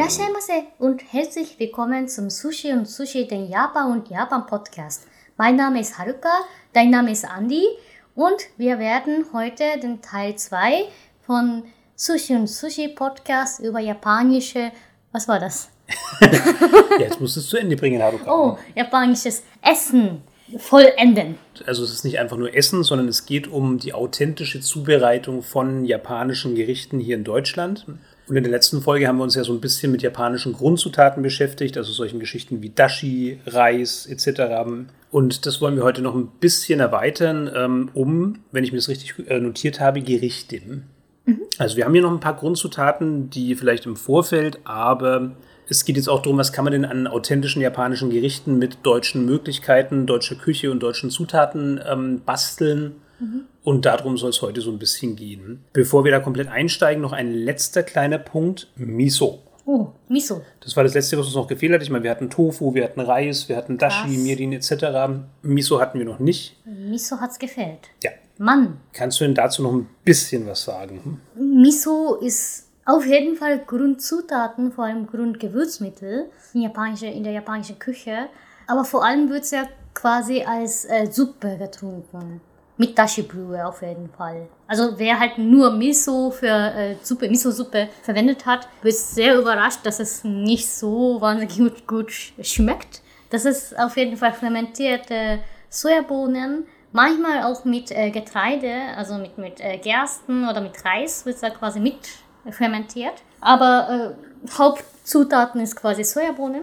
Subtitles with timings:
[0.00, 5.06] Irashaimase und herzlich willkommen zum Sushi und Sushi, den Japan und Japan Podcast.
[5.36, 6.40] Mein Name ist Haruka,
[6.72, 7.66] dein Name ist Andy
[8.14, 10.86] und wir werden heute den Teil 2
[11.26, 11.64] von
[11.96, 14.72] Sushi und Sushi Podcast über japanische,
[15.12, 15.68] was war das?
[16.98, 18.32] jetzt musst du es zu Ende bringen, Haruka.
[18.32, 20.22] Oh, japanisches Essen
[20.56, 21.36] vollenden.
[21.66, 25.84] Also es ist nicht einfach nur Essen, sondern es geht um die authentische Zubereitung von
[25.84, 27.84] japanischen Gerichten hier in Deutschland.
[28.30, 31.20] Und in der letzten Folge haben wir uns ja so ein bisschen mit japanischen Grundzutaten
[31.20, 34.52] beschäftigt, also solchen Geschichten wie Dashi, Reis etc.
[35.10, 38.88] Und das wollen wir heute noch ein bisschen erweitern, ähm, um, wenn ich mir das
[38.88, 40.60] richtig äh, notiert habe, Gerichte.
[41.24, 41.40] Mhm.
[41.58, 45.32] Also wir haben hier noch ein paar Grundzutaten, die vielleicht im Vorfeld, aber
[45.68, 49.26] es geht jetzt auch darum, was kann man denn an authentischen japanischen Gerichten mit deutschen
[49.26, 52.92] Möglichkeiten, deutscher Küche und deutschen Zutaten ähm, basteln.
[53.18, 53.46] Mhm.
[53.62, 55.64] Und darum soll es heute so ein bisschen gehen.
[55.72, 59.40] Bevor wir da komplett einsteigen, noch ein letzter kleiner Punkt: Miso.
[59.66, 60.42] Oh, Miso.
[60.60, 61.82] Das war das letzte, was uns noch gefehlt hat.
[61.82, 64.16] Ich meine, wir hatten Tofu, wir hatten Reis, wir hatten Dashi?
[64.16, 65.22] Mirin etc.
[65.42, 66.56] Miso hatten wir noch nicht.
[66.64, 67.90] Miso hat es gefehlt.
[68.02, 68.10] Ja.
[68.38, 68.80] Mann.
[68.94, 71.20] Kannst du denn dazu noch ein bisschen was sagen?
[71.34, 78.28] Miso ist auf jeden Fall Grundzutaten, vor allem Grundgewürzmittel in, japanische, in der japanischen Küche.
[78.66, 82.40] Aber vor allem wird es ja quasi als äh, Suppe getrunken.
[82.80, 84.48] Mit Dashi-Brühe auf jeden Fall.
[84.66, 90.00] Also wer halt nur Miso für äh, Suppe, Miso-Suppe verwendet hat, wird sehr überrascht, dass
[90.00, 92.10] es nicht so wahnsinnig gut, gut
[92.40, 93.02] schmeckt.
[93.28, 99.60] Das ist auf jeden Fall fermentierte Sojabohnen, manchmal auch mit äh, Getreide, also mit, mit
[99.60, 101.98] äh, Gersten oder mit Reis wird es da quasi mit
[102.48, 103.22] fermentiert.
[103.42, 106.62] Aber äh, Hauptzutaten ist quasi Sojabohnen.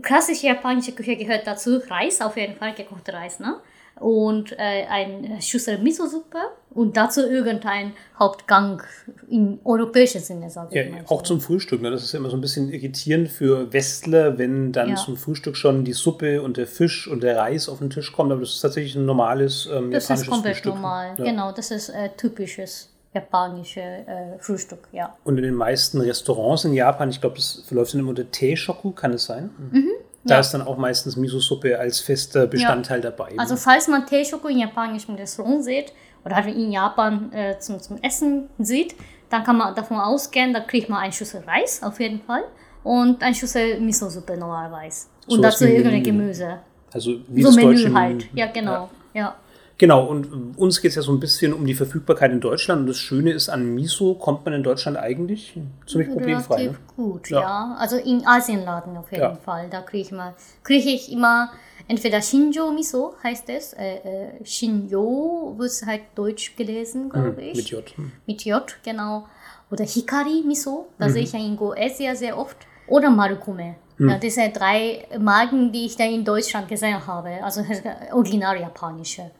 [0.00, 3.60] Klassische japanische Küche gehört dazu Reis, auf jeden Fall gekochter Reis, ne?
[4.00, 6.38] Und äh, ein Schüssel Miso-Suppe
[6.70, 8.82] und dazu irgendein Hauptgang
[9.30, 11.04] im europäischen Sinne, sage ja, ich mal.
[11.08, 11.90] Auch zum Frühstück, ne?
[11.90, 14.96] das ist ja immer so ein bisschen irritierend für Westler, wenn dann ja.
[14.96, 18.32] zum Frühstück schon die Suppe und der Fisch und der Reis auf den Tisch kommen,
[18.32, 20.74] aber das ist tatsächlich ein normales ähm, das japanisches Das ist komplett Frühstück.
[20.74, 21.24] normal, ja.
[21.24, 25.16] genau, das ist äh, typisches japanische äh, Frühstück, ja.
[25.24, 28.92] Und in den meisten Restaurants in Japan, ich glaube, das verläuft dann immer unter Teeshoku,
[28.92, 29.50] kann es sein?
[29.72, 29.88] Mhm.
[30.28, 30.40] Da ja.
[30.40, 33.10] ist dann auch meistens Miso-Suppe als fester Bestandteil ja.
[33.10, 33.32] dabei.
[33.38, 35.92] Also falls man Teeshoku in japanischen Restaurant sieht
[36.24, 38.94] oder halt in Japan äh, zum, zum Essen sieht,
[39.30, 42.44] dann kann man davon ausgehen, da kriegt man eine Schüssel Reis auf jeden Fall
[42.84, 45.06] und eine Schüssel Miso-Suppe normalerweise.
[45.26, 46.58] Und so dazu irgendein Gemüse.
[46.92, 48.28] Also wie so das Menü halt.
[48.34, 48.88] Ja, genau.
[49.12, 49.20] ja.
[49.20, 49.34] ja.
[49.78, 52.80] Genau, und uns geht es ja so ein bisschen um die Verfügbarkeit in Deutschland.
[52.80, 55.56] Und das Schöne ist, an Miso kommt man in Deutschland eigentlich
[55.86, 56.56] ziemlich problemfrei.
[56.56, 56.94] Relativ ne?
[56.96, 57.40] gut, ja.
[57.40, 57.76] ja.
[57.78, 59.36] Also in Asienladen auf jeden ja.
[59.36, 59.68] Fall.
[59.70, 60.34] Da kriege ich, mal,
[60.64, 61.52] krieg ich immer
[61.86, 63.72] entweder Shinjo Miso heißt es.
[63.74, 67.56] Äh, äh, Shinjo wird halt deutsch gelesen, glaube mhm, ich.
[67.56, 67.84] Mit J.
[68.26, 69.28] Mit J, genau.
[69.70, 71.12] Oder Hikari Miso, da mhm.
[71.12, 72.56] sehe ich ja in Go Asia sehr oft.
[72.88, 73.76] Oder Marukome.
[73.98, 74.08] Mhm.
[74.08, 77.42] Ja, das sind drei Marken, die ich da in Deutschland gesehen habe.
[77.44, 77.64] Also
[78.12, 79.30] original japanische.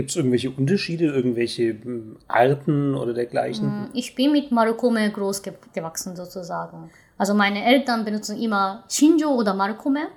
[0.00, 3.66] Gibt es irgendwelche Unterschiede, irgendwelche hm, Arten oder dergleichen?
[3.66, 5.42] Hm, ich bin mit Marukome groß
[5.74, 6.90] gewachsen sozusagen.
[7.18, 10.08] Also meine Eltern benutzen immer Shinjo oder Marukome.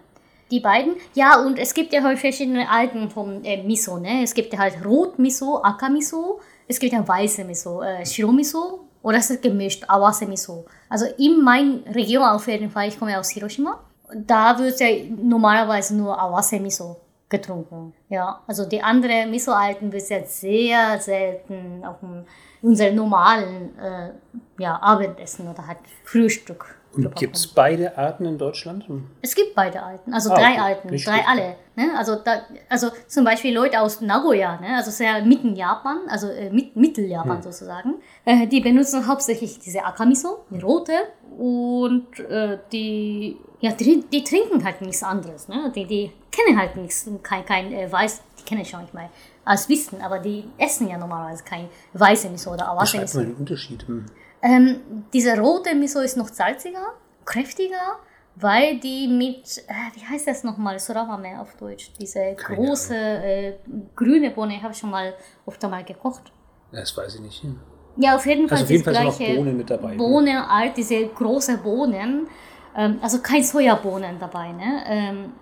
[0.52, 0.94] Die beiden.
[1.16, 3.98] Ja, und es gibt ja halt verschiedene Arten vom äh, Miso.
[3.98, 4.24] Ne?
[4.24, 6.40] Es gibt ja halt Rot-Miso, Aka-Miso.
[6.66, 8.88] Es gibt ja weiße Miso, äh, Shiro-Miso.
[9.02, 10.64] Oder es ist gemischt, Awase-Miso.
[10.88, 13.84] Also in meiner Region auf jeden Fall, ich komme aus Hiroshima.
[14.16, 14.88] Da wird ja
[15.22, 17.03] normalerweise nur Awase-Miso
[17.34, 17.94] getrunken.
[18.10, 22.26] Ja, also die andere Miso-Alten wird jetzt sehr selten auf dem,
[22.62, 24.12] unserem normalen äh,
[24.60, 26.76] ja, Abendessen oder halt Frühstück.
[26.96, 28.86] Und gibt es beide Arten in Deutschland?
[29.24, 30.60] Es gibt beide Arten, also ah, drei okay.
[30.60, 31.56] Arten, Nicht drei alle.
[31.76, 31.86] Ne?
[31.98, 34.76] Also, da, also zum Beispiel Leute aus Nagoya, ne?
[34.76, 37.42] also sehr mitten Japan, also äh, mit, Mitteljapan hm.
[37.42, 37.96] sozusagen,
[38.26, 40.94] äh, die benutzen hauptsächlich diese Akamiso, die rote,
[41.36, 45.48] und äh, die, ja, die, die, trinken halt nichts anderes.
[45.48, 45.72] Ne?
[45.74, 49.10] Die, die kennen halt nichts, kein, kein äh, Weiß, die kennen schon nicht mal
[49.46, 53.04] als Wissen, aber die essen ja normalerweise kein weiße Miso oder Awase Miso.
[53.04, 53.88] Was ist den Unterschied?
[53.88, 54.06] Hm.
[54.42, 56.88] Ähm, diese rote Miso ist noch salziger,
[57.24, 58.00] kräftiger,
[58.36, 63.54] weil die mit, äh, wie heißt das nochmal, Sorawame auf Deutsch, diese Keine große äh,
[63.96, 65.14] grüne Bohne, habe ich schon mal
[65.46, 66.34] oft einmal gekocht.
[66.74, 67.46] Das weiß ich nicht.
[67.96, 69.96] Ja, auf jeden Fall also auf jeden Fall gleiche Bohnen mit dabei.
[69.96, 72.28] Bohnen, alt, diese große Bohnen,
[72.76, 74.84] ähm, also kein Sojabohnen dabei, ne?
[74.88, 75.34] Ähm,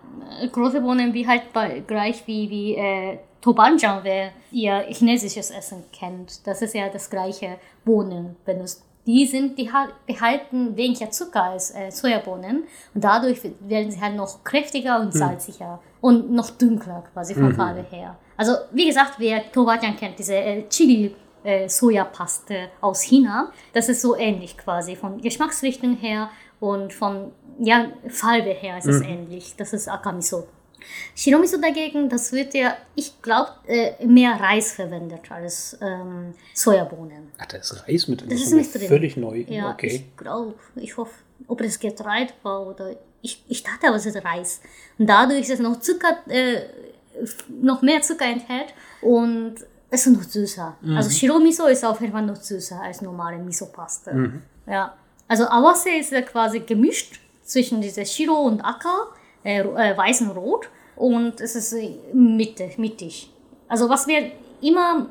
[0.52, 6.46] große Bohnen wie halt bei, gleich wie, wie äh, Tobanjang, wer ihr chinesisches Essen kennt.
[6.46, 9.70] Das ist ja das gleiche Bohnen benutzt die sind, die
[10.06, 12.64] behalten weniger Zucker als äh, Sojabohnen
[12.94, 15.20] und dadurch werden sie halt noch kräftiger und hm.
[15.20, 15.80] salziger mhm.
[16.02, 17.56] und noch dunkler quasi von mhm.
[17.56, 18.18] Farbe her.
[18.38, 24.02] Also wie gesagt, wer Towajan kennt, diese äh, Chili äh, Sojapaste aus China, das ist
[24.02, 26.30] so ähnlich quasi von Geschmacksrichtung her
[26.62, 29.56] Und von ja, Farbe her ist es ähnlich.
[29.58, 30.48] Das ist Akamiso.
[31.16, 37.32] Shiromiso dagegen, das wird ja, ich glaube, äh, mehr Reis verwendet als ähm, Sojabohnen.
[37.38, 38.30] Ach, da ist Reis mit drin.
[38.30, 38.88] Das ist nicht drin.
[38.88, 39.44] Völlig neu.
[39.48, 39.88] Ja, okay.
[39.88, 41.14] ich glaube, ich hoffe,
[41.48, 44.62] ob das Getreide war oder ich, ich dachte aber, es ist Reis.
[44.98, 46.62] Und dadurch ist es noch Zucker, äh,
[47.62, 49.56] noch mehr Zucker enthält und
[49.90, 50.78] es ist noch süßer.
[50.96, 54.42] Also Shiromiso ist auf jeden Fall noch süßer als normale Miso-Paste.
[54.66, 54.96] Ja.
[55.32, 59.08] Also Awase ist ja quasi gemischt zwischen dieser Shiro und Aka,
[59.46, 60.68] äh, äh, weiß und rot
[60.98, 63.32] und es ist äh, Mitte, mittig.
[63.70, 64.30] Also was wir
[64.62, 65.08] immer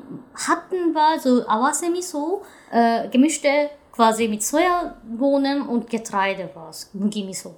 [0.47, 7.23] hatten, war so Awase Miso, äh, gemischte quasi mit Sojabohnen und Getreide war es, Mugi
[7.23, 7.55] Miso.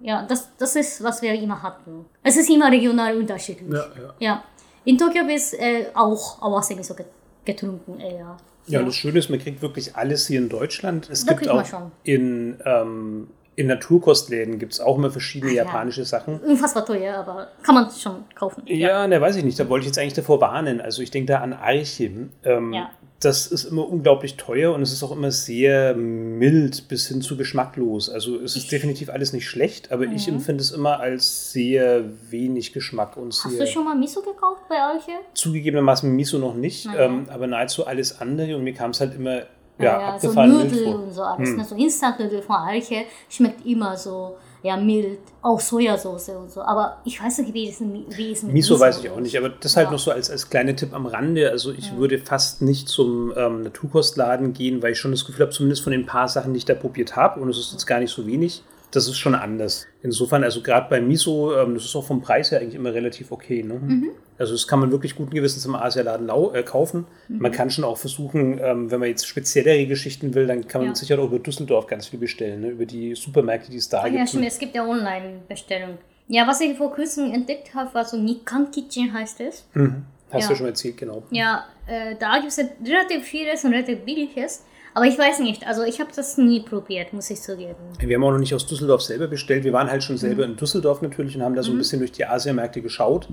[0.00, 2.04] Ja, das, das ist, was wir immer hatten.
[2.24, 3.72] Es ist immer regional unterschiedlich.
[3.72, 4.14] Ja, ja.
[4.18, 4.44] ja.
[4.84, 7.06] In Tokio wird äh, auch Awase Miso get
[7.44, 8.36] getrunken eher.
[8.66, 11.08] Ja, und das Schöne ist, man kriegt wirklich alles hier in Deutschland.
[11.10, 11.90] Es Da gibt kriegt man auch schon.
[12.04, 15.64] in, ähm, in Naturkostläden gibt es auch immer verschiedene ja.
[15.64, 16.38] japanische Sachen.
[16.40, 18.62] Unfassbar teuer, aber kann man schon kaufen.
[18.66, 19.58] Ja, ne, weiß ich nicht.
[19.58, 20.80] Da wollte ich jetzt eigentlich davor warnen.
[20.80, 22.30] Also ich denke da an Archim.
[22.44, 22.90] Ähm, Ja.
[23.22, 27.36] Das ist immer unglaublich teuer und es ist auch immer sehr mild bis hin zu
[27.36, 28.10] geschmacklos.
[28.10, 32.72] Also es ist definitiv alles nicht schlecht, aber ich empfinde es immer als sehr wenig
[32.72, 35.12] Geschmack und Hast du schon mal Miso gekauft bei Alche?
[35.34, 39.36] zugegebenermaßen Miso noch nicht, ähm, aber nahezu alles andere und mir kam es halt immer
[39.36, 39.44] ja,
[39.78, 40.92] Ja, so abgefahren mild Nudeln.
[40.94, 41.02] Hm.
[41.02, 41.56] und so alles.
[41.56, 41.64] Ne?
[41.64, 45.18] So Instant-Nudeln von Alche schmeckt immer so ja, mild.
[45.42, 46.62] Auch Sojasauce und so.
[46.62, 49.48] Aber ich weiß nicht, wie es, wie es mit Miso weiß ich auch nicht, aber
[49.48, 49.92] das halt Ja.
[49.92, 51.50] noch so als, als kleiner Tipp am Rande.
[51.50, 55.52] Also ich würde fast nicht zum ähm, Naturkostladen gehen, weil ich schon das Gefühl habe,
[55.52, 57.98] zumindest von den paar Sachen, die ich da probiert habe, und es ist jetzt gar
[57.98, 58.62] nicht so wenig,
[58.92, 59.86] das ist schon anders.
[60.02, 63.32] Insofern, also gerade bei Miso, ähm, das ist auch vom Preis her eigentlich immer relativ
[63.32, 63.62] okay.
[63.62, 63.74] Ne?
[63.74, 64.10] Mhm.
[64.38, 67.06] Also das kann man wirklich guten Gewissens im Asialaden äh, kaufen.
[67.28, 67.38] Mhm.
[67.38, 70.90] Man kann schon auch versuchen, ähm, wenn man jetzt speziellere Geschichten will, dann kann man
[70.90, 70.94] Ja.
[70.94, 72.68] sicher auch über Düsseldorf ganz viel bestellen, ne?
[72.68, 74.18] über die Supermärkte, die es da Ah, gibt.
[74.18, 75.98] ja, stimmt, es gibt ja Online-Bestellung.
[76.28, 79.66] Ja, was ich vor kurzem entdeckt habe, war so Nikan Kitchen heißt es.
[79.74, 80.04] Mhm.
[80.30, 80.48] Hast Ja.
[80.50, 81.22] du schon erzählt, genau.
[81.30, 84.64] Ja, äh, da gibt es relativ vieles und relativ billiges.
[84.94, 87.74] Aber ich weiß nicht, also ich habe das nie probiert, muss ich zugeben.
[87.98, 89.64] Wir haben auch noch nicht aus Düsseldorf selber bestellt.
[89.64, 90.20] Wir waren halt schon Mhm.
[90.20, 93.28] selber in Düsseldorf natürlich und haben da so ein bisschen durch die Asiamärkte geschaut.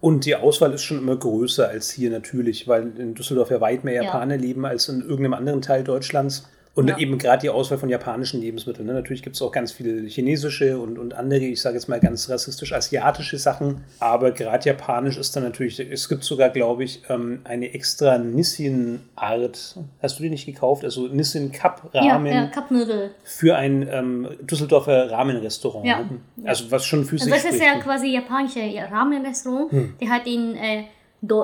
[0.00, 3.84] Und die Auswahl ist schon immer größer als hier natürlich, weil in Düsseldorf ja weit
[3.84, 4.02] mehr Ja.
[4.04, 6.48] Japaner leben als in irgendeinem anderen Teil Deutschlands.
[6.78, 6.98] Und Ja.
[6.98, 8.86] eben gerade die Auswahl von japanischen Lebensmitteln.
[8.86, 8.92] Ne?
[8.94, 12.30] Natürlich gibt es auch ganz viele chinesische und, und andere, ich sage jetzt mal ganz
[12.30, 13.82] rassistisch asiatische Sachen.
[13.98, 19.76] Aber gerade japanisch ist dann natürlich, es gibt sogar, glaube ich, ähm, eine extra Nissin-Art.
[20.02, 20.84] Hast du die nicht gekauft?
[20.84, 23.10] Also Nissin Cup Ramen Ja, ja, Cupnudel.
[23.24, 25.84] für ein ähm, Düsseldorfer Rahmenrestaurant.
[25.86, 25.98] Ja.
[26.02, 26.20] ne?
[26.44, 28.60] Also was schon für Also sich das ist ja quasi japanische
[28.90, 29.94] Ramen-Restaurant, Hm.
[30.00, 30.84] die halt in, äh,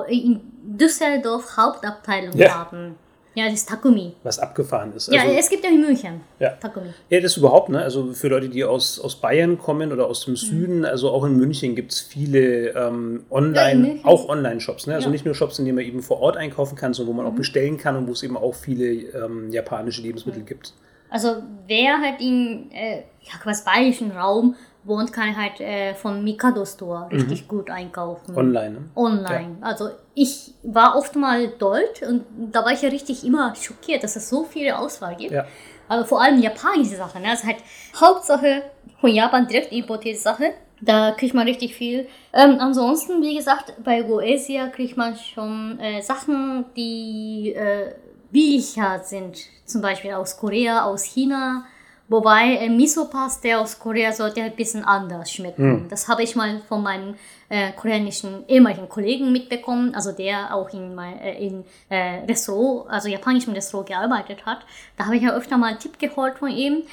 [0.09, 2.53] in Düsseldorf Hauptabteilung Ja.
[2.55, 2.95] haben.
[3.35, 4.13] Ja, das ist Takumi.
[4.23, 5.11] was abgefahren ist.
[5.11, 6.21] Ja, Also, es gibt ja in München.
[6.39, 6.51] Ja.
[6.51, 6.87] Takumi.
[7.09, 7.81] ja, das überhaupt, ne?
[7.81, 11.35] Also für Leute, die aus, aus Bayern kommen oder aus dem Süden, also auch in
[11.35, 14.05] München gibt es viele ähm, Ja, in Online, München.
[14.05, 14.95] auch Online-Shops, ne?
[14.95, 15.11] Also Ja.
[15.11, 17.35] nicht nur Shops, in denen man eben vor Ort einkaufen kann, sondern wo man auch
[17.35, 20.73] bestellen kann und wo es eben auch viele ähm, japanische Lebensmittel gibt.
[21.09, 26.63] Also wer halt in äh, ja, quasi bayerischen Raum wohnt, kann halt äh, von Mikado
[26.65, 28.35] Store richtig gut einkaufen.
[28.35, 28.89] Online, ne?
[28.95, 29.57] Online.
[29.61, 34.15] Also ich war oft mal dort und da war ich ja richtig immer schockiert, dass
[34.15, 35.31] es so viele Auswahl gibt.
[35.31, 35.45] Ja.
[35.87, 37.21] Aber vor allem japanische Sachen.
[37.21, 37.29] Ne?
[37.29, 37.57] Also halt
[37.99, 38.63] Hauptsache
[38.99, 40.53] von Japan direkt importierte Sache.
[40.81, 42.07] Da kriegt man richtig viel.
[42.33, 47.93] Ähm, ansonsten, wie gesagt, bei Goesia kriegt man schon äh, Sachen, die äh,
[48.29, 49.37] billiger sind.
[49.65, 51.65] Zum Beispiel aus Korea, aus China.
[52.07, 55.87] Wobei äh, Miso-Paste aus Korea sollte ein bisschen anders schmecken.
[55.89, 57.15] Das habe ich mal von meinem
[57.49, 63.07] äh, koreanischen ehemaligen Kollegen mitbekommen, also der auch in, mein, äh, in äh, Restaurant, also
[63.09, 64.59] japanischem Restaurant gearbeitet hat.
[64.97, 66.83] Da habe ich ja öfter mal einen Tipp geholt von ihm.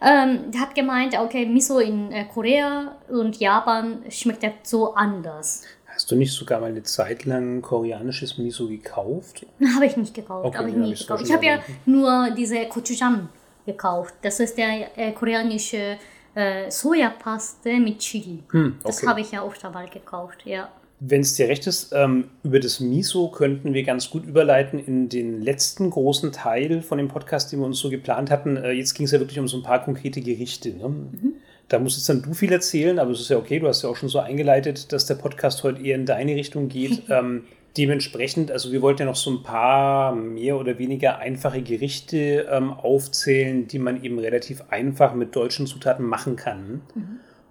[0.00, 5.62] Ähm, der hat gemeint, okay, Miso in äh, Korea und Japan schmeckt ja so anders.
[5.86, 9.46] Hast du nicht sogar mal eine Zeit lang koreanisches Miso gekauft?
[9.74, 11.24] Habe ich nicht gekauft, Okay, habe ich ja, ich gekauft.
[11.24, 13.28] Ich habe ja nur diese Gochujang
[13.66, 14.14] gekauft.
[14.22, 15.96] Das ist der äh, koreanische
[16.34, 18.42] äh, Sojapaste mit Chili.
[18.50, 19.06] Hm, Das okay.
[19.06, 20.68] habe ich ja öfter mal gekauft, ja.
[21.00, 25.08] Wenn es dir recht ist, ähm, über das Miso könnten wir ganz gut überleiten in
[25.08, 28.56] den letzten großen Teil von dem Podcast, den wir uns so geplant hatten.
[28.56, 30.70] Äh, jetzt ging es ja wirklich um so ein paar konkrete Gerichte.
[30.70, 31.34] Ne?
[31.68, 33.88] Da musst jetzt dann du viel erzählen, aber es ist ja okay, du hast ja
[33.88, 37.02] auch schon so eingeleitet, dass der Podcast heute eher in deine Richtung geht.
[37.10, 37.44] ähm,
[37.76, 42.72] dementsprechend, also wir wollten ja noch so ein paar mehr oder weniger einfache Gerichte ähm,
[42.72, 46.82] aufzählen, die man eben relativ einfach mit deutschen Zutaten machen kann.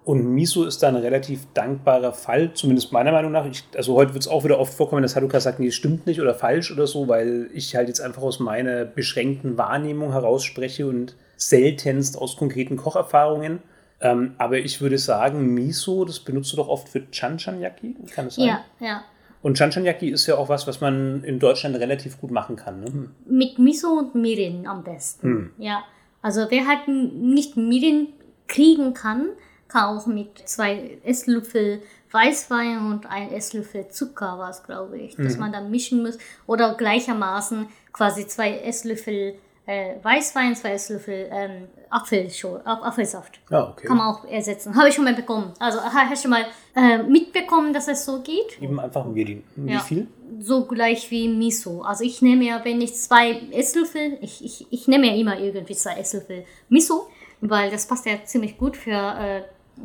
[0.04, 3.46] Und Miso ist da ein relativ dankbarer Fall, zumindest meiner Meinung nach.
[3.46, 6.20] Ich, also heute wird es auch wieder oft vorkommen, dass Haruka sagt, nee, stimmt nicht
[6.20, 10.86] oder falsch oder so, weil ich halt jetzt einfach aus meiner beschränkten Wahrnehmung heraus spreche
[10.86, 13.60] und seltenst aus konkreten Kocherfahrungen.
[14.00, 18.34] Ähm, aber ich würde sagen, Miso, das benutzt du doch oft für Chanchan-Yaki, kann es
[18.34, 18.46] sein?
[18.46, 19.04] Ja, ja.
[19.44, 22.80] Und Chanchan-Yaki ist ja auch was, was man in Deutschland relativ gut machen kann.
[22.80, 23.10] Ne?
[23.26, 25.26] Mit Miso und Mirin am besten.
[25.26, 25.50] Hm.
[25.58, 25.84] Ja.
[26.22, 28.08] Also wer halt nicht Mirin
[28.46, 29.28] kriegen kann,
[29.68, 35.52] kann auch mit zwei Esslöffel Weißwein und ein Esslöffel Zucker, was glaube ich, dass man
[35.52, 36.16] dann mischen muss.
[36.46, 39.34] Oder gleichermaßen quasi zwei Esslöffel
[39.66, 43.40] äh, Weißwein, zwei Esslöffel ähm, Apfelscho- Ap- Apfelsaft.
[43.50, 43.86] Ja, okay.
[43.86, 44.74] Kann man auch ersetzen.
[44.74, 45.52] Habe ich schon mal bekommen.
[45.58, 48.60] Also ha- hast du mal äh, mitbekommen, dass es so geht?
[48.60, 49.44] Eben einfach Mirin.
[49.56, 49.80] Wie Ja.
[49.80, 50.06] viel?
[50.40, 51.82] So gleich wie Miso.
[51.82, 55.74] Also ich nehme ja, wenn ich zwei Esslöffel, ich, ich, ich nehme ja immer irgendwie
[55.76, 57.06] zwei Esslöffel Miso,
[57.40, 59.42] weil das passt ja ziemlich gut für äh,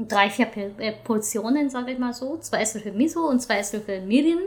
[0.07, 0.47] drei, vier
[0.79, 2.37] äh, Portionen, sage ich mal so.
[2.37, 4.39] Zwei Esslöffel Miso und zwei Esslöffel Mirin.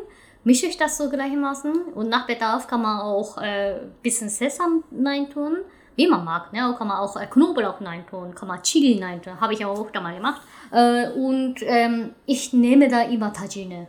[0.44, 4.82] Mische ich das so gleichermaßen und nach Bedarf kann man auch ein äh, bisschen Sesam
[4.92, 5.58] reintun,
[5.96, 6.52] wie man mag.
[6.52, 6.74] Ne?
[6.78, 10.14] Kann man auch äh, Knoblauch reintun, kann man Chili reintun, habe ich auch da mal
[10.14, 10.42] gemacht.
[10.72, 13.86] Äh, und ähm, ich nehme da immer Tajine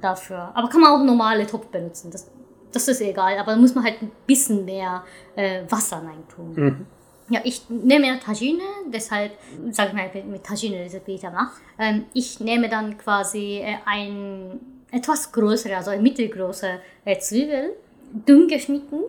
[0.00, 0.50] dafür.
[0.54, 2.30] Aber kann man auch normale Topf benutzen, das,
[2.72, 3.38] das ist egal.
[3.38, 6.86] Aber da muss man halt ein bisschen mehr äh, Wasser reintun.
[7.28, 9.32] Ja, ich nehme ja Tagine, deshalb
[9.72, 11.50] sage ich mal mit- Tagine Rezept nach.
[11.78, 14.60] Ähm, ich nehme dann quasi äh, ein
[14.92, 16.68] etwas größere, also eine mittelgroße
[17.04, 17.74] äh, Zwiebel,
[18.12, 19.00] dünn geschnitten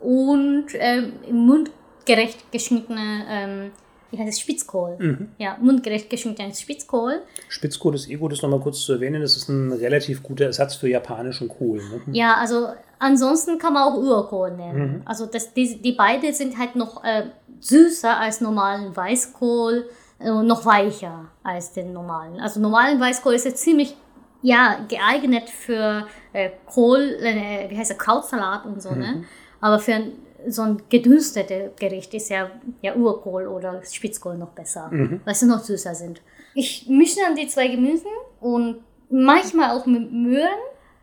[0.00, 3.70] und ähm, mundgerecht geschnittene, ähm,
[4.10, 4.98] wie heißt es, Spitzkohl.
[5.38, 7.22] Ja, mundgerecht geschnittenes Spitzkohl.
[7.48, 9.22] Spitzkohl ist eh gut, das nochmal kurz zu erwähnen.
[9.22, 11.78] Das ist ein relativ guter Ersatz für japanischen Kohl.
[11.78, 12.00] Ne?
[12.12, 15.02] Ja, also ansonsten kann man auch Urkohl nehmen.
[15.06, 17.24] Also das, die, die beide sind halt noch äh,
[17.60, 19.88] süßer als normalen Weißkohl
[20.18, 22.38] äh, und noch weicher als den normalen.
[22.40, 23.96] Also normalen Weißkohl ist jetzt ziemlich
[24.42, 29.24] ja, geeignet für äh, Kohl, äh, wie heißt der, Krautsalat und so, ne?
[29.62, 30.12] Aber für ein-
[30.48, 32.50] so ein gedünstetes Gericht ist ja,
[32.82, 34.90] ja Urkohl oder Spitzkohl noch besser,
[35.24, 36.20] weil sie noch süßer sind.
[36.54, 40.48] Ich mische dann die zwei Gemüsen und manchmal auch mit Möhren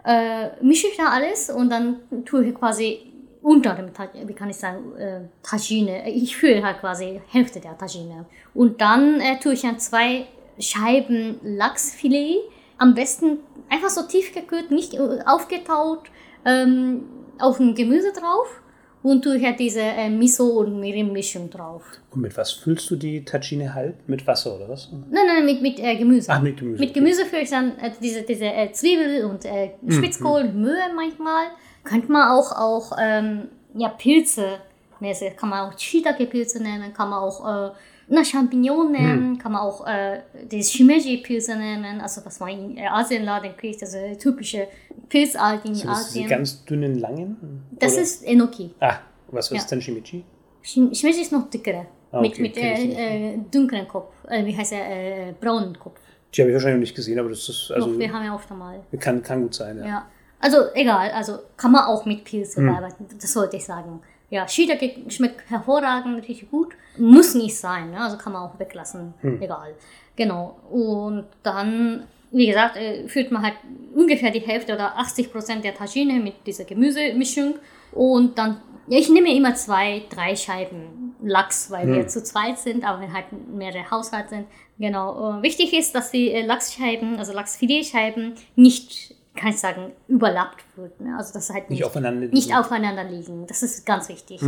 [0.06, 3.00] äh, mische ich da alles und dann tue ich quasi
[3.42, 3.90] unter dem,
[4.28, 6.10] wie kann ich sagen, äh, Tagine.
[6.10, 8.26] Ich fülle halt quasi Hälfte der Tagine.
[8.54, 10.26] Und dann äh, tue ich dann zwei
[10.60, 12.40] Scheiben Lachsfilet.
[12.78, 13.40] Am besten
[13.70, 16.04] einfach so tief gekühlt, nicht äh, aufgetaut,
[16.46, 17.04] ähm,
[17.40, 18.62] auf dem Gemüse drauf.
[19.02, 21.84] Und tue halt diese äh, Miso- und Mirin-Mischung drauf.
[22.12, 23.96] Und mit was füllst du die Tagine halb?
[24.08, 24.90] Mit Wasser oder was?
[24.92, 26.30] Nein, nein, mit, mit äh, Gemüse.
[26.30, 27.00] Ach, mit Gemüse, Mit okay.
[27.00, 31.46] Gemüse führe ich dann äh, diese, diese äh, Zwiebel und äh, Spitzkohl und Möhre manchmal.
[31.86, 34.60] Könnte man auch, auch ähm, ja, Pilze
[35.00, 37.72] mäßig, kann man auch Shiitake-Pilze nehmen, kann man auch äh,
[38.10, 42.88] na, Champignon nehmen, kann man auch äh, die Shimeji-Pilze nehmen, also was man in äh,
[42.88, 44.68] Asienladen kriegt, also typische
[45.08, 46.30] Pilzarten in Sind das diese Asien.
[46.30, 47.64] ganz dünnen, langen?
[47.72, 48.72] Das Oder- ist Enoki.
[48.80, 48.98] Ah,
[49.30, 49.58] was Ja.
[49.58, 50.24] ist denn Shimichi?
[50.64, 52.98] Shim- Shimeji ist noch dickere, Ah, mit, okay, mit nicht.
[52.98, 56.00] äh, äh, dunklen Kopf, äh, wie heißt er, äh, braunen Kopf.
[56.34, 58.36] Die habe ich wahrscheinlich noch nicht gesehen, aber das ist also Doch, wir haben ja
[58.36, 58.82] oft einmal.
[59.00, 59.78] kann, kann gut sein.
[59.80, 59.86] Ja.
[59.86, 60.06] Ja,
[60.40, 64.02] also egal, also kann man auch mit Pilze bearbeiten, das sollte ich sagen.
[64.30, 66.74] Ja, Shiitake schmeckt hervorragend, richtig gut.
[66.98, 68.02] Muss nicht sein, ne?
[68.02, 69.74] also kann man auch weglassen, egal.
[70.16, 73.56] Genau, und dann, wie gesagt, äh, führt man halt
[73.96, 77.56] ungefähr die Hälfte oder 80 Prozent der Tagine mit dieser Gemüsemischung.
[77.94, 82.84] Und dann, ja, ich nehme immer zwei, drei Scheiben Lachs, weil wir zu zweit sind,
[82.84, 84.48] aber wenn halt mehrere Haushalte sind.
[84.78, 90.64] Genau, äh, wichtig ist, dass die äh, Lachsscheiben, also Lachsfiletscheiben, nicht kann ich sagen, überlappt
[90.76, 91.00] wird.
[91.02, 91.16] Ne?
[91.18, 92.34] Also das halt Nicht nicht, aufeinander liegen.
[92.34, 93.48] nicht aufeinander liegen.
[93.48, 94.42] Das ist ganz wichtig,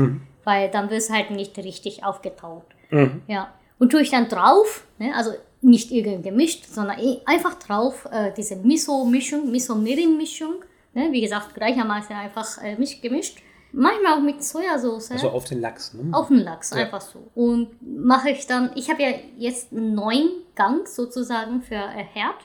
[0.44, 2.66] weil dann wird es halt nicht richtig aufgetaut.
[2.90, 3.22] Mhm.
[3.28, 3.54] Ja.
[3.80, 5.14] Und tue ich dann drauf, ne?
[5.16, 10.56] also nicht irgendwie gemischt, sondern eh einfach drauf äh, diese Miso-Mischung, Miso-Mirin-Mischung.
[10.94, 11.10] Ne?
[11.12, 13.40] Wie gesagt, gleichermaßen einfach äh, misch- gemischt.
[13.74, 15.94] Manchmal auch mit Sojasauce Also auf den Lachs.
[15.94, 16.10] Ne?
[16.14, 16.78] auf den Lachs, Ja.
[16.84, 17.30] einfach so.
[17.36, 22.36] Und mache ich dann, ich habe ja jetzt neun Gang sozusagen für äh, Herd,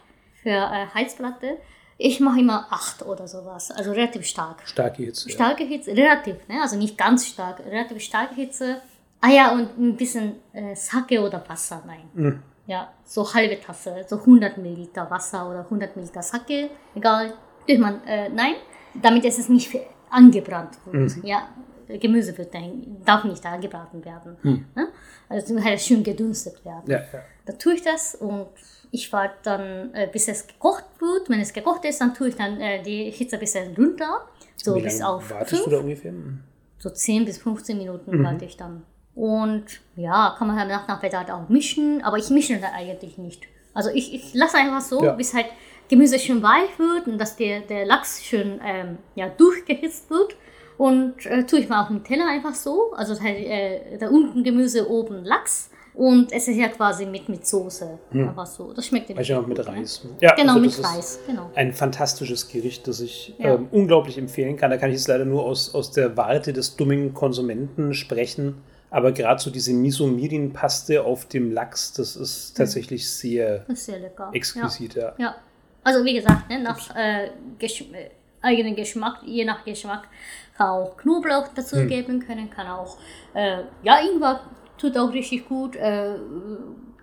[0.42, 1.56] für äh, Heizplatte.
[1.98, 4.62] Ich mache immer acht oder sowas, also relativ stark.
[4.66, 5.30] Starke Hitze.
[5.30, 6.60] Starke Hitze, relativ, ne?
[6.60, 8.82] also nicht ganz stark, relativ starke Hitze.
[9.20, 12.10] Ah ja, und ein bisschen äh, Sake oder Wasser rein.
[12.12, 12.42] Mhm.
[12.66, 17.32] Ja, so halbe Tasse, so 100 Milliliter Wasser oder 100 Milliliter Sake, egal,
[17.66, 18.56] tut man äh, nein,
[18.94, 19.70] damit es nicht
[20.10, 21.24] angebrannt wird.
[21.24, 21.48] Ja,
[21.88, 24.36] Gemüse wird dahin, darf nicht angebraten werden.
[24.74, 24.88] Ne?
[25.28, 26.82] Also es muss halt schön gedünstet werden.
[26.86, 27.20] Ja, ja.
[27.44, 28.48] Da tue ich das und
[28.96, 31.28] ich warte dann, äh, bis es gekocht wird.
[31.30, 34.26] Wenn es gekocht ist, dann tue ich dann äh, die Hitze ein bisschen runter.
[34.56, 36.12] So Wie bis auf wartest 5, du da ungefähr?
[36.12, 36.40] Mhm.
[36.78, 38.82] so 10 bis 15 Minuten warte ich dann.
[39.14, 39.64] Und
[39.96, 43.44] ja, kann man halt nach nach Bedarf auch mischen, aber ich mische da eigentlich nicht.
[43.72, 45.12] Also ich, ich lasse einfach so, Ja.
[45.12, 45.46] bis halt
[45.88, 50.34] Gemüse schön weich wird und dass der, der Lachs schön ähm, ja, durchgehitzt wird.
[50.78, 52.92] Und äh, tue ich mal auf den Teller einfach so.
[52.94, 55.70] Also das heißt, äh, da unten Gemüse, oben Lachs.
[55.96, 57.98] Und es ist ja quasi mit, mit Soße.
[58.12, 58.70] Einfach so.
[58.74, 59.66] Das schmeckt Manchmal sehr auch mit ne?
[59.66, 60.06] Reis.
[60.20, 61.18] Ja, Genau, also mit das ist Reis.
[61.26, 61.50] Genau.
[61.54, 63.54] Ein fantastisches Gericht, das ich Ja.
[63.54, 64.70] ähm, unglaublich empfehlen kann.
[64.70, 68.62] Da kann ich jetzt leider nur aus, aus der Warte des dummen Konsumenten sprechen.
[68.90, 73.98] Aber gerade so diese Miso-Mirin-Paste auf dem Lachs, das ist tatsächlich sehr Das ist sehr
[73.98, 74.30] lecker.
[74.32, 74.94] exquisit.
[74.94, 75.02] Ja.
[75.02, 75.14] Ja.
[75.18, 75.34] ja.
[75.82, 78.10] Also wie gesagt, ne, nach äh, Gesch äh,
[78.42, 80.08] eigenen Geschmack, je nach Geschmack,
[80.56, 81.88] kann auch Knoblauch dazu Hm.
[81.88, 82.96] geben können, kann auch,
[83.34, 84.40] äh, ja, Ingwer
[84.78, 86.14] tut auch richtig gut, äh,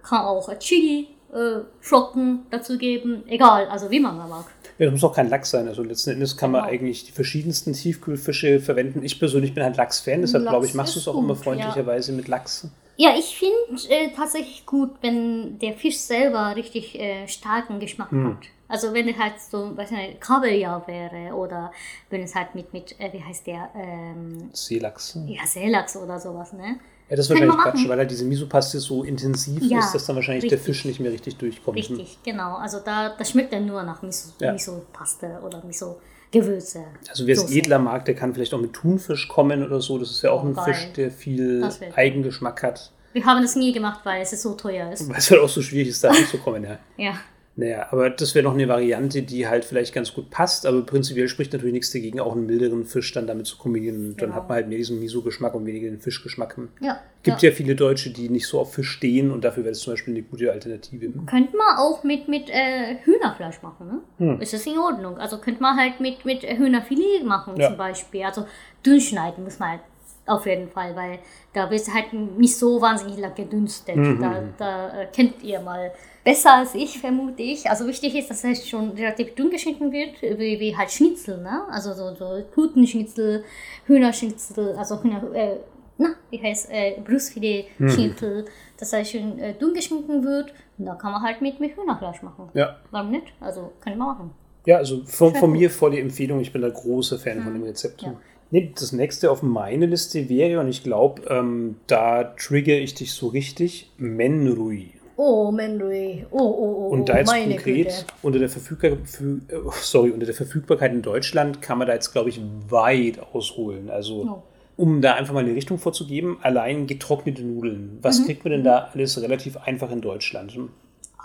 [0.04, 4.46] kann auch Chili, äh, Flocken dazu geben, egal, also wie man da mag.
[4.78, 5.68] Ja, das muss auch kein Lachs sein.
[5.68, 6.74] Also letzten Endes kann man Genau.
[6.74, 9.04] eigentlich die verschiedensten Tiefkühlfische verwenden.
[9.04, 11.44] Ich persönlich bin halt Lachs-Fan, deshalb Lachs glaube ich, machst du es auch immer gut,
[11.44, 12.68] freundlicherweise mit Lachs.
[12.98, 18.28] Ja, ich finde äh, tatsächlich gut, wenn der Fisch selber richtig äh, starken Geschmack Hm.
[18.38, 18.46] hat.
[18.68, 21.72] Also wenn es halt so, weiß nicht, Kabeljau wäre oder
[22.10, 25.18] wenn es halt mit, mit äh, wie heißt der, ähm, Seelachs.
[25.28, 26.80] ja, Seelachs oder sowas, ne?
[27.10, 30.16] Ja, das ist wahrscheinlich Quatsch, weil halt diese Miso-Paste so intensiv Ja, ist, dass dann
[30.16, 30.66] wahrscheinlich der richtig.
[30.76, 31.78] Fisch nicht mehr richtig durchkommt.
[31.78, 32.56] Richtig, genau.
[32.56, 34.54] Also da, das schmeckt dann nur nach Miso, Ja.
[34.54, 36.84] Miso-Paste oder Miso-Gewürze.
[37.10, 39.98] Also wer es edler mag, der kann vielleicht auch mit Thunfisch kommen oder so.
[39.98, 40.74] Das ist ja auch Oh, ein geil.
[40.74, 42.92] Fisch, der viel Eigengeschmack hat.
[43.12, 45.08] Wir haben das nie gemacht, weil es so teuer ist.
[45.08, 46.64] Weil es halt auch so schwierig ist, da anzukommen.
[46.64, 46.80] Ja.
[46.98, 47.14] Ja,
[47.56, 51.28] Naja, aber das wäre noch eine Variante, die halt vielleicht ganz gut passt, aber prinzipiell
[51.28, 53.98] spricht natürlich nichts dagegen, auch einen milderen Fisch dann damit zu kombinieren.
[53.98, 54.36] Und dann Genau.
[54.42, 56.58] hat man halt mehr diesen Miso-Geschmack und weniger den Fischgeschmack.
[56.82, 57.00] ja.
[57.22, 57.52] Gibt ja.
[57.52, 60.24] viele Deutsche, die nicht so auf Fisch stehen und dafür wäre es zum Beispiel eine
[60.24, 61.10] gute Alternative.
[61.26, 64.00] Könnte man auch mit, mit äh, Hühnerfleisch machen, ne?
[64.18, 64.42] Hm.
[64.42, 65.18] Ist das in Ordnung?
[65.18, 67.70] Also könnte man halt mit, mit Hühnerfilet machen Ja.
[67.70, 68.24] zum Beispiel.
[68.24, 68.46] Also
[68.86, 69.82] dünn schneiden muss man halt
[70.26, 71.20] auf jeden Fall, weil
[71.54, 73.96] da wird es halt nicht so wahnsinnig lang gedünstet.
[73.96, 74.22] Mhm.
[74.22, 75.92] Da, da äh, kennt ihr mal
[76.24, 77.70] besser als ich, vermute ich.
[77.70, 81.64] Also wichtig ist, dass es schon relativ dünn geschnitten wird, wie, wie halt Schnitzel, ne?
[81.70, 83.44] Also so, so Putenschnitzel,
[83.86, 85.58] Hühnerschnitzel, also Hühner, äh,
[85.98, 88.46] na, wie heißt äh, Brustfilet-Schnitzel,
[88.78, 90.54] dass er schön äh, dünn geschnitten wird.
[90.78, 92.50] Und da kann man halt mit, mit Hühnerfleisch machen.
[92.54, 92.78] Ja.
[92.92, 93.34] Warum nicht?
[93.40, 94.32] Also kann man machen.
[94.66, 96.40] Ja, also von, von mir volle Empfehlung.
[96.40, 98.02] Ich bin da großer Fan von dem Rezept.
[98.02, 98.16] Ja.
[98.54, 103.12] Nee, das nächste auf meine Liste wäre, und ich glaube, ähm, da trigger ich dich
[103.14, 104.92] so richtig, Menrui.
[105.16, 106.24] Oh, Menrui.
[106.30, 106.88] Oh, oh, oh.
[106.90, 108.06] Und da jetzt konkret Güte.
[108.22, 112.12] unter der, Verfügbar fü- äh, sorry, unter der Verfügbarkeit in Deutschland kann man da jetzt,
[112.12, 112.40] glaube ich,
[112.70, 113.90] weit ausholen.
[113.90, 114.44] Also, Oh.
[114.78, 117.98] um da einfach mal eine Richtung vorzugeben, allein getrocknete Nudeln.
[118.04, 118.26] Was Mhm.
[118.26, 120.56] kriegt man denn da alles relativ einfach in Deutschland?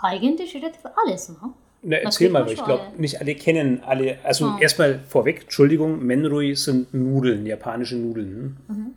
[0.01, 1.35] Eigentlich relativ alles, ne?
[1.81, 4.17] Na, Was erzähl mal, ich glaube, nicht alle kennen alle.
[4.23, 4.57] Also Ah.
[4.59, 8.57] erstmal vorweg, Entschuldigung, Menrui sind Nudeln, japanische Nudeln.
[8.67, 8.95] Hm?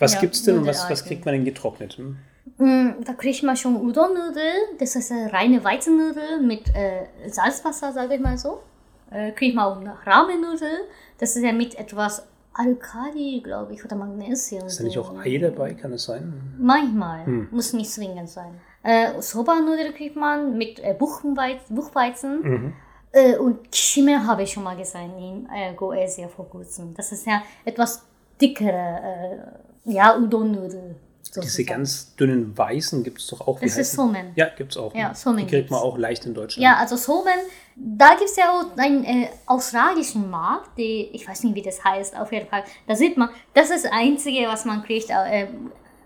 [0.00, 0.14] Was Mhm.
[0.16, 1.94] Ja, gibt's denn und was, was kriegt man denn getrocknet?
[1.96, 2.16] Hm?
[2.58, 4.76] Mm, Da kriegt man schon Udon-Nudeln.
[4.78, 8.60] Das ist eine reine Weizennudel mit äh, Salzwasser, sage ich mal so.
[9.10, 10.80] Äh, kriegt man auch eine Ramen-Nudel.
[11.18, 14.66] Das ist ja mit etwas Alkali, glaube ich, oder Magnesium.
[14.66, 15.74] Ist da nicht auch Ei dabei?
[15.74, 16.32] Kann es sein?
[16.58, 17.24] Manchmal.
[17.26, 17.48] Hm.
[17.50, 18.54] Muss nicht zwingend sein.
[18.84, 22.42] Äh, Soba-Nudel kriegt man mit äh, Buchenweiz Buchweizen.
[22.42, 22.72] Mhm.
[23.12, 26.94] Äh, und Kishime habe ich schon mal gesehen in äh, Goesia vor kurzem.
[26.94, 28.02] Das ist ja etwas
[28.40, 29.48] dickere,
[29.86, 30.96] äh, ja, Udon-Nudel.
[31.42, 33.60] Diese ganz dünnen Weißen gibt es doch auch.
[33.60, 34.32] Wie Das ist heißen- Somen.
[34.36, 34.94] Ja, gibt's auch.
[34.94, 35.14] Ja, ne?
[35.16, 36.62] Somen Die kriegt man auch leicht in Deutschland.
[36.62, 37.32] Ja, also Somen,
[37.74, 41.82] da gibt es ja auch einen äh, australischen Markt, die, ich weiß nicht, wie das
[41.82, 42.62] heißt, auf jeden Fall.
[42.86, 45.48] Da sieht man, das ist das Einzige, was man kriegt, äh,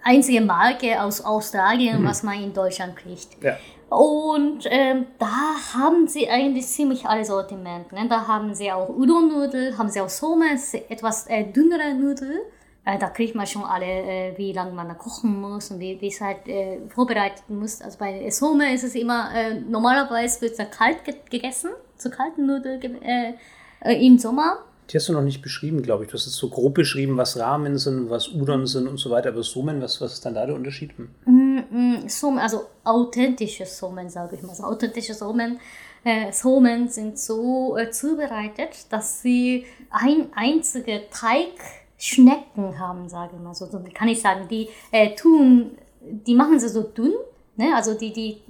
[0.02, 3.42] einzige Marke aus Australien, was man in Deutschland kriegt.
[3.42, 3.56] Ja.
[3.90, 7.90] Und ähm, da haben sie eigentlich ziemlich alle Sortiment.
[7.92, 8.06] Ne?
[8.08, 12.42] Da haben sie auch Udon-Nudel, haben sie auch ist etwas äh, dünnere Nudel.
[12.84, 15.98] Äh, da kriegt man schon alle, äh, wie lange man da kochen muss und wie
[16.02, 17.80] wie es halt äh, vorbereiten muss.
[17.80, 22.10] Also bei Somen ist es immer, äh, normalerweise wird es da kalt ge gegessen, zu
[22.10, 23.34] kalten Nudeln äh,
[23.80, 24.58] äh, im Sommer.
[24.90, 26.10] Die hast du noch nicht beschrieben, glaube ich.
[26.10, 29.28] Du hast jetzt so grob beschrieben, was Ramen sind, was Udon sind und so weiter.
[29.30, 30.92] Aber Somen, was, was ist dann da der Unterschied?
[31.26, 34.54] Mm, mm, Somen, also authentische Somen, sage ich mal.
[34.54, 35.60] So, authentische Somen,
[36.04, 43.54] äh, Somen sind so äh, zubereitet, dass sie ein einzige Teigschnecken haben, sage ich mal.
[43.54, 44.48] So, so kann ich sagen.
[44.48, 47.12] Die äh, tun, die machen sie so dünn,
[47.56, 47.74] ne?
[47.74, 48.40] also die, die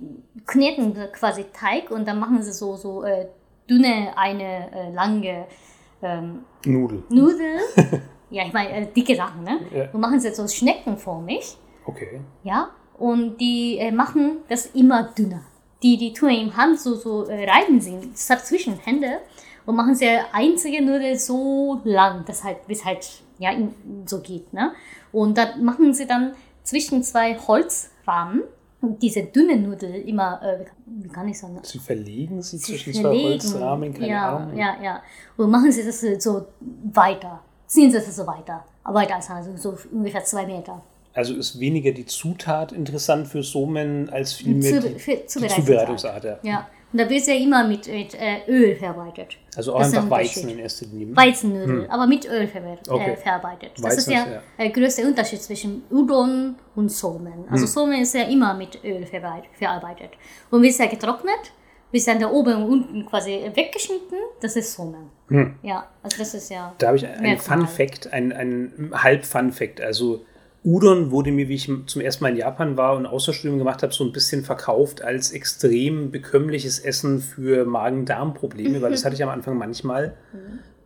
[0.47, 3.27] kneten quasi Teig und dann machen sie so, so äh,
[3.69, 5.47] dünne, eine äh, lange
[6.03, 7.03] ähm, Nudel.
[7.09, 7.59] Nudel.
[8.31, 9.61] ja, ich meine, äh, dicke Sachen, ne?
[9.75, 9.91] Ja.
[9.93, 11.57] Und machen sie so schneckenformig.
[11.87, 12.21] Okay.
[12.45, 15.43] Ja, und die äh, machen das immer dünner.
[15.83, 19.21] Die, die tun im Hand so, so äh, reiben sie deshalb zwischen Hände
[19.65, 23.07] und machen sie einzige Nudel so lang, dass halt, bis halt,
[23.39, 23.53] ja,
[24.07, 24.73] so geht, ne?
[25.13, 28.43] Und dann machen sie dann zwischen zwei Holzrahmen
[28.81, 32.95] und diese dünne Nudel immer, äh, wie kann ich sagen, Sie verlegen sie Sie zwischen
[32.95, 33.29] zwei verlegen.
[33.31, 34.57] Holzrahmen, keine ja, Ahnung.
[34.57, 35.03] Ja, ja.
[35.37, 36.47] Und machen sie das so
[36.93, 37.41] weiter.
[37.67, 38.65] ziehen sie es so weiter.
[38.85, 40.81] Weiter als also so ungefähr zwei Meter.
[41.13, 45.67] Also ist weniger die Zutat interessant für Somen als vielmehr die, für die Zubereitungsart.
[45.67, 46.25] Zubereitungsart.
[46.25, 46.39] Ja.
[46.43, 49.37] Ja, und da wird ja immer mit, mit äh, Öl verarbeitet.
[49.57, 51.15] Also auch Das einfach ein Weizen in erster Linie.
[51.17, 53.11] Weizennudeln, aber mit Öl verwer Okay.
[53.13, 53.73] äh, verarbeitet.
[53.77, 57.45] Das Weizen ist ja ja- der größte Unterschied zwischen Udon und Somen.
[57.51, 60.11] Also Somen ist ja immer mit Öl verarbeitet.
[60.51, 61.53] Und wird ja getrocknet,
[61.91, 65.11] wird dann da oben und unten quasi weggeschnitten, das ist Somen.
[65.63, 66.75] Ja, also das ist ja...
[66.79, 67.37] Da habe ich einen.
[67.39, 69.81] Fun Fact, ein, ein halb Fun Fact.
[69.83, 70.25] Also
[70.65, 73.93] Udon wurde mir, wie ich zum ersten Mal in Japan war und Austauschstudium gemacht habe,
[73.93, 79.29] so ein bisschen verkauft als extrem bekömmliches Essen für Magen-Darm-Probleme, weil das hatte ich am
[79.29, 80.15] Anfang manchmal.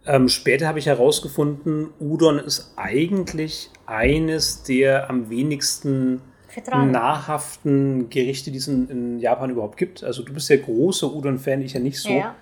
[0.04, 6.90] Ähm, später habe ich herausgefunden, Udon ist eigentlich eines der am wenigsten Vertragen.
[6.90, 10.04] nahrhaften Gerichte, die es in, in Japan überhaupt gibt.
[10.04, 12.11] Also du bist ja großer Udon-Fan, ich ja nicht so.
[12.11, 12.35] Ja.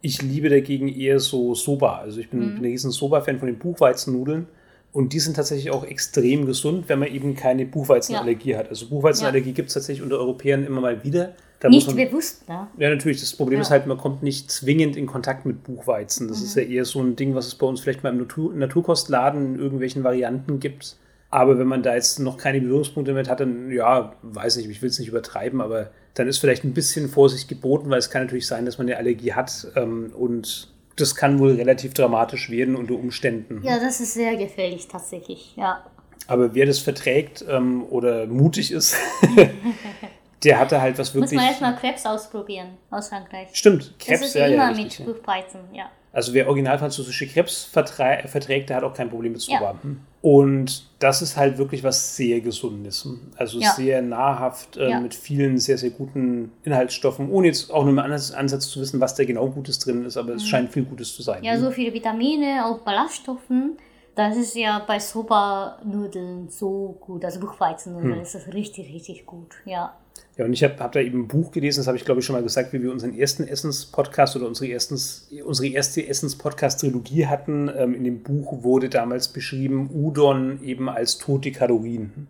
[0.00, 1.98] Ich liebe dagegen eher so Soba.
[1.98, 4.46] Also ich bin, bin ein riesen Soba-Fan von den Buchweizennudeln.
[4.92, 8.68] Und die sind tatsächlich auch extrem gesund, wenn man eben keine Buchweizenallergie hat.
[8.70, 11.34] Also Buchweizenallergie gibt es tatsächlich unter Europäern immer mal wieder.
[11.60, 12.68] Da Nicht man, bewusst, ne?
[12.78, 13.20] ja, natürlich.
[13.20, 13.62] Das Problem Ja.
[13.62, 16.28] ist halt, man kommt nicht zwingend in Kontakt mit Buchweizen.
[16.28, 18.54] Das ist ja eher so ein Ding, was es bei uns vielleicht mal im Natur
[18.54, 20.96] Naturkostladen in irgendwelchen Varianten gibt.
[21.30, 24.80] Aber wenn man da jetzt noch keine Berührungspunkte mit hat, dann, ja, weiß nicht, ich
[24.80, 28.22] will es nicht übertreiben, aber dann ist vielleicht ein bisschen Vorsicht geboten, weil es kann
[28.22, 32.76] natürlich sein, dass man eine Allergie hat ähm, und das kann wohl relativ dramatisch werden
[32.76, 33.62] unter Umständen.
[33.62, 35.84] Ja, das ist sehr gefährlich tatsächlich, ja.
[36.26, 38.94] Aber wer das verträgt ähm, oder mutig ist,
[40.44, 41.40] der hatte halt was Muss wirklich.
[41.40, 43.48] man erstmal Krebs ausprobieren aus Frankreich.
[43.52, 45.14] Stimmt, Das Krebs, ist ja, ja, immer richtig, mit ja.
[45.14, 45.90] Buchweizen, ja.
[46.18, 49.58] Also wer original französische Krebs verträ- verträgt, der hat auch kein Problem mit Ja.
[49.60, 49.78] Soba.
[50.20, 53.08] Und das ist halt wirklich was sehr Gesundes.
[53.36, 53.70] Also Ja.
[53.70, 54.98] sehr nahrhaft, äh, Ja.
[55.00, 58.98] mit vielen sehr, sehr guten Inhaltsstoffen, ohne jetzt auch nur im Ansatz, Ansatz zu wissen,
[58.98, 61.38] was da genau Gutes drin ist, aber es scheint viel Gutes zu sein.
[61.38, 61.44] Mhm.
[61.44, 63.76] Ja, so viele Vitamine, auch Ballaststoffen.
[64.18, 67.24] Das ist ja bei Soba-Nudeln so gut.
[67.24, 68.20] Also Buchweizennudeln Hm.
[68.22, 69.54] ist das richtig, richtig gut.
[69.64, 69.94] Ja.
[70.36, 72.26] Ja, und ich habe hab da eben ein Buch gelesen, das habe ich glaube ich
[72.26, 77.70] schon mal gesagt, wie wir unseren ersten Essenspodcast oder unsere, erstens, unsere erste Essenspodcast-Trilogie hatten.
[77.76, 82.26] Ähm, in dem Buch wurde damals beschrieben, Udon eben als tote Kalorien.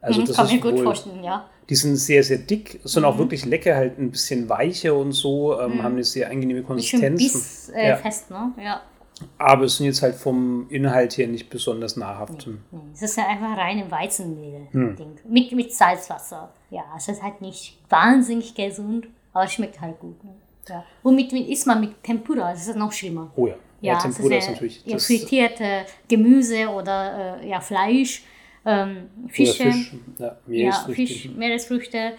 [0.00, 1.44] Also Mhm, das Kann ist mir gut wohl- vorstellen, ja.
[1.68, 3.08] Die sind sehr, sehr dick, sind Mhm.
[3.08, 7.18] auch wirklich lecker, halt ein bisschen weicher und so, ähm, haben eine sehr angenehme Konsistenz.
[7.22, 7.96] biss äh, Ja.
[7.96, 8.52] fest, ne?
[8.62, 8.80] Ja.
[9.38, 12.46] Aber es sind jetzt halt vom Inhalt her nicht besonders nahrhaft.
[12.46, 14.66] Nee, es ist ja einfach reine Weizenmehl.
[14.72, 14.96] Hm.
[14.96, 15.16] Ding.
[15.28, 16.52] Mit, mit Salzwasser.
[16.70, 20.22] Ja, es ist halt nicht wahnsinnig gesund, aber es schmeckt halt gut.
[20.24, 20.30] Ne?
[20.68, 20.84] Ja.
[21.02, 23.30] Und mit, mit isst man mit Tempura, das ist noch schlimmer.
[23.36, 24.82] Oh ja, Ja, ja Tempura ist ja, natürlich.
[24.84, 28.24] ja, frittierte Gemüse oder äh, ja, Fleisch,
[28.64, 30.94] ähm, Fische, Fisch, ja, ja, Meeresfrüchte.
[30.94, 32.12] Fisch, Meeresfrüchte.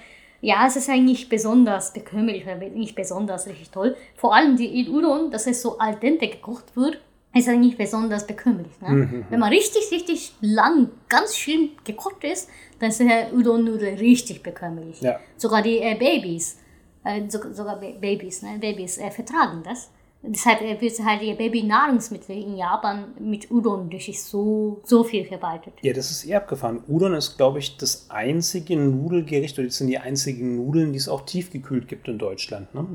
[0.46, 3.96] Ja, es ist eigentlich besonders bekömmlich, nicht besonders richtig toll.
[4.16, 7.00] Vor allem die in Udon, dass es so al dente gekocht wird,
[7.34, 8.72] ist eigentlich besonders bekömmlich.
[8.80, 8.90] Ne?
[8.90, 12.48] Mhm, Wenn man richtig, richtig lang, ganz schön gekocht ist,
[12.80, 15.02] dann ist der Udon-Nudel richtig bekömmlich.
[15.02, 15.20] Ja.
[15.36, 16.60] Sogar die äh, Babys,
[17.04, 18.58] äh, so, sogar Ba- Babys, ne?
[18.60, 19.90] Babys äh, vertragen das.
[20.28, 25.74] Deshalb wird halt die Baby-Nahrungsmittel in Japan mit Udon wirklich so, so viel verbreitet.
[25.82, 26.84] Ja, das ist eher abgefahren.
[26.88, 31.08] Udon ist, glaube ich, das einzige Nudelgericht, oder das sind die einzigen Nudeln, die es
[31.10, 32.74] auch tiefgekühlt gibt in Deutschland.
[32.74, 32.86] Ne?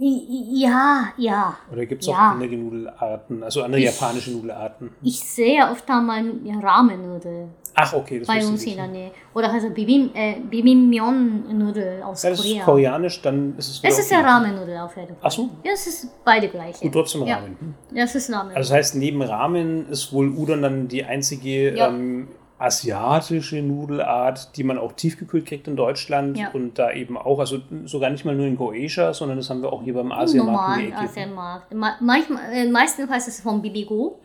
[0.00, 1.56] Ja, ja.
[1.72, 2.30] Oder gibt es auch Ja.
[2.30, 4.90] andere Nudelarten, also andere japanische Nudelarten?
[5.02, 7.48] Ich sehe oft einmal ja, Ramen-Nudel
[7.80, 8.86] Ach, okay, das bei uns in der.
[8.88, 9.10] Nähe.
[9.34, 12.64] Oder also Bibim, äh, Bibimyeon-Nudel aus Ja, das ist Korea.
[12.64, 15.16] koreanisch, dann ist es Es ist ja Ramen-Nudel auf jeden Fall.
[15.22, 15.48] Ach so.
[15.64, 16.84] Ja, es ist beide gleiche.
[16.84, 17.22] Und trotzdem.
[17.22, 17.56] Ramen.
[17.60, 17.74] Hm.
[17.96, 18.54] Ja, es ist Ramen.
[18.54, 21.88] Also das heißt, neben Ramen ist wohl Udon dann die einzige Ja.
[21.88, 26.50] ähm, asiatische Nudelart, die man auch tiefgekühlt kriegt in Deutschland Ja.
[26.52, 29.72] und da eben auch, also sogar nicht mal nur in Goetia, sondern das haben wir
[29.72, 30.92] auch hier beim Asiamarkt.
[30.96, 31.72] Asienmarkt.
[31.74, 34.18] Ma manchmal, äh, meistens ist es von Bibigo.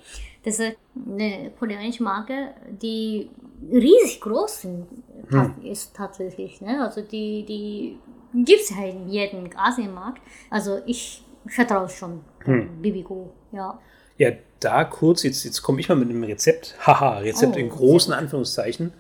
[0.44, 2.50] Das ist eine koreanische Marke,
[2.82, 3.30] die
[3.72, 4.86] riesig groß sind,
[5.30, 5.54] Hm.
[5.64, 6.60] ist tatsächlich.
[6.62, 6.84] Ne?
[6.84, 7.98] Also die, die
[8.44, 10.22] gibt es halt in jedem Asienmarkt.
[10.50, 12.82] Also ich vertraue schon Hm.
[12.82, 13.32] Bibigo.
[13.52, 13.80] Ja.
[14.18, 16.76] Ja, da kurz, jetzt, jetzt komme ich mal mit einem Rezept.
[16.86, 18.94] Haha, Rezept Oh, in großen Anführungszeichen.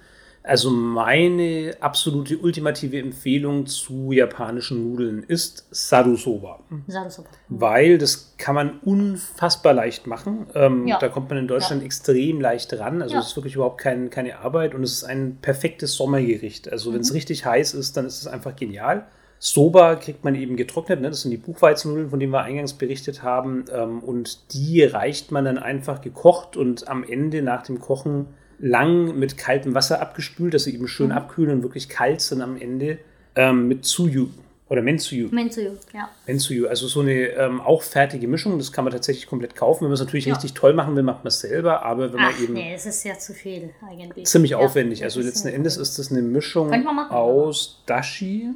[0.45, 6.59] Also meine absolute ultimative Empfehlung zu japanischen Nudeln ist Sadu Soba.
[6.87, 7.29] Sarusoba.
[7.47, 10.47] Weil das kann man unfassbar leicht machen.
[10.53, 10.99] Ähm, Ja.
[10.99, 13.01] Da kommt man in Deutschland extrem leicht ran.
[13.01, 13.21] Also Ja.
[13.21, 16.69] es ist wirklich überhaupt kein, keine Arbeit und es ist ein perfektes Sommergericht.
[16.69, 17.03] Also wenn Mhm.
[17.03, 19.05] es richtig heiß ist, dann ist es einfach genial.
[19.39, 21.09] Soba kriegt man eben getrocknet, ne?
[21.09, 23.65] das sind die Buchweizennudeln, von denen wir eingangs berichtet haben.
[23.73, 28.27] Ähm, und die reicht man dann einfach gekocht und am Ende nach dem Kochen
[28.63, 32.55] lang mit kaltem Wasser abgespült, dass sie eben schön abkühlen und wirklich kalt sind am
[32.55, 32.97] Ende
[33.35, 34.27] ähm, mit Tsuyu.
[34.69, 35.27] Oder Mensuyu.
[35.29, 36.09] Mensuyu, ja.
[36.25, 39.81] Mensuyu, also so eine ähm, auch fertige Mischung, das kann man tatsächlich komplett kaufen.
[39.81, 40.33] Wenn man es natürlich Ja.
[40.33, 42.85] richtig toll machen will, macht man es selber, aber wenn man Ach eben nee, es
[42.85, 44.25] ist ja zu viel eigentlich.
[44.25, 48.49] ziemlich ja, aufwendig, also letzten Endes ist das eine Mischung man machen, aus Dashi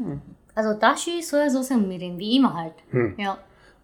[0.56, 2.74] Also Dashi, Sojasauce und Mirin, wie immer halt.
[2.92, 3.14] Hm.
[3.20, 3.38] Ja.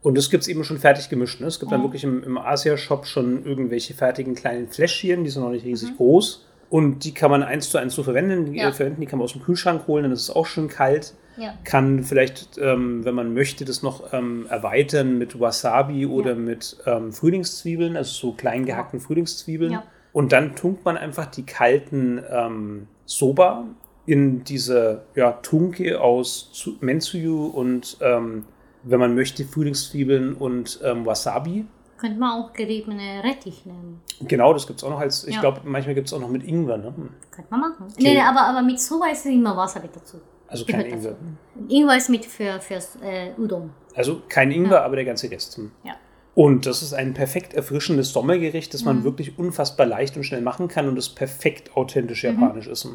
[0.04, 1.42] Und es gibt es eben schon fertig gemischt.
[1.42, 1.48] Ne?
[1.48, 1.86] Es gibt dann Mhm.
[1.86, 5.96] wirklich im, im Asia-Shop schon irgendwelche fertigen kleinen Fläschchen, die sind noch nicht riesig Mhm.
[5.98, 6.46] groß.
[6.70, 8.46] Und die kann man eins zu eins so verwenden.
[8.52, 8.70] Die, Ja.
[8.70, 9.02] äh, verwenden.
[9.02, 11.14] die kann man aus dem Kühlschrank holen, dann ist es auch schön kalt.
[11.36, 11.56] Ja.
[11.64, 16.38] kann vielleicht, ähm, wenn man möchte, das noch ähm, erweitern mit Wasabi oder Ja.
[16.38, 19.72] mit ähm, Frühlingszwiebeln, also so klein gehackten Frühlingszwiebeln.
[19.72, 19.84] Ja.
[20.12, 23.66] Und dann tunkt man einfach die kalten ähm, Soba
[24.06, 28.46] in diese ja, Tunke aus Mensuyu und ähm,
[28.84, 31.66] wenn man möchte, Frühlingszwiebeln und ähm, Wasabi.
[31.98, 34.02] Könnte man auch geriebene Rettich nehmen.
[34.22, 35.42] Genau, das gibt es auch noch als, ich Ja.
[35.42, 36.78] glaube, manchmal gibt es auch noch mit Ingwer.
[36.78, 36.94] Ne?
[37.32, 37.88] Könnte man machen.
[37.98, 40.18] Nee, nee, aber, aber mit Soba ist immer Wasabi dazu.
[40.48, 41.12] Also kein Ingwer.
[41.12, 41.74] dazu.
[41.74, 43.70] Ingwer ist mit für, fürs äh, Udon.
[43.96, 45.56] Also kein Ingwer, aber der ganze Rest.
[45.58, 45.72] Hm.
[45.84, 45.94] Ja.
[46.36, 49.04] Und das ist ein perfekt erfrischendes Sommergericht, das man Mhm.
[49.04, 52.88] wirklich unfassbar leicht und schnell machen kann und das perfekt authentisch japanisch ist.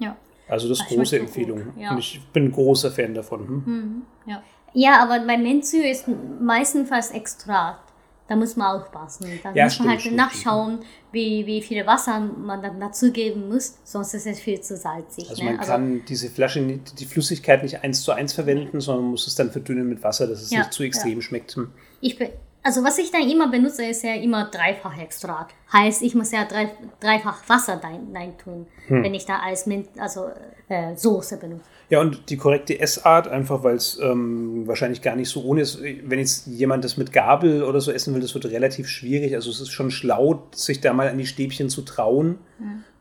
[0.00, 0.16] Ja.
[0.48, 0.86] Also das ist Mhm.
[0.86, 1.62] Ach, schmeckt große so Empfehlung.
[1.78, 1.92] ja.
[1.92, 3.46] Und ich bin ein großer Fan davon.
[3.46, 4.02] Hm?
[4.26, 4.42] Ja.
[4.72, 6.06] Ja, aber bei Mensu ist
[6.40, 7.90] meistens fast Extrakt.
[8.28, 9.40] Da muss man aufpassen.
[9.42, 10.78] Da Ja, muss stimmt, man halt stimmt, nachschauen,
[11.10, 15.28] wie, wie viel Wasser man dann dazugeben muss, sonst ist es viel zu salzig.
[15.28, 15.54] Also ne?
[15.54, 16.64] man kann diese Flasche,
[16.96, 20.42] die Flüssigkeit nicht eins zu eins verwenden, sondern muss es dann verdünnen mit Wasser, dass
[20.42, 21.56] es Ja, nicht zu extrem schmeckt.
[21.56, 21.72] Hm.
[22.00, 22.16] Ich
[22.62, 25.54] also was ich dann immer benutze, ist ja immer dreifach Extrakt.
[25.72, 29.02] Heißt, ich muss ja drei, dreifach Wasser rein, rein tun, Hm.
[29.02, 30.28] wenn ich da als Min also
[30.68, 31.64] äh, Soße benutze.
[31.90, 35.82] Ja, und die korrekte Essart, einfach weil es ähm, wahrscheinlich gar nicht so ohne ist.
[35.82, 39.34] Wenn jetzt jemand das mit Gabel oder so essen will, das wird relativ schwierig.
[39.34, 42.38] Also es ist schon schlau, sich da mal an die Stäbchen zu trauen,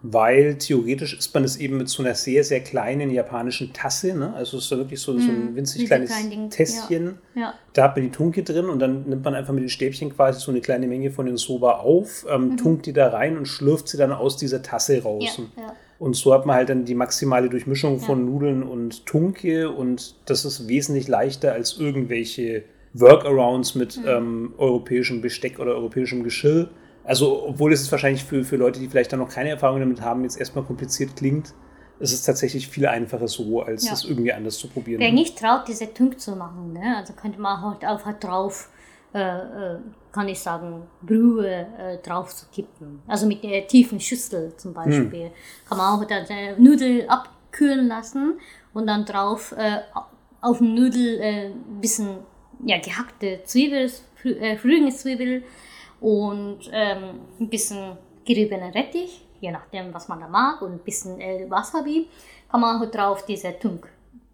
[0.01, 4.15] weil theoretisch isst man es eben mit so einer sehr, sehr kleinen japanischen Tasse.
[4.15, 4.33] Ne?
[4.33, 7.19] Also es ist da wirklich so, so ein winzig diese kleines Tässchen.
[7.35, 7.53] Ja.
[7.73, 10.39] Da hat man die Tunke drin und dann nimmt man einfach mit den Stäbchen quasi
[10.39, 13.87] so eine kleine Menge von den Soba auf, ähm, tunkt die da rein und schlürft
[13.87, 15.37] sie dann aus dieser Tasse raus.
[15.37, 15.51] Mhm.
[15.57, 15.75] Ja, ja.
[15.99, 20.45] Und so hat man halt dann die maximale Durchmischung von Nudeln und Tunke und das
[20.45, 24.03] ist wesentlich leichter als irgendwelche Workarounds mit Mhm.
[24.07, 26.69] ähm, europäischem Besteck oder europäischem Geschirr.
[27.03, 30.23] Also, obwohl es wahrscheinlich für, für Leute, die vielleicht dann noch keine Erfahrung damit haben,
[30.23, 31.53] jetzt erstmal kompliziert klingt,
[31.99, 33.91] ist es tatsächlich viel einfacher so, als Ja.
[33.91, 35.01] das irgendwie anders zu probieren.
[35.01, 36.95] Wer nicht traut, diese Tunk zu machen, ne?
[36.97, 38.69] also könnte man halt einfach drauf,
[39.13, 39.79] äh, äh,
[40.11, 43.01] kann ich sagen, Brühe äh, drauf zu kippen.
[43.07, 45.31] Also mit der tiefen Schüssel zum Beispiel.
[45.67, 48.39] Kann man auch dann äh, Nudel abkühlen lassen
[48.73, 49.79] und dann drauf äh,
[50.41, 52.17] auf dem Nudel äh, ein bisschen
[52.65, 55.43] ja, gehackte Zwiebel, frü äh, Frühlingszwiebel
[56.01, 61.19] und ähm, ein bisschen geriebene Rettich, je nachdem, was man da mag, und ein bisschen
[61.19, 62.07] äh, Wasabi,
[62.51, 63.87] kann man auch drauf diese Tunk.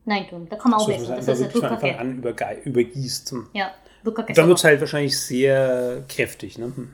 [0.06, 1.16] Nein, Tunk, da kann man auch so, essen.
[1.16, 1.98] Das ist ein Bukake.
[1.98, 2.24] an
[2.64, 3.36] übergießt.
[3.54, 3.72] Ja.
[4.36, 6.58] Dann wird es halt wahrscheinlich sehr kräftig.
[6.58, 6.72] Ne?
[6.76, 6.90] Hm.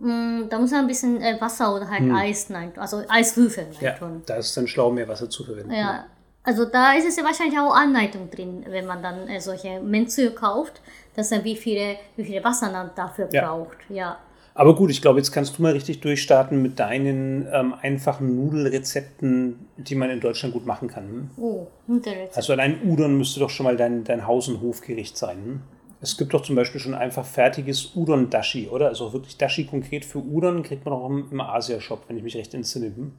[0.00, 3.90] Mm, Da muss man ein bisschen äh, Wasser oder halt Eis rein, also Eiswürfel Ja,
[3.92, 4.22] reintun.
[4.26, 5.72] da ist es dann schlau, mehr Wasser zu verwenden.
[5.72, 6.06] Ja.
[6.44, 10.30] Also da ist es ja wahrscheinlich auch Anleitung drin, wenn man dann äh, solche Menzu
[10.30, 10.80] kauft,
[11.16, 13.46] dass er wie viele, wie viele Wasser man dafür Ja.
[13.48, 13.78] braucht.
[13.88, 14.18] Ja.
[14.54, 19.66] Aber gut, ich glaube, jetzt kannst du mal richtig durchstarten mit deinen ähm, einfachen Nudelrezepten,
[19.76, 21.04] die man in Deutschland gut machen kann.
[21.04, 21.30] Hm?
[21.36, 22.36] Oh, Nudelrezept.
[22.36, 25.36] Also allein Udon müsste doch schon mal dein, dein Haus- und Hofgericht sein.
[25.36, 25.60] Hm?
[26.00, 28.88] Es gibt doch zum Beispiel schon einfach fertiges Udon-Dashi, oder?
[28.88, 32.36] Also wirklich Dashi konkret für Udon kriegt man auch im, im Asia-Shop, wenn ich mich
[32.36, 32.86] recht entsinne.
[32.94, 33.12] Hm?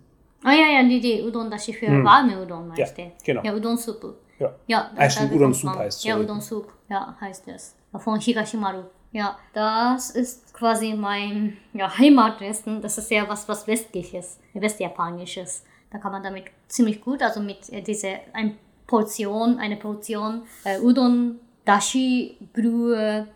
[0.44, 3.12] Ah ja, ja, die, die Udon Dashi für warme Udon meinst Ja, du?
[3.24, 3.44] genau.
[3.44, 4.14] Ja, Udon-Suppe.
[4.40, 4.54] Ja.
[4.68, 6.26] Ja, Ah, stimmt, da Udon bekommt Soup man- heißt es, Ja, sorry.
[6.26, 7.76] Udon Soup, ja, heißt es.
[7.98, 8.84] Von Higashimaru.
[9.12, 12.82] Ja, das ist quasi mein ja, Heimatresten.
[12.82, 15.64] Das ist ja was, was Westliches, Westjapanisches.
[15.90, 18.54] Da kann man damit ziemlich gut, also mit äh, diese eine
[18.86, 23.28] Portion, eine Portion äh, Udon, Dashi, Brühe,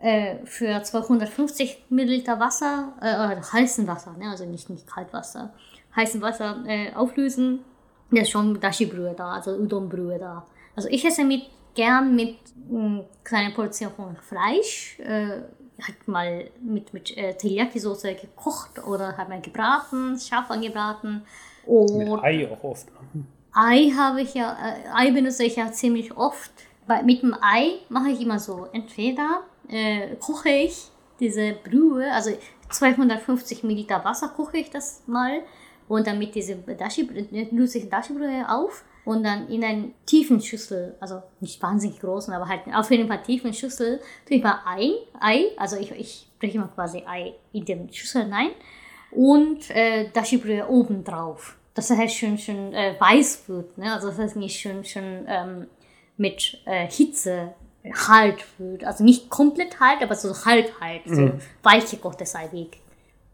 [0.00, 4.30] äh, für 250 Milliliter Wasser, äh, heißen Wasser, ne?
[4.30, 5.52] also nicht, nicht Kaltwasser,
[5.94, 7.60] heißen Wasser äh, auflösen.
[8.10, 10.46] Da ist schon Dashi-Brühe da, also Udon-Brühe da.
[10.74, 11.42] Also ich esse mit
[11.74, 15.42] gern mit mh, kleiner Portion von Fleisch, äh,
[15.82, 21.22] hat mal mit, mit äh, Teriyaki-Soße gekocht oder hat mal gebraten, scharf angebraten.
[21.66, 22.88] Mit Und Ei auch oft.
[23.52, 26.52] Ei habe ich ja, äh, Ei benutze ich ja ziemlich oft.
[26.90, 30.88] Bei, mit dem Ei mache ich immer so, entweder äh, koche ich
[31.20, 32.32] diese Brühe, also
[32.68, 35.42] 250 Milliliter Wasser koche ich das mal
[35.86, 40.40] und dann mit diese Dashi, äh, löse ich Dashi-Brühe auf und dann in einen tiefen
[40.40, 44.58] Schüssel, also nicht wahnsinnig großen, aber halt auf jeden Fall tiefen Schüssel, tue ich mal
[44.66, 48.50] ein Ei, also ich, ich breche mal quasi Ei in den Schüssel rein
[49.12, 51.56] und äh, Dashi-Brühe oben drauf.
[51.72, 53.78] Dass es halt schön, schön äh, weiß wird.
[53.78, 53.94] Ne?
[53.94, 55.68] Also dass es nicht schön, schön ähm,
[56.20, 57.54] mit äh, Hitze
[58.10, 58.84] halt wird.
[58.84, 61.40] Also nicht komplett halt, aber so halb halt, so Mhm.
[61.62, 62.70] weich gekochtes Ei wie.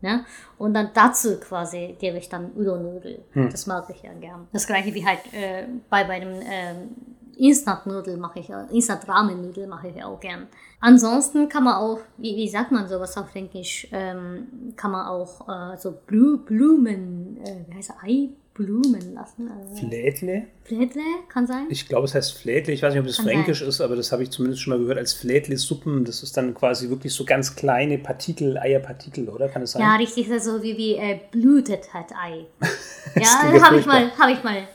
[0.02, 0.24] Ne?
[0.58, 3.24] Und dann dazu quasi gebe ich dann Udon-Nudel.
[3.32, 3.50] Hm.
[3.50, 4.46] Das mag ich ja gern.
[4.52, 6.90] Das gleiche wie halt äh, bei, bei dem ähm,
[7.36, 10.46] Instant-Nudel mache ich, ja- Instant-Ramen-Nudel mache ich auch gern.
[10.80, 15.48] Ansonsten kann man auch, wie, wie sagt man sowas auf Englisch, ähm, kann man auch
[15.48, 19.50] äh, so Blu Blumen, äh, wie heißt das, Ei blumen lassen.
[19.50, 20.44] Also, Flädle?
[20.64, 21.66] Flädle, kann sein?
[21.68, 22.72] Ich glaube, es heißt Flädle.
[22.72, 24.78] Ich weiß nicht, ob das Kann fränkisch ist, aber das habe ich zumindest schon mal
[24.78, 26.04] gehört als Flädle-Suppen.
[26.04, 29.48] Das ist dann quasi wirklich so ganz kleine Partikel, Eierpartikel, oder?
[29.48, 29.82] Kann es sein?
[29.82, 32.46] Ja, richtig, so wie, wie äh, blutet halt Ei.
[33.20, 34.66] ja, habe ich mal, habe ich mal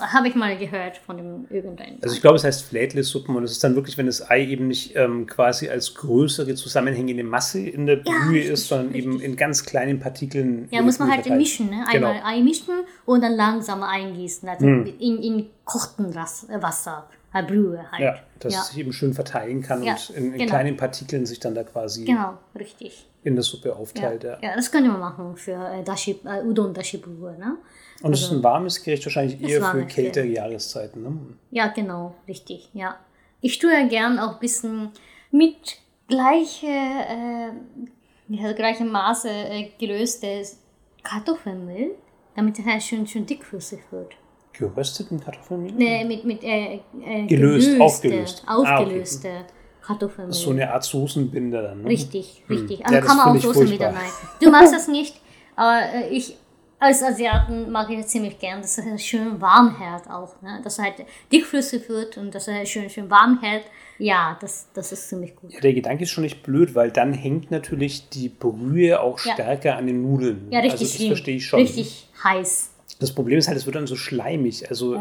[0.00, 1.98] habe ich mal gehört von dem irgendeinem.
[2.02, 4.68] Also ich glaube, es heißt Flädle-Suppen und es ist dann wirklich, wenn das Ei eben
[4.68, 9.28] nicht ähm, quasi als größere zusammenhängende Masse in der Brühe richtig, ist, sondern eben richtig.
[9.28, 10.68] in ganz kleinen Partikeln.
[10.70, 11.40] ja, muss man halt verteilt.
[11.40, 11.84] mischen, ne?
[11.92, 12.08] Genau.
[12.08, 12.74] Einmal Ei mischen
[13.06, 18.00] und dann langsam eingießen, also in, in kochten äh, Wasser, äh, Brühe halt.
[18.00, 18.60] Ja, dass ja.
[18.60, 20.46] es sich eben schön verteilen kann Ja, und in, in genau.
[20.46, 23.06] kleinen Partikeln sich dann da quasi Genau, richtig.
[23.22, 24.24] in der Suppe aufteilt.
[24.24, 24.38] Ja.
[24.42, 27.58] ja, das können wir machen für äh, Dashi, äh, Udon Dashi Brühe, ne?
[28.02, 31.02] Und es ist ein warmes Gericht, wahrscheinlich eher für kältere Jahreszeiten.
[31.02, 31.16] Ne?
[31.50, 32.96] Ja, genau, richtig, ja.
[33.40, 34.90] Ich tue ja gern auch ein bisschen
[35.30, 37.50] mit gleiche, äh,
[38.28, 40.58] ja, gleichem Maße äh, gelöstes
[41.02, 41.92] Kartoffelmehl,
[42.36, 44.14] damit es halt schön, schön dickflüssig wird.
[44.52, 45.72] Gerösteten Kartoffelmehl?
[45.72, 48.42] Nee, mit, mit äh, äh, Gelöst, gelöste, aufgelöst.
[48.46, 48.72] Ah, okay.
[48.84, 49.30] Aufgelöste
[49.82, 50.32] Kartoffelmehl.
[50.34, 51.82] So eine Art Soßenbinder dann.
[51.82, 51.88] Ne?
[51.88, 52.80] Richtig, richtig.
[52.80, 53.88] Ja, Also das kann man auch Soßen furchtbar.
[53.94, 54.10] rein.
[54.42, 55.20] Du magst das nicht,
[55.56, 56.36] aber äh, ich
[56.80, 60.40] als Asiaten mag ich ziemlich gern, dass es schön warm hält auch.
[60.40, 60.60] Ne?
[60.64, 60.94] Dass es halt
[61.30, 63.64] dickflüssig wird und dass er schön, schön warm hält.
[63.98, 65.52] Ja, das, das ist ziemlich gut.
[65.52, 69.34] Ja, der Gedanke ist schon nicht blöd, weil dann hängt natürlich die Brühe auch Ja.
[69.34, 70.48] stärker an den Nudeln.
[70.50, 71.60] Ja, richtig also das verstehe ich schon.
[71.60, 72.70] Richtig heiß.
[72.98, 74.68] Das Problem ist halt, es wird dann so schleimig.
[74.70, 74.98] Also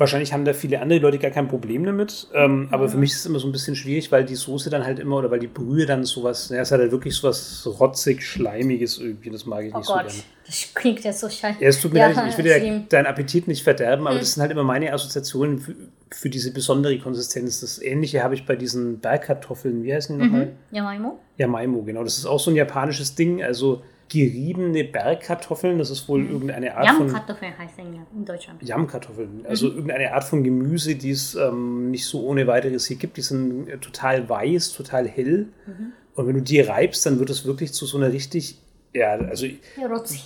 [0.00, 2.26] wahrscheinlich haben da viele andere Leute gar kein Problem damit.
[2.34, 4.84] Ähm, Aber für mich ist es immer so ein bisschen schwierig, weil die Soße dann
[4.84, 8.22] halt immer oder weil die Brühe dann sowas, ja, es hat halt wirklich sowas rotzig,
[8.26, 9.30] schleimiges irgendwie.
[9.30, 10.22] Das mag ich Oh nicht so Gott, gerne.
[10.46, 11.60] das klingt jetzt so scheiße.
[11.62, 12.88] Ja, es tut mir leid, ich will dir schlimm.
[12.88, 15.74] deinen Appetit nicht verderben, aber das sind halt immer meine Assoziationen für,
[16.10, 17.60] für diese besondere Konsistenz.
[17.60, 19.84] Das Ähnliche habe ich bei diesen Bergkartoffeln.
[19.84, 20.52] Wie heißen die nochmal?
[20.72, 21.18] Yamaimo?
[21.36, 22.02] Ja, Maimo, genau.
[22.02, 23.42] Das ist auch so ein japanisches Ding.
[23.42, 27.06] Also geriebene Bergkartoffeln, das ist wohl irgendeine Art von.
[27.06, 28.62] Yam-Kartoffeln heißen ja in Deutschland.
[28.62, 29.46] Yam-Kartoffeln.
[29.48, 29.74] Also Mhm.
[29.76, 33.16] irgendeine Art von Gemüse, die es ähm, nicht so ohne weiteres hier gibt.
[33.16, 35.48] Die sind äh, total weiß, total hell.
[35.66, 35.92] Mhm.
[36.14, 38.58] Und wenn du die reibst, dann wird es wirklich zu so einer richtig.
[38.92, 39.46] Ja, also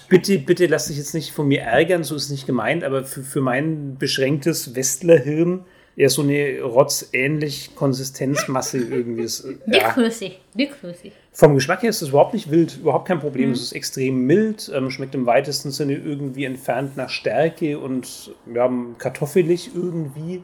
[0.09, 3.05] bitte, bitte lass dich jetzt nicht von mir ärgern, so ist es nicht gemeint, aber
[3.05, 5.67] für, für mein beschränktes Westlerhirn
[5.97, 9.23] eher so eine rotzähnlich Konsistenzmasse irgendwie.
[9.23, 9.53] Ist, ja.
[9.79, 11.13] Dickflüssig, dickflüssig.
[11.33, 13.23] Vom Geschmack her ist es überhaupt nicht wild, überhaupt kein Mhm.
[13.23, 13.51] Problem.
[13.53, 18.71] Es ist extrem mild, ähm, schmeckt im weitesten Sinne irgendwie entfernt nach Stärke und ja,
[18.99, 20.43] kartoffelig irgendwie.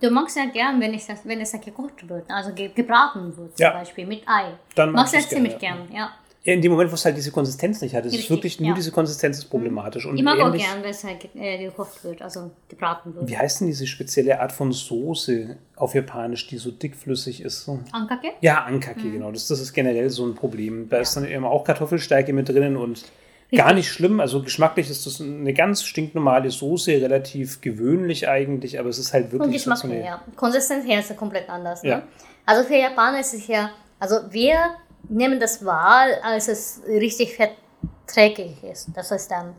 [0.00, 3.34] Du magst ja gern, wenn, ich das, wenn es ja gekocht wird, also ge gebraten
[3.36, 3.70] wird zum Ja.
[3.70, 4.52] Beispiel mit Ei.
[4.74, 6.10] Dann mag magst du es ziemlich gerne, gern, ja.
[6.44, 8.68] Ja, in dem Moment, wo es halt diese Konsistenz nicht hat, es ist wirklich nur
[8.70, 8.74] ja.
[8.74, 10.04] diese Konsistenz ist problematisch.
[10.04, 13.26] Und Ich mag auch ähnlich- gern, wenn es halt äh, gekocht wird, also gebraten wird.
[13.28, 17.66] Wie heißt denn diese spezielle Art von Soße auf Japanisch, die so dickflüssig ist?
[17.92, 18.32] Ankake?
[18.42, 19.12] Ja, Ankake, Mhm.
[19.14, 19.32] genau.
[19.32, 20.88] Das, das ist generell so ein Problem.
[20.90, 23.04] Da ist dann eben auch Kartoffelstärke mit drinnen und
[23.50, 24.20] gar nicht schlimm.
[24.20, 29.32] Also geschmacklich ist das eine ganz stinknormale Soße, relativ gewöhnlich eigentlich, aber es ist halt
[29.32, 30.24] wirklich Und Geschmack so her, ja.
[30.36, 31.82] Konsistenz her ist ja komplett anders.
[31.82, 31.98] Ja.
[31.98, 32.02] Ne?
[32.44, 34.58] Also für Japaner ist es ja, also wir
[35.08, 38.88] nehmen das wahr, als es richtig verträglich ist.
[38.96, 39.54] Dass es dann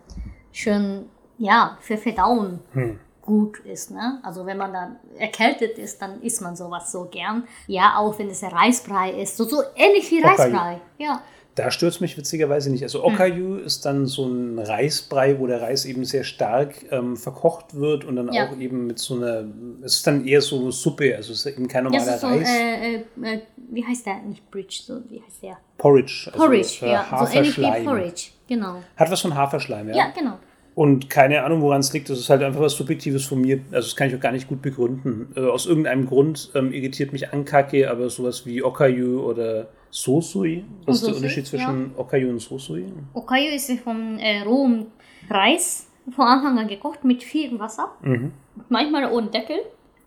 [0.52, 3.00] schön, ja, für Verdauen Hm.
[3.22, 3.92] gut ist.
[3.92, 4.20] Ne?
[4.24, 7.48] Also wenn man dann erkältet ist, dann isst man sowas so gern.
[7.68, 9.38] Ja, auch wenn es ein Reisbrei ist.
[9.38, 10.22] So, so ähnlich wie.
[10.22, 10.80] Reisbrei.
[10.98, 11.22] Ja.
[11.56, 12.82] Da stört es mich witzigerweise nicht.
[12.82, 12.86] Hm.
[12.86, 17.76] Also Okayu ist dann so ein Reisbrei, wo der Reis eben sehr stark ähm, verkocht
[17.76, 18.50] wird und dann Ja.
[18.50, 19.46] auch eben mit so einer,
[19.82, 22.50] es ist dann eher so Suppe, also es ist eben kein normaler ist so, Reis.
[22.50, 23.40] äh, äh, äh,
[23.72, 24.18] wie heißt der?
[24.28, 25.58] Nicht Bridge, so, wie heißt der?
[25.78, 26.30] Porridge.
[26.34, 27.26] Also, Porridge, äh, ja.
[27.26, 27.86] So ähnlich wie.
[27.86, 28.84] Porridge, genau.
[28.98, 29.96] Hat was von Haferschleim, ja.
[29.96, 30.38] Ja, genau.
[30.76, 32.10] Und keine Ahnung, woran es liegt.
[32.10, 33.62] Das ist halt einfach was Subjektives von mir.
[33.72, 35.30] Also das kann ich auch gar nicht gut begründen.
[35.38, 40.66] Äh, aus irgendeinem Grund ähm, irritiert mich Ankake, aber sowas wie Okayu oder Sosui.
[40.86, 42.86] Was ist der Unterschied zwischen Okayu und Sosui?
[43.14, 44.88] Okayu ist von äh, rohem
[45.30, 47.94] Reis von Anfang an gekocht mit viel Wasser.
[48.02, 48.34] Mhm.
[48.68, 49.60] Manchmal ohne Deckel.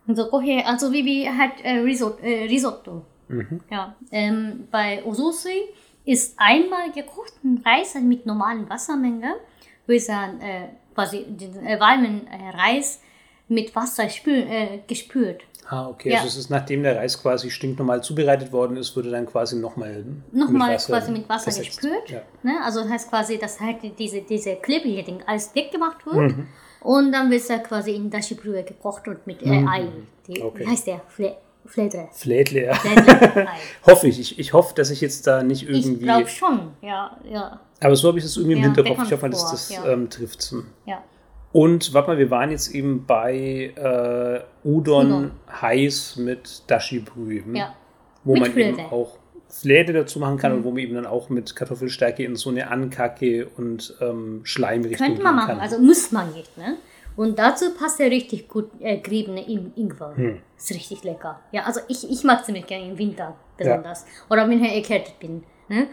[0.07, 2.23] Also, koche, also wie, wie halt äh, Risotto.
[2.23, 3.01] Äh, Risotto.
[3.29, 3.61] Mhm.
[3.71, 3.95] Ja.
[4.11, 5.69] Ähm, bei Ososui
[6.05, 9.35] ist einmal gekochten Reis also mit normalen Wassermenge,
[9.87, 13.01] wird dann äh, quasi den äh, warmen äh, Reis
[13.47, 15.41] mit Wasser spül, äh, gespült.
[15.71, 16.09] Ah, okay.
[16.09, 16.15] Ja.
[16.17, 20.03] Also es ist, nachdem der Reis quasi stinknormal zubereitet worden ist, wurde dann quasi nochmal
[20.31, 21.79] Nochmal quasi mit Wasser versetzt.
[21.81, 22.09] gespült.
[22.09, 22.21] Ja.
[22.41, 22.53] Ne?
[22.65, 26.35] Also das heißt quasi, dass halt diese, diese klebige Ding alles weggemacht wird.
[26.35, 26.47] Mhm.
[26.81, 29.87] Und dann wird es ja quasi in Dashi-Brühe gekocht und mit äh, Ei.
[30.27, 30.65] Die, Okay.
[30.65, 31.01] Wie heißt der?
[31.07, 32.07] Fle Fledre.
[32.13, 32.79] Flädle, ja.
[33.85, 34.19] Hoffe ich.
[34.19, 34.39] ich.
[34.39, 36.03] Ich hoffe, dass ich jetzt da nicht Ich irgendwie.
[36.05, 39.03] glaube schon, ja, ja, Aber so habe ich das irgendwie im Ja, Hinterkopf.
[39.05, 39.85] Ich hoffe, dass das ja.
[39.85, 40.51] ähm, trifft.
[40.87, 41.03] ja.
[41.51, 45.31] Und warte mal, wir waren jetzt eben bei äh, Udon, Udon.
[45.61, 47.43] heiß mit Dashi-Brühe.
[47.43, 47.55] hm?
[47.55, 47.75] ja.
[48.23, 48.91] Wo Mit man eben Fläde.
[48.91, 50.57] auch Fläde dazu machen kann Mhm.
[50.59, 55.07] und wo man eben dann auch mit Kartoffelstärke in so eine Ankacke und ähm, Schleimrichtung
[55.07, 55.59] Könnte man machen, kann.
[55.59, 56.75] also muss man nicht, ne?
[57.15, 60.13] Und dazu passt ja richtig gut äh, geriebene In Ingwer.
[60.15, 60.37] Hm.
[60.57, 61.39] Ist richtig lecker.
[61.51, 64.05] Ja, also ich, ich mag ziemlich gerne im Winter besonders.
[64.29, 65.43] Oder wenn ich erkältet bin.
[65.67, 65.87] Ne?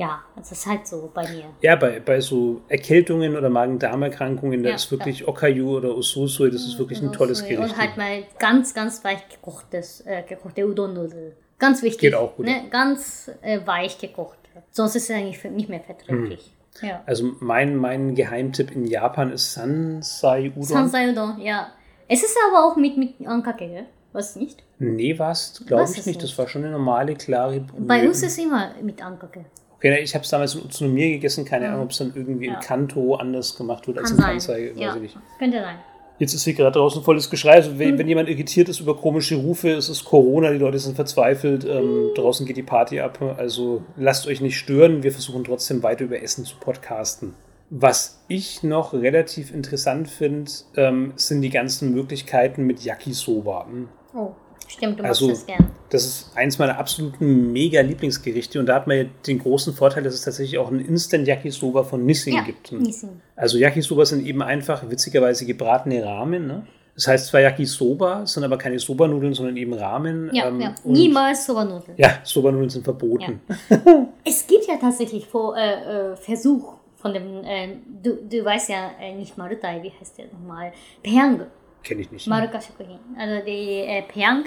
[0.00, 1.44] Ja, das ist halt so bei mir.
[1.60, 6.62] ja, bei, bei so Erkältungen oder Magen-Darm-Erkrankungen, da Ja, ist wirklich Okayu oder Ususui, das
[6.62, 7.60] ist wirklich ein tolles Gericht.
[7.60, 11.36] Und halt mal ganz, ganz weich gekochtes, äh, gekochte Udon-Nudel.
[11.58, 12.00] Ganz wichtig.
[12.00, 12.46] Geht auch gut.
[12.46, 12.62] Ne?
[12.70, 14.38] Ganz äh, weich gekocht.
[14.70, 16.50] Sonst ist es eigentlich nicht mehr fetträchlich.
[16.80, 16.88] Hm.
[16.88, 17.02] Ja.
[17.04, 20.62] Also mein, mein Geheimtipp in Japan ist Sansai Udon.
[20.62, 21.72] Sansai Udon, ja.
[22.08, 23.86] Es ist aber auch mit, mit Ankake, gell?
[24.12, 24.64] Was nicht?
[24.78, 25.62] Nee, was?
[25.66, 26.06] Glaube ich nicht.
[26.06, 26.22] nicht?
[26.22, 27.82] Das war schon eine normale, klare Brühe.
[27.82, 29.44] Bei uns ist immer mit Ankake.
[29.82, 31.46] Okay, ich habe es damals in Utsunomiya gegessen.
[31.46, 32.54] Keine Ahnung, ob es dann irgendwie Ja.
[32.54, 34.58] in Kanto anders gemacht wird als Kann in sein.
[34.68, 34.72] Kansai.
[34.76, 34.96] Ja,
[35.38, 35.76] könnte sein.
[36.18, 37.52] Jetzt ist hier gerade draußen volles Geschrei.
[37.54, 37.78] Also Hm.
[37.78, 41.64] wenn, wenn jemand irritiert ist über komische Rufe, es ist Corona, die Leute sind verzweifelt.
[41.64, 41.70] Hm.
[41.70, 43.18] Ähm, draußen geht die Party ab.
[43.38, 45.02] Also lasst euch nicht stören.
[45.02, 47.32] Wir versuchen trotzdem weiter über Essen zu podcasten.
[47.70, 53.66] Was ich noch relativ interessant finde, ähm, sind die ganzen Möglichkeiten mit Yakisoba.
[54.12, 54.32] Oh,
[54.70, 55.70] stimmt, du Also- magst das gern.
[55.90, 60.04] Das ist eins meiner absoluten mega Lieblingsgerichte und da hat man ja den großen Vorteil,
[60.04, 62.70] dass es tatsächlich auch einen Instant Yakisoba von Nissin Ja, gibt.
[62.72, 63.20] Nissin.
[63.34, 66.46] Also Yakisoba sind eben einfach witzigerweise gebratene Ramen.
[66.46, 66.64] Ne?
[66.94, 70.30] Das heißt zwar Yakisoba, sind aber keine Soba-Nudeln, sondern eben Ramen.
[70.32, 70.74] Ja, ähm, ja.
[70.84, 71.94] Niemals Soba-Nudeln.
[71.96, 73.40] Ja, Soba-Nudeln sind verboten.
[74.24, 77.68] Es gibt ja tatsächlich vor, äh, äh, Versuch von dem, äh,
[78.02, 80.72] du, du weißt ja äh, nicht Marutai, wie heißt der nochmal?
[81.02, 81.46] Peang.
[81.82, 82.26] Kenne ich nicht.
[82.26, 82.98] Maruka Shokuhin.
[83.18, 84.44] Also die äh, Peang.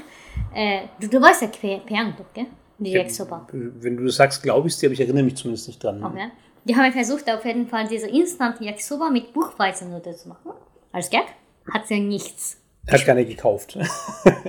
[0.54, 1.48] Äh, du, du weißt ja
[1.80, 2.48] Peang doch, gell?
[2.78, 3.48] Die Yakisoba.
[3.52, 6.04] Wenn du das sagst, glaube ich dir, aber ich erinnere mich zumindest nicht dran.
[6.04, 6.32] Okay.
[6.66, 10.52] Die haben versucht, auf jeden Fall diese Instant Yakisoba mit Buchweizennudeln zu machen.
[10.92, 11.26] Als Gag.
[11.72, 12.58] Hat sie nichts.
[12.90, 13.78] Hat keiner gekauft.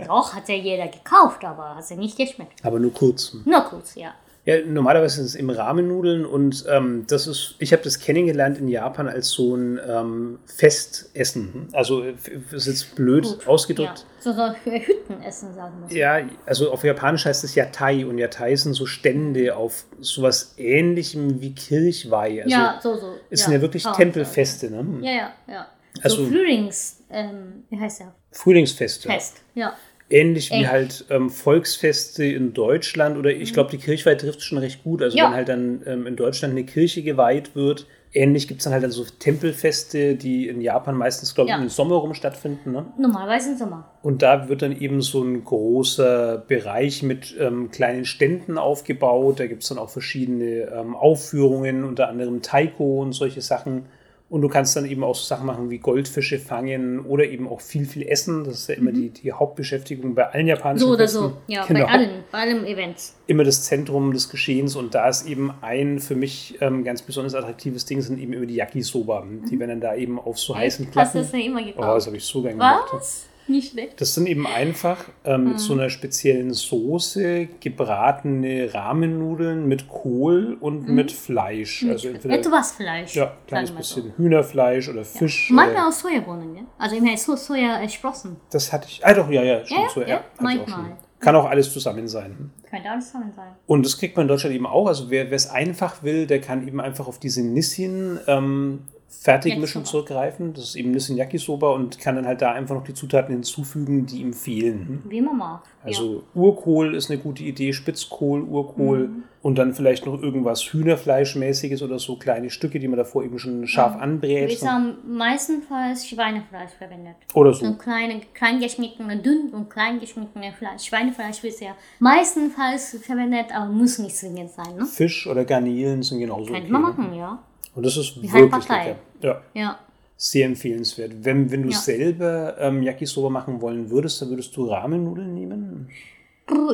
[0.07, 2.65] Doch, hat ja jeder gekauft, aber hat sie nicht geschmeckt.
[2.65, 3.37] aber nur kurz.
[3.45, 4.15] Nur kurz, ja.
[4.47, 8.69] Ja, normalerweise sind es eben Rahmennudeln und ähm, das ist, ich habe das kennengelernt in
[8.69, 11.69] Japan als so ein ähm, Festessen.
[11.73, 14.05] Also ist jetzt blöd Gut, ausgedrückt.
[14.21, 14.21] Ja.
[14.21, 15.97] So, so Hüttenessen, sagen wir.
[15.97, 16.19] Ja.
[16.45, 21.55] also auf Japanisch heißt es Yatai und Yatai sind so Stände auf sowas ähnlichem wie
[21.55, 22.43] Kirchweih.
[22.43, 23.15] Also ja, so, so.
[23.31, 23.47] es ja.
[23.47, 24.85] sind ja wirklich Oh, Tempelfeste, ne?
[25.01, 25.67] Ja, ja, ja.
[26.03, 28.15] Also- so Frühlings, ähm, wie heißt der?
[28.33, 29.09] Frühlingsfeste.
[29.09, 29.43] Fest.
[29.55, 29.75] Ja.
[30.11, 30.71] Ähnlich wie Echt.
[30.71, 35.03] halt ähm, Volksfeste in Deutschland oder ich glaube, die Kirchweih trifft schon recht gut.
[35.03, 35.27] Also Ja.
[35.29, 38.85] wenn halt dann ähm, in Deutschland eine Kirche geweiht wird, ähnlich gibt es dann halt
[38.85, 41.63] dann so Tempelfeste, die in Japan meistens, glaube ich, Ja.
[41.63, 42.73] im Sommer rum stattfinden.
[42.73, 42.85] Ne?
[42.99, 43.91] Normalerweise im Sommer.
[44.03, 49.41] Und da wird dann eben so ein großer Bereich mit ähm, kleinen Ständen aufgebaut.
[49.41, 53.87] Da gibt es dann auch verschiedene ähm, Aufführungen, unter anderem Taiko und solche Sachen.
[54.35, 57.61] Und du kannst dann eben auch so Sachen machen wie Goldfische fangen oder eben auch
[57.61, 58.43] viel, viel essen.
[58.43, 60.89] Das ist ja immer die, die Hauptbeschäftigung bei allen japanischen Mhm.
[60.89, 61.19] So oder Festen.
[61.23, 61.33] so.
[61.47, 61.87] Ja, Genau.
[61.87, 63.15] bei allen, bei allen Events.
[63.29, 64.75] Immer das Zentrum des Geschehens.
[64.75, 68.47] Und da ist eben ein für mich ähm, ganz besonders attraktives Ding, sind eben immer
[68.47, 69.25] die Yakisoba.
[69.49, 70.89] Die werden dann da eben auf so heißen Mhm.
[70.97, 71.33] Hast du Platten.
[71.33, 72.07] das ja immer Oh, das gekauft?
[72.09, 72.89] habe ich so gern gemacht.
[72.93, 73.27] Was?
[73.47, 74.01] Nicht schlecht.
[74.01, 80.89] Das sind eben einfach ähm, mit so einer speziellen Soße gebratene Rahmennudeln mit Kohl und
[80.89, 81.85] mit Fleisch.
[81.89, 83.15] Also entweder Etwas Fleisch.
[83.15, 83.95] ja, kleines sagen wir so.
[84.03, 85.51] bisschen Hühnerfleisch oder Fisch.
[85.51, 86.65] Manchmal Oder, aus Sojabohnen, gell?
[86.79, 88.37] Also immer so Soja-Sprossen.
[88.51, 89.05] das hatte ich.
[89.05, 90.01] Ah doch, ja, ja, stimmt Ja, so.
[90.01, 90.69] Ja, ja, ich manchmal.
[90.69, 90.93] schon.
[91.21, 92.51] Kann auch alles zusammen sein.
[92.69, 93.49] Könnte alles zusammen sein.
[93.67, 94.87] Und das kriegt man in Deutschland eben auch.
[94.87, 98.81] Also wer wer es einfach will, der kann eben einfach auf diese Nissin ähm,
[99.21, 100.53] Fertigmischung zurückgreifen.
[100.55, 104.07] Das ist eben Nissin Yakisoba und kann dann halt da einfach noch die Zutaten hinzufügen,
[104.07, 105.03] die ihm fehlen.
[105.09, 105.63] Wie man mag.
[105.83, 109.23] Also Urkohl ist eine gute Idee, Spitzkohl, Urkohl Mhm.
[109.43, 113.67] und dann vielleicht noch irgendwas Hühnerfleischmäßiges oder so kleine Stücke, die man davor eben schon
[113.67, 114.01] scharf ja.
[114.01, 114.61] anbrät.
[114.61, 117.17] Wir haben meistenfalls Schweinefleisch verwendet.
[117.35, 117.75] Oder So so.
[117.75, 120.85] kleine, klein geschnittene, dünn und klein geschnittene Fleisch.
[120.85, 124.87] Schweinefleisch wird ja meistenfalls verwendet, aber muss nicht zwingend sein, ne?
[124.87, 126.73] Fisch oder Garnelen sind genauso Könnte okay.
[126.73, 127.43] man machen, ja.
[127.75, 128.89] Und das ist Wie halt wirklich Partei.
[128.89, 128.99] lecker.
[129.23, 129.79] Ja, Ja.
[130.17, 131.13] sehr empfehlenswert.
[131.25, 131.77] Wenn, wenn du Ja.
[131.77, 135.89] selber ähm, Yakisoba machen wollen würdest, dann würdest du Ramennudeln nehmen?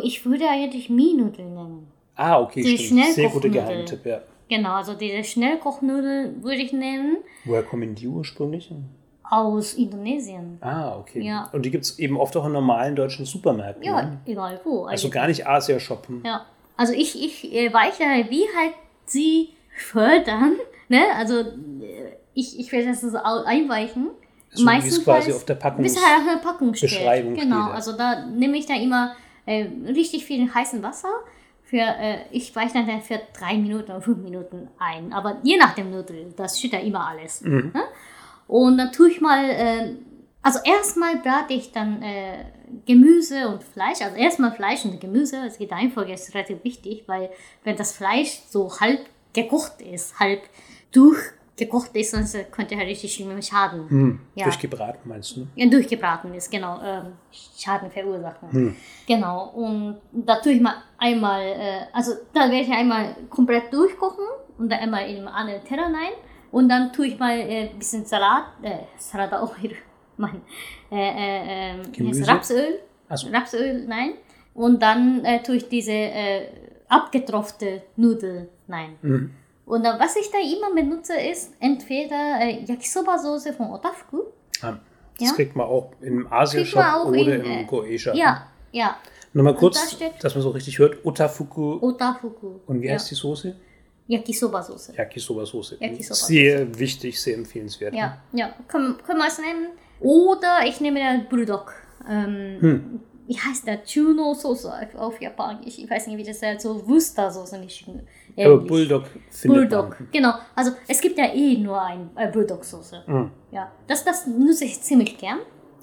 [0.03, 1.86] Ich würde eigentlich Mie-Nudeln nennen.
[2.16, 3.07] Ah, okay, Die stimmt.
[3.14, 3.53] Sehr guter Schnellkochnudeln.
[3.53, 4.20] Geheimtipp, ja.
[4.48, 8.70] Genau, also diese Schnellkochnudeln würde ich nennen Woher kommen die ursprünglich?
[9.22, 10.59] aus Indonesien.
[10.61, 11.22] Ah, okay.
[11.22, 11.48] Ja.
[11.53, 13.84] Und die gibt es eben oft auch in normalen deutschen Supermärkten.
[13.84, 14.18] Ja, ne?
[14.26, 14.86] egal wo.
[14.86, 16.22] Also gar nicht Asia-Shoppen.
[16.26, 16.44] Ja,
[16.76, 18.74] also ich, ich äh, weiche, wie halt
[19.07, 20.55] sie fördern,
[20.91, 21.05] ne?
[21.16, 24.11] Also äh, ich, ich werde das so einweichen
[24.53, 26.91] So es quasi auf der Packung bis halt auf der Packung steht.
[26.91, 27.74] Beschreibung Genau, steht, ja.
[27.74, 29.14] also da nehme ich da immer
[29.47, 31.09] äh, richtig viel heißen Wasser.
[31.62, 35.12] Für, äh, ich weiche dann für drei Minuten oder fünf Minuten ein.
[35.12, 37.43] Aber je nach dem Nudel, das steht da immer alles.
[37.43, 37.70] Mhm.
[37.72, 37.82] Ne?
[38.49, 39.95] Und dann tue ich mal, äh,
[40.43, 42.45] also erstmal brate ich dann äh,
[42.86, 44.01] Gemüse und Fleisch.
[44.03, 45.38] Also erstmal Fleisch und Gemüse.
[45.38, 47.30] Also die Reihenfolge ist relativ wichtig, weil
[47.62, 50.43] wenn das Fleisch so halb gekocht ist, halb
[50.93, 53.88] durchgekocht ist, sonst könnte er richtig schlimm schaden.
[53.88, 54.45] Hm, Ja.
[54.45, 55.41] durchgebraten, meinst du?
[55.41, 55.47] Ne?
[55.57, 57.12] Ja, durchgebraten ist, genau, ähm,
[57.57, 58.76] Schaden verursachen.
[59.07, 64.24] Genau, und da tue ich mal einmal, äh, also da werde ich einmal komplett durchkochen
[64.59, 66.12] und dann einmal in einen anderen Teller rein
[66.51, 69.72] und dann tue ich mal ein äh, bisschen Salat, äh, Salat auch hier,
[70.16, 70.41] mein,
[70.91, 72.26] äh, äh, äh, Gemüse?
[72.26, 72.80] Rapsöl,
[73.14, 73.28] so.
[73.30, 74.14] Rapsöl rein
[74.55, 76.47] und dann äh, tue ich diese äh,
[76.88, 78.97] abgetropfte Nudel rein.
[79.03, 79.30] Mhm.
[79.70, 84.22] Und dann, was ich da immer benutze, ist entweder äh, Yakisoba-Soße von Otafuku,
[84.62, 84.74] Ah,
[85.18, 85.34] Das Ja.
[85.36, 88.12] kriegt man auch im Asia-Shop oder in, im äh, Goesha.
[88.14, 88.96] Ja, ja.
[89.32, 91.04] Nochmal da kurz, steht- dass man so richtig hört.
[91.04, 91.78] Otafuku.
[91.80, 92.58] Otafuku.
[92.66, 92.94] Und wie ja.
[92.94, 93.54] heißt die Soße?
[94.08, 94.94] Yakisoba-Soße.
[94.96, 95.78] Yakisoba-Soße.
[95.80, 96.26] Yakisoba-Soße.
[96.26, 97.94] Sehr wichtig, sehr empfehlenswert.
[97.94, 98.52] Ja, ja.
[98.66, 99.68] Können, können wir es nehmen?
[100.00, 101.72] Oder ich nehme den Bulldog.
[102.08, 103.00] Ähm, Hm.
[103.28, 103.84] Wie heißt der?
[103.84, 105.78] Chuno-Soße auf, auf Japanisch.
[105.78, 106.62] Ich weiß nicht, wie das heißt.
[106.62, 107.86] So Wuster-Soße nicht.
[108.37, 108.59] Aber.
[108.59, 110.09] Bulldog findet Bulldog, man.
[110.12, 110.33] genau.
[110.55, 113.05] Also es gibt ja eh nur ein äh, Bulldog-Soße.
[113.07, 113.31] Mhm.
[113.51, 115.39] Ja, das, das nutze ich ziemlich gern.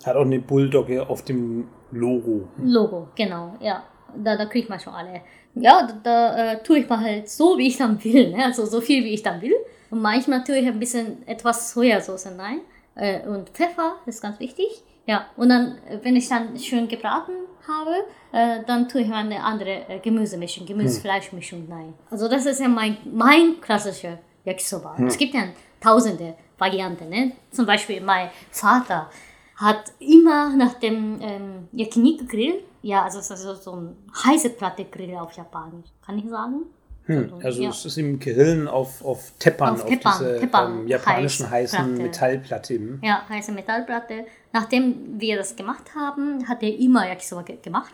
[0.06, 2.48] Hat auch eine Bulldogge auf dem Logo.
[2.64, 3.84] Logo, genau, ja.
[4.16, 5.22] Da, da kriegt man schon alle.
[5.56, 8.32] Ja, da, da äh, tue ich mal halt so, wie ich dann will.
[8.32, 8.45] Ne?
[8.45, 9.56] Also so viel, wie ich dann will.
[9.89, 12.62] Und manchmal tue ich ein bisschen etwas Sojasauce rein.
[12.95, 14.84] Äh, und Pfeffer ist ganz wichtig.
[15.08, 17.32] Ja, und dann, äh, wenn ich dann schön gebraten
[17.68, 17.95] habe,
[18.34, 21.93] äh, dann tue ich eine andere äh, Gemüsemischung, Gemüse-Fleischmischung rein.
[22.12, 24.95] Also das ist ja mein, mein klassischer Yakisoba.
[25.05, 25.43] Es gibt ja
[25.80, 27.10] tausende Varianten.
[27.10, 27.32] Ne?
[27.51, 29.10] Zum Beispiel mein Vater
[29.55, 35.89] hat immer nach dem ähm, Yakiniku-Grill, ja, also also so ein heiße Platte-Grill auf Japanisch,
[36.05, 36.66] kann ich sagen?
[37.08, 37.34] Hm.
[37.43, 37.70] Also ja.
[37.70, 41.80] es ist im Grillen auf, auf Teppan, Auf auf, Teppan, diese Teppan, ähm, japanischen heißen
[41.80, 42.03] Heißplatte.
[42.03, 42.74] Metallplatte.
[42.76, 42.99] Hm.
[43.01, 44.26] Ja, heiße Metallplatte.
[44.53, 47.93] Nachdem wir das gemacht haben, hat er immer Yakisoba ge gemacht.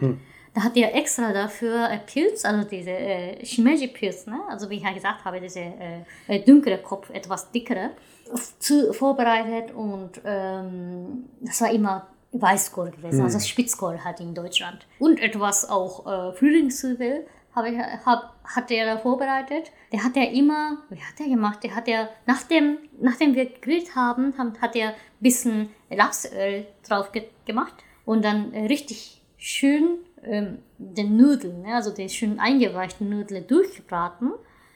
[0.53, 4.39] Da hat er extra dafür Pilz, also diese äh, Shimeji-Pilz, ne?
[4.49, 7.91] also wie ich ja gesagt habe, diese äh, äh, dunkle Kopf, etwas dickere,
[8.59, 14.85] zu, vorbereitet und ähm, das war immer Weißkohl gewesen, also Spitzkohl halt in Deutschland.
[14.99, 17.25] Und etwas auch äh, Frühlingszwiebel
[17.55, 19.71] habe ich, hab, hat er vorbereitet.
[19.91, 21.63] Der hat er immer, wie hat er gemacht?
[21.63, 27.23] Der hat er, nachdem, nachdem wir gegrillt haben, hat er ein bisschen Rapsöl drauf ge
[27.45, 27.73] gemacht
[28.05, 34.31] und dann richtig schön ähm, den Nudeln, ne, also die schön eingeweichten Nudeln durchgebraten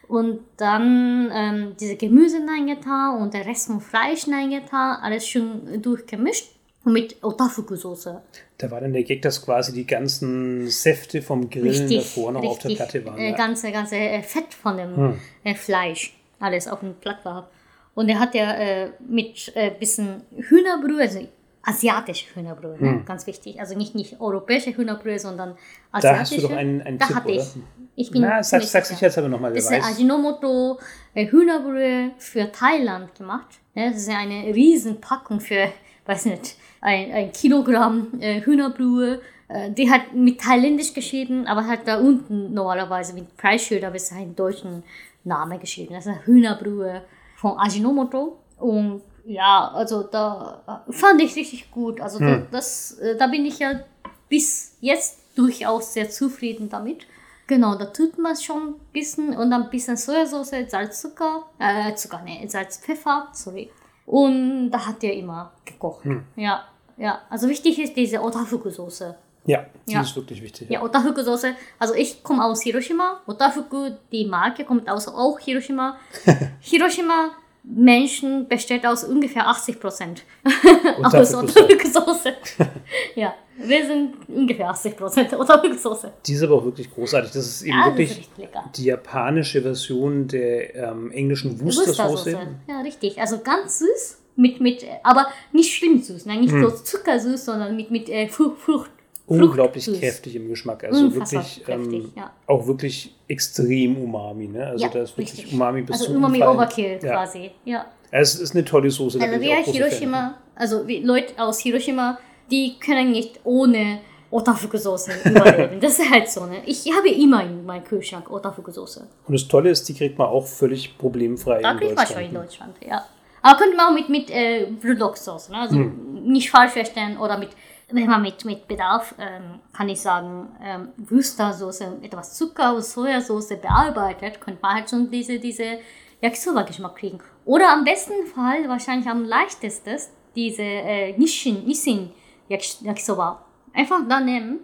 [0.06, 6.57] und dann ähm, diese Gemüse reingetan und der Rest vom Fleisch reingetan, alles schön durchgemischt
[6.84, 8.20] mit Otafuku-Soße.
[8.56, 12.58] Da war dann der Gag, dass quasi die ganzen Säfte vom Grillen davor noch auf
[12.60, 13.18] der Platte waren.
[13.18, 13.36] Äh, ja.
[13.36, 15.14] ganze, ganze äh, Fett von dem
[15.44, 17.50] äh, Fleisch, alles auf dem Blatt war.
[17.94, 21.26] Und er hat ja äh, mit äh, bisschen Hühnerbrühe, also
[21.62, 23.02] asiatische Hühnerbrühe, ne?
[23.04, 23.60] ganz wichtig.
[23.60, 25.50] Also nicht, nicht europäische Hühnerbrühe, sondern
[25.92, 26.20] Da asiatische.
[26.20, 27.42] hast du doch einen, einen da Tipp, hatte oder?
[27.42, 27.48] ich.
[27.96, 28.94] Ich bin Na, sag, ziemlich sag sicher.
[28.94, 29.84] sich jetzt aber nochmal, Das ist.
[29.84, 30.78] Ajinomoto
[31.14, 33.48] äh, Hühnerbrühe für Thailand gemacht.
[33.74, 35.68] Ja, das ist ja eine Riesenpackung für,
[36.08, 39.20] weiß nicht, ein, ein Kilogramm äh, Hühnerbrühe.
[39.48, 44.04] Äh, die hat mit thailändisch geschrieben, aber hat da unten normalerweise mit Preisschild, aber es
[44.04, 44.82] ist ein deutschen
[45.24, 45.94] Name geschrieben.
[45.94, 47.02] Das ist Hühnerbrühe
[47.36, 48.38] von Ajinomoto.
[48.56, 52.00] Und ja, also da äh, fand ich richtig gut.
[52.00, 53.80] Also da, das, äh, da bin ich ja
[54.28, 57.06] bis jetzt durchaus sehr zufrieden damit.
[57.46, 61.94] Genau, da tut man schon ein bisschen und dann ein bisschen Sojasauce, Salz, Zucker, äh,
[61.94, 63.70] Zucker, nee, Salz, Pfeffer, sorry.
[64.08, 66.06] Und da hat er immer gekocht.
[66.34, 66.64] Ja,
[66.96, 67.20] ja.
[67.28, 69.14] Also wichtig ist diese Otafuku-Soße.
[69.44, 70.00] Ja, die Ja.
[70.00, 70.70] ist wirklich wichtig.
[70.70, 71.52] Ja, Otafuku-Soße.
[71.78, 73.20] Also ich komme aus Hiroshima.
[73.26, 75.98] Otafuku, die Marke, kommt aus auch Hiroshima.
[76.60, 77.32] Hiroshima
[77.64, 80.22] Menschen besteht aus ungefähr 80 Prozent
[81.02, 81.34] aus.
[81.34, 82.32] Otafuku-Soße.
[83.14, 86.10] ja, wir sind ungefähr 80 Prozent Otafuku-Soße.
[86.26, 87.30] Die ist aber auch wirklich großartig.
[87.32, 88.64] Das ist eben Ja, ist wirklich lecker.
[88.76, 92.32] die japanische Version der ähm, englischen Worcestersoße.
[92.32, 92.48] Wustersoße.
[92.68, 93.20] Ja, richtig.
[93.20, 96.36] Also ganz süß, mit, mit, aber nicht schlimm süß, ne?
[96.38, 96.62] nicht Hm.
[96.62, 98.90] so zuckersüß, sondern mit, mit äh, Frucht, Frucht.
[99.26, 100.00] Unglaublich Fruchtsüß.
[100.00, 100.84] kräftig im Geschmack.
[100.84, 102.30] Also Unfassbar wirklich kräftig, ähm, ja.
[102.46, 104.48] auch wirklich extrem Umami.
[104.48, 104.66] Ne?
[104.68, 105.52] Also Ja, da ist wirklich richtig.
[105.52, 106.56] Umami bis Also Umami Umfallen.
[106.56, 107.50] Overkill quasi.
[107.66, 107.84] Ja.
[108.10, 109.20] Es ist eine tolle Soße.
[109.20, 109.74] Also wer Fan.
[109.74, 112.18] Hiroshima, also wie Leute aus Hiroshima,
[112.50, 115.80] die können nicht ohne Otafuku-Soße überleben.
[115.80, 116.44] das ist halt so.
[116.46, 116.62] Ne?
[116.66, 119.06] Ich habe immer in meinem Kühlschrank Otafuku-Soße.
[119.26, 122.16] Und das Tolle ist, die kriegt man auch völlig problemfrei Da in kriegt man schon
[122.16, 122.34] Deutschland.
[122.34, 123.04] in Deutschland, ja.
[123.40, 125.58] Aber könnte man auch mit, mit äh, Blutlocksauce, ne?
[125.58, 127.50] also nicht falsch verstehen oder mit,
[127.90, 133.60] wenn man mit, mit Bedarf, ähm, kann ich sagen, ähm, Wüstersoße, etwas Zucker und Sojasauce
[133.60, 135.78] bearbeitet, könnte man halt schon diese, diese
[136.20, 137.20] Yakisoba-Geschmack kriegen.
[137.44, 139.96] Oder am besten Fall, wahrscheinlich am leichtesten,
[140.34, 142.10] diese äh, Nishin, Nissin
[142.48, 143.44] Yaki- Yakisoba.
[143.74, 144.60] Einfach da nehmen,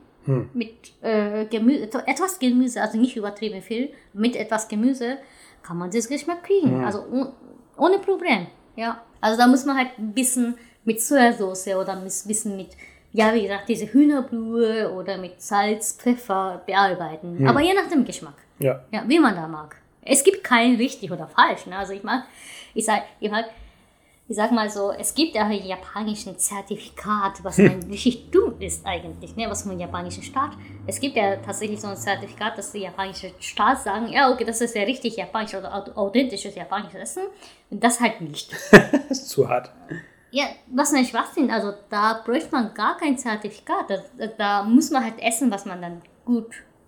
[0.54, 5.18] mit äh, Gemüse, etwas Gemüse, also nicht übertrieben viel, mit etwas Gemüse
[5.62, 6.82] kann man das Geschmack kriegen.
[6.82, 7.32] Also oh-
[7.76, 8.46] ohne Problem.
[8.74, 9.02] Ja.
[9.20, 10.54] Also da muss man halt ein bisschen
[10.84, 12.68] mit Sojasauce oder ein bisschen mit,
[13.12, 17.46] ja, wie gesagt, diese Hühnerbrühe oder mit Salz, Pfeffer bearbeiten.
[17.46, 18.34] Aber je nach dem Geschmack.
[18.58, 18.82] Ja.
[18.92, 19.76] Ja, wie man da mag.
[20.02, 21.66] Es gibt kein richtig oder falsch.
[21.66, 21.76] Ne?
[21.76, 22.24] Also ich mag,
[22.74, 23.44] ich sag, ich mag,
[24.26, 28.86] ich sag mal so, es gibt ja ein japanischen Zertifikat, was ein richtig dumm ist
[28.86, 29.46] eigentlich, ne?
[29.50, 30.52] was vom japanischen Staat.
[30.86, 34.60] Es gibt ja tatsächlich so ein Zertifikat, dass die japanische Staat sagen, ja, okay, das
[34.62, 37.24] ist ja richtig japanisch oder au- authentisches japanisches Essen.
[37.70, 38.50] Und das halt nicht.
[39.08, 39.70] Das ist zu hart.
[40.30, 41.50] Ja, was nicht Schwachsinn.
[41.50, 43.88] Also da bräuchte man gar kein Zertifikat.
[43.90, 46.46] Da, da- da muss man halt essen, was man dann gut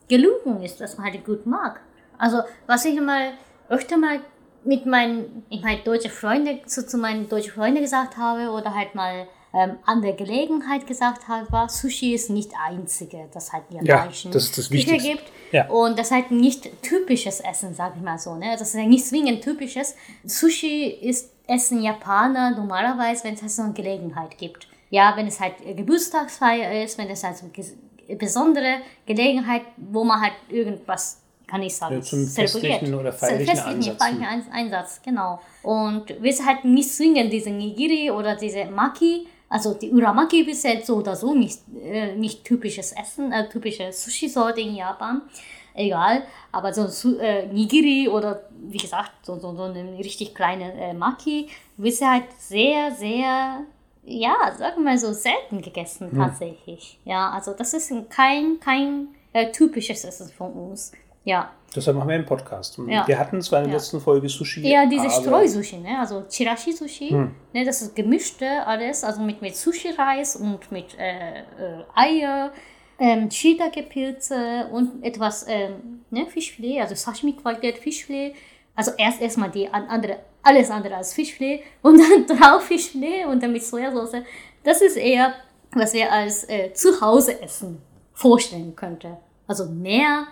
[0.08, 1.80] gelungen ist, was man halt gut mag.
[2.18, 3.32] Also was ich mal
[3.68, 4.20] öfter mal
[4.66, 8.94] mit meinen, ich meine, deutsche Freunde, so zu meinen deutschen Freunden gesagt habe oder halt
[8.94, 13.76] mal ähm, an der Gelegenheit gesagt habe, war, Sushi ist nicht einzige, das halt in
[13.86, 15.22] Ja, japanischen das ist das Küche gibt.
[15.52, 15.68] Ja.
[15.68, 18.34] Und das halt nicht typisches Essen, sag ich mal so.
[18.34, 18.56] Ne?
[18.58, 19.94] Das ist ja nicht zwingend typisches.
[20.24, 24.66] Sushi ist Essen Japaner normalerweise, wenn es halt so eine Gelegenheit gibt.
[24.90, 27.74] Ja, wenn es halt Geburtstagsfeier ist, wenn es halt so ges-
[28.18, 32.50] besondere Gelegenheit, wo man halt irgendwas, kann ich sagen, Ja, zum zelebriert.
[32.62, 33.98] festlichen oder Zum feierlichen festlichen, Ansatz.
[34.02, 35.40] feierlichen Ein- Einsatz, genau.
[35.62, 40.64] Und wir sind halt nicht zwingend diese Nigiri oder diese Maki, also die Uramaki ist
[40.64, 45.22] halt so oder so nicht, äh, nicht typisches Essen, äh, typische Sushi-Sorte in Japan.
[45.78, 46.22] Egal,
[46.52, 51.48] aber so äh, Nigiri oder wie gesagt, so, so, so eine richtig kleine äh, Maki,
[51.76, 53.60] wird halt sehr, sehr,
[54.04, 56.98] ja, sagen wir mal so selten gegessen tatsächlich.
[57.04, 60.92] Ja, also das ist kein, kein äh, typisches Essen von uns.
[61.26, 62.78] Ja, Deshalb machen wir einen Podcast.
[62.86, 63.06] Ja.
[63.06, 63.78] Wir hatten zwar in der Ja.
[63.78, 64.66] letzten Folge Sushi.
[64.66, 65.98] Ja, diese Streusushi, ne?
[65.98, 67.12] also Chirashi-Sushi,
[67.52, 67.64] ne?
[67.66, 71.42] das ist gemischte alles, also mit, mit Sushi-Reis und mit äh, äh,
[71.94, 72.50] Eier,
[72.98, 76.26] ähm, Shiitake-Pilze und etwas ähm, ne?
[76.26, 78.34] Fischfilet, also Sashimi-Qualität Fischfilet.
[78.74, 83.42] Also erst erstmal die an- andere, alles andere als Fischfilet und dann drauf Fischfilet und
[83.42, 84.22] dann mit Sojasauce.
[84.62, 85.34] Das ist eher,
[85.72, 87.82] was wir als äh, Zuhause-Essen
[88.14, 89.16] vorstellen könnte.
[89.46, 90.26] Also mehr,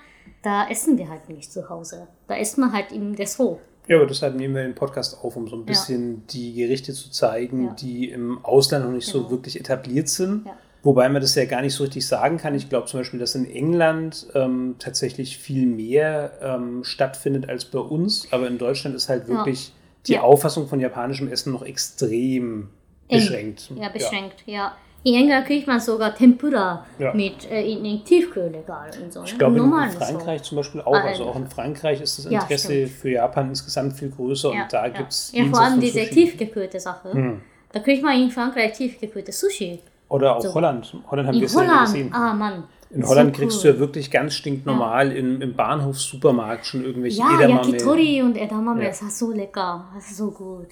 [0.44, 2.06] da essen wir halt nicht zu Hause.
[2.28, 3.60] Da isst man halt im Restaurant.
[3.88, 7.10] Ja, aber deshalb nehmen wir den Podcast auf, um so ein bisschen die Gerichte zu
[7.10, 7.72] zeigen, Ja.
[7.74, 9.30] die im Ausland noch nicht so Genau.
[9.32, 10.46] wirklich etabliert sind.
[10.46, 10.56] Ja.
[10.82, 12.54] Wobei man das ja gar nicht so richtig sagen kann.
[12.54, 17.78] Ich glaube zum Beispiel, dass in England ähm, tatsächlich viel mehr ähm, stattfindet als bei
[17.78, 18.28] uns.
[18.30, 19.34] Aber in Deutschland ist halt Ja.
[19.36, 19.72] wirklich
[20.06, 20.22] die Ja.
[20.22, 22.68] Auffassung von japanischem Essen noch extrem
[23.08, 23.18] Eng.
[23.18, 23.70] beschränkt.
[23.76, 24.74] Ja, beschränkt, ja.
[25.06, 27.12] In England kriegt man sogar Tempura Ja.
[27.14, 29.20] mit äh, in, in Tiefkühlregal und so.
[29.20, 29.26] Ne?
[29.26, 29.98] Ich glaube, in, ist so.
[29.98, 30.94] Frankreich zum Beispiel auch.
[30.94, 32.90] Ah, Also auch in Frankreich ist das Ja, Interesse stimmt.
[32.90, 34.92] für Japan insgesamt viel größer Ja, und da ja.
[34.92, 35.30] gibt es.
[35.32, 37.38] Ja, vor allem diese tiefgekühlte Sache.
[37.72, 39.80] Da kriegt man in Frankreich tiefgekühlte Sushi.
[40.08, 40.54] Oder auch So.
[40.54, 40.94] Holland.
[41.10, 42.10] Holland haben wir In es ja Holland, gesehen.
[42.14, 42.64] ah Mann.
[42.90, 43.40] In so Holland cool.
[43.46, 47.66] kriegst du ja wirklich ganz stinknormal im, im Bahnhofssupermarkt schon irgendwelche Ja, Edamame.
[47.68, 48.88] Yakitori und Edamame, Ja.
[48.88, 49.84] das ist so lecker.
[49.94, 50.68] Das ist so gut.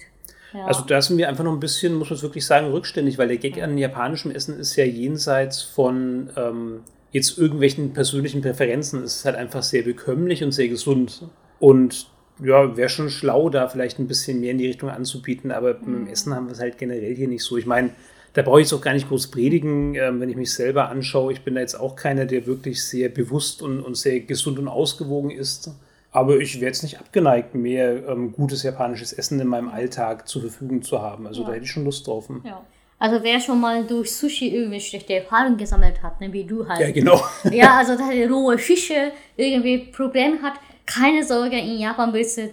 [0.53, 0.65] Ja.
[0.65, 3.27] Also da sind wir einfach noch ein bisschen, muss man es wirklich sagen, rückständig, weil
[3.27, 6.81] der Gag an japanischem Essen ist ja jenseits von ähm,
[7.11, 9.03] jetzt irgendwelchen persönlichen Präferenzen.
[9.03, 11.23] Es ist halt einfach sehr bekömmlich und sehr gesund.
[11.59, 12.07] Und
[12.43, 15.79] ja, wäre schon schlau, da vielleicht ein bisschen mehr in die Richtung anzubieten, aber Mhm.
[15.91, 17.57] mit dem Essen haben wir es halt generell hier nicht so.
[17.57, 17.91] Ich meine,
[18.33, 21.33] da brauche ich jetzt auch gar nicht groß predigen, ähm, wenn ich mich selber anschaue.
[21.33, 24.67] Ich bin da jetzt auch keiner, der wirklich sehr bewusst und, und sehr gesund und
[24.67, 25.69] ausgewogen ist.
[26.13, 30.41] Aber ich wäre jetzt nicht abgeneigt, mehr ähm, gutes japanisches Essen in meinem Alltag zur
[30.43, 31.25] Verfügung zu haben.
[31.27, 32.29] Also da hätte ich schon Lust drauf.
[32.45, 32.61] ja.
[32.99, 36.79] Also wer schon mal durch Sushi irgendwie schlechte Erfahrungen gesammelt hat, ne, wie du halt.
[36.79, 37.21] Ja, genau.
[37.51, 40.53] Ja, also dass rohe Fische irgendwie Probleme hat.
[40.85, 42.49] Keine Sorge, in Japan wirst du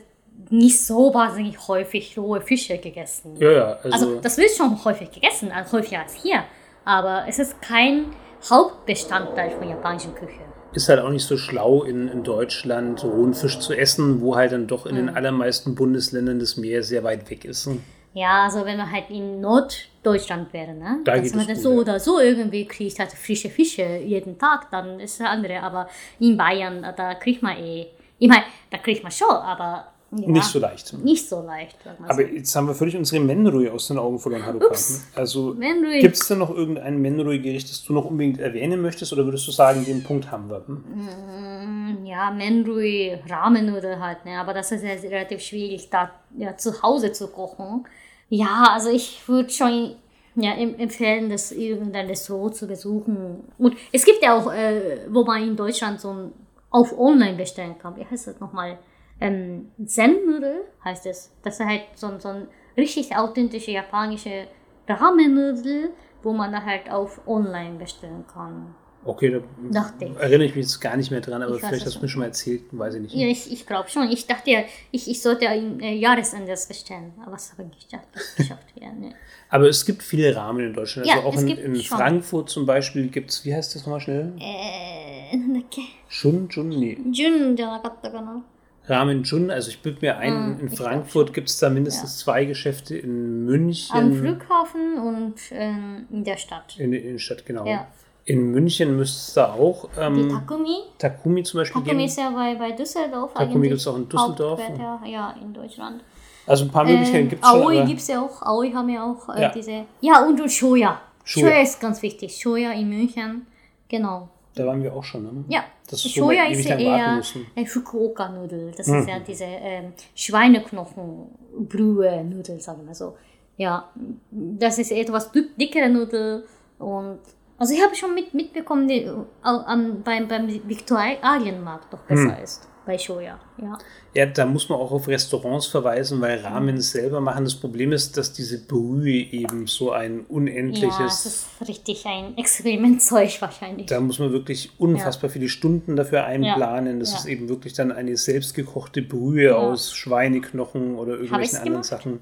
[0.48, 3.36] nicht so wahnsinnig häufig rohe Fische gegessen.
[3.38, 3.72] Ja, ja.
[3.74, 6.42] Also, Also das wird schon häufig gegessen, also häufiger als hier.
[6.84, 8.06] Aber es ist kein
[8.48, 10.40] Hauptbestandteil von japanischen Küche.
[10.72, 14.52] Ist halt auch nicht so schlau, in, in Deutschland rohen Fisch zu essen, wo halt
[14.52, 15.06] dann doch in Mhm.
[15.06, 17.68] den allermeisten Bundesländern das Meer sehr weit weg ist.
[18.12, 20.98] Ja, also wenn man halt in Norddeutschland wäre, ne?
[21.04, 24.98] Da dass man gut, so oder so irgendwie kriegt halt frische Fische jeden Tag, dann
[24.98, 25.60] ist das andere.
[25.62, 27.86] Aber in Bayern, da kriegt man eh,
[28.18, 30.92] ich meine, da kriegt man schon, aber ja, Nicht so leicht.
[31.04, 31.76] Nicht so leicht.
[32.08, 34.74] Aber jetzt haben wir völlig unsere Menrui aus den Augen verloren, Haruka.
[35.14, 39.46] Also gibt es denn noch irgendein Menrui-Gericht, das du noch unbedingt erwähnen möchtest oder würdest
[39.46, 40.64] du sagen, den Punkt haben wir?
[40.66, 42.04] Hm?
[42.04, 44.38] ja, Menrui, Ramen oder halt, ne?
[44.38, 47.86] Aber das ist ja relativ schwierig, da ja, zu Hause zu kochen.
[48.28, 49.94] Ja, also ich würde schon
[50.34, 53.44] ja, empfehlen, das irgendein Restaurant zu besuchen.
[53.58, 56.32] Und es gibt ja auch, äh, wo man in Deutschland so ein,
[56.70, 57.96] auf online bestellen kann.
[57.96, 58.78] Wie heißt das nochmal?
[59.19, 61.31] Ähm, Zen-Nudel heißt es.
[61.43, 62.47] Das ist halt so, so ein
[62.77, 64.47] richtig authentische japanische
[64.87, 65.91] Ramen-Nudel,
[66.23, 68.75] wo man da halt auf online bestellen kann.
[69.07, 69.39] Okay, da
[69.71, 70.15] Dachte ich.
[70.17, 72.01] erinnere ich mich jetzt gar nicht mehr dran, aber Ich weiß vielleicht es hast du
[72.05, 73.13] mir schon mal erzählt, weiß ich nicht.
[73.13, 74.09] Ja, ich, ich glaube schon.
[74.09, 77.13] Ich dachte ja, ich, ich sollte ja im äh, Jahresende das bestellen.
[77.21, 78.65] Aber das habe ich nicht geschafft.
[78.75, 79.13] ja, ne.
[79.49, 81.07] Aber es gibt viele Rahmen in Deutschland.
[81.07, 81.97] Ja, also auch es in, gibt in schon.
[81.97, 84.33] Frankfurt zum Beispiel gibt es, wie heißt das nochmal schnell?
[84.39, 85.05] Äh,
[85.35, 86.97] な んだっけ Shun, Jun, nee.
[87.11, 88.43] 純じゃなかったかな
[88.90, 92.44] Ramen Jun, also ich bilde mir ein, Hm, in Frankfurt gibt es da mindestens zwei
[92.44, 93.96] Geschäfte in München.
[93.96, 96.76] Am Flughafen und ähm, in der Stadt.
[96.78, 97.64] In der Innenstadt, genau.
[97.66, 97.86] Ja.
[98.26, 100.76] In München müsste es da auch ähm, Takumi.
[100.98, 102.04] Takumi zum Beispiel Takumi geben.
[102.06, 103.70] ist ja bei, bei Düsseldorf Takumi eigentlich.
[103.70, 104.60] gibt's auch in Düsseldorf.
[104.60, 106.02] Hauptquartier, ja, in Deutschland.
[106.46, 107.62] Also ein paar Möglichkeiten Ähm, gibt es schon.
[107.62, 108.42] Aoi gibt es ja auch.
[108.42, 109.48] Aoi haben ja auch äh, Ja.
[109.52, 109.84] diese.
[110.00, 111.00] Ja, und, und Shoya.
[111.24, 111.46] Shoya.
[111.48, 112.36] Shoya ist ganz wichtig.
[112.40, 113.46] Shoya in München.
[113.88, 114.28] Genau.
[114.54, 115.44] Da waren wir auch schon, ne?
[115.48, 117.22] Ja, Das ist so, Shoya wir ist ja eher
[117.54, 118.72] äh, Fukuoka-Nudel.
[118.76, 118.98] Das Mhm.
[118.98, 123.16] ist ja diese ähm, Schweineknochen-Brühe-Nudel, sagen wir so.
[123.56, 123.88] Ja,
[124.30, 126.44] das ist etwas dick- dickere Nudel
[126.78, 127.18] und
[127.58, 132.42] also ich habe schon mit, mitbekommen, die, äh, am, beim, beim Viktualienmarkt doch besser Mhm.
[132.44, 132.68] ist.
[132.90, 133.78] Bei Shoya, ja.
[134.14, 137.44] Ja, da muss man auch auf Restaurants verweisen, weil Ramen selber machen.
[137.44, 141.26] Das Problem ist, dass diese Brühe eben so ein Ja, es unendliches.
[141.26, 143.86] ist richtig ein Experimentzeug wahrscheinlich.
[143.86, 146.98] da muss man wirklich unfassbar viele Stunden dafür einplanen.
[146.98, 147.18] Das Ja.
[147.18, 151.84] ist eben wirklich dann eine selbstgekochte Brühe aus Schweineknochen oder irgendwelchen anderen gemacht?
[151.84, 152.18] Sachen.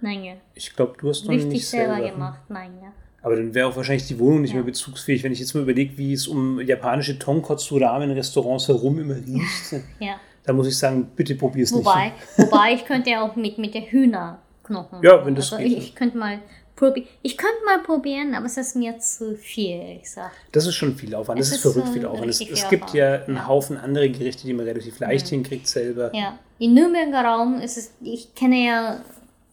[0.00, 0.32] Nein, ja.
[0.54, 2.10] Ich glaube, du hast noch Richtig nicht selber, selber.
[2.10, 2.92] gemacht, nein, ja.
[3.22, 4.56] Aber dann wäre auch wahrscheinlich die Wohnung nicht Ja.
[4.56, 9.82] mehr bezugsfähig, wenn ich jetzt mal überlege, wie es um japanische Tonkotsu-Ramen-Restaurants herum immer riecht.
[10.00, 10.14] ja.
[10.44, 11.84] Da muss ich sagen, bitte probier es nicht.
[11.84, 15.00] Wobei, wobei ich könnte ja auch mit, mit der Hühnerknochen.
[15.02, 16.38] Ja, wenn das also geht, ich, ich könnte mal
[16.74, 17.06] probieren.
[17.22, 20.34] Ich könnte mal probieren, aber es ist mir zu viel, ehrlich gesagt.
[20.52, 21.38] Das ist schon viel Aufwand.
[21.40, 22.30] Das ist ist verrückt viel Aufwand.
[22.30, 23.46] Es, es gibt ja einen.
[23.46, 26.14] Haufen andere Gerichte, die man relativ leicht hinkriegt selber.
[26.14, 26.38] Ja.
[26.58, 29.00] In Nürnberger Raum ist es, ich kenne ja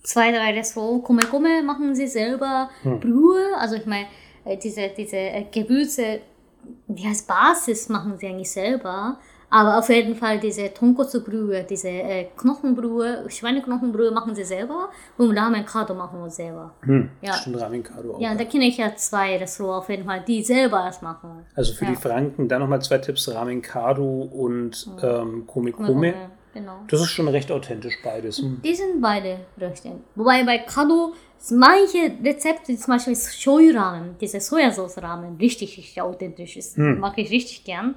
[0.06, 3.00] zwei, drei Restaurants, Kumme Kumme machen sie selber, Hm.
[3.00, 4.08] Brühe, also ich meine,
[4.46, 6.20] äh, diese, diese äh, Gewürze,
[6.88, 9.18] die heißt Basis, machen sie eigentlich selber.
[9.48, 15.64] Aber auf jeden Fall diese Tonkotsu-Brühe, diese äh, Knochenbrühe, Schweineknochenbrühe machen sie selber und Ramen
[15.66, 16.74] Kado machen wir selber.
[16.82, 17.10] Hm.
[17.22, 17.34] Ja.
[17.34, 18.20] Stimmt, Ramen Kado auch.
[18.20, 21.46] Ja, da kenne ich ja zwei Restaurants auf jeden Fall, die selber das machen.
[21.56, 21.92] Also für Ja.
[21.92, 25.88] die Franken dann nochmal zwei Tipps: Ramen Kado und ähm, Kome Kumme Kome.
[25.88, 26.14] Kumme,
[26.56, 26.80] Genau.
[26.88, 28.42] Das ist schon recht authentisch beides.
[28.64, 29.84] Die sind beide recht.
[30.16, 31.14] Wobei bei Kado
[31.52, 36.78] manche Rezepte, zum Beispiel Shoyu-Ramen, diese Sojasauce-Ramen, richtig, richtig authentisch ist.
[36.78, 37.96] Mag ich richtig gern.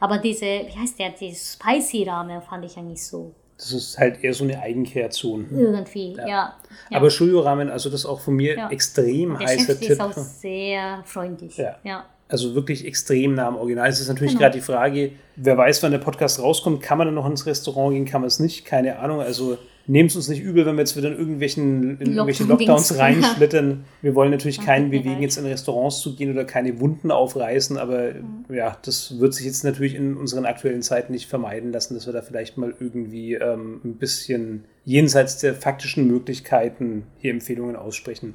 [0.00, 3.34] Aber diese, wie heißt der, die Spicy-Ramen fand ich ja nicht so.
[3.56, 5.46] Das ist halt eher so eine Eigenkreation.
[5.50, 6.26] Irgendwie, ja.
[6.28, 6.54] ja.
[6.92, 8.68] Aber Shoyu Ramen, also das ist auch von mir Ja.
[8.68, 9.90] extrem der heißer Chef Tipp.
[9.90, 11.56] ist auch sehr freundlich.
[11.56, 11.76] Ja.
[11.84, 12.04] ja.
[12.34, 13.88] Also wirklich extrem nah am Original.
[13.88, 14.42] Es ist natürlich Genau.
[14.42, 17.94] gerade die Frage, wer weiß, wann der Podcast rauskommt, kann man dann noch ins Restaurant
[17.94, 19.20] gehen, kann man es nicht, keine Ahnung.
[19.20, 19.56] Also
[19.86, 22.44] nehmt es uns nicht übel, wenn wir jetzt wieder in irgendwelchen in irgendwelche.
[22.44, 23.84] Lockdowns reinschlittern.
[24.02, 28.12] Wir wollen natürlich keinen bewegen, jetzt in Restaurants zu gehen oder keine Wunden aufreißen, aber
[28.14, 28.54] Mhm.
[28.54, 32.12] ja, das wird sich jetzt natürlich in unseren aktuellen Zeiten nicht vermeiden lassen, dass wir
[32.12, 38.34] da vielleicht mal irgendwie ähm, ein bisschen jenseits der faktischen Möglichkeiten hier Empfehlungen aussprechen.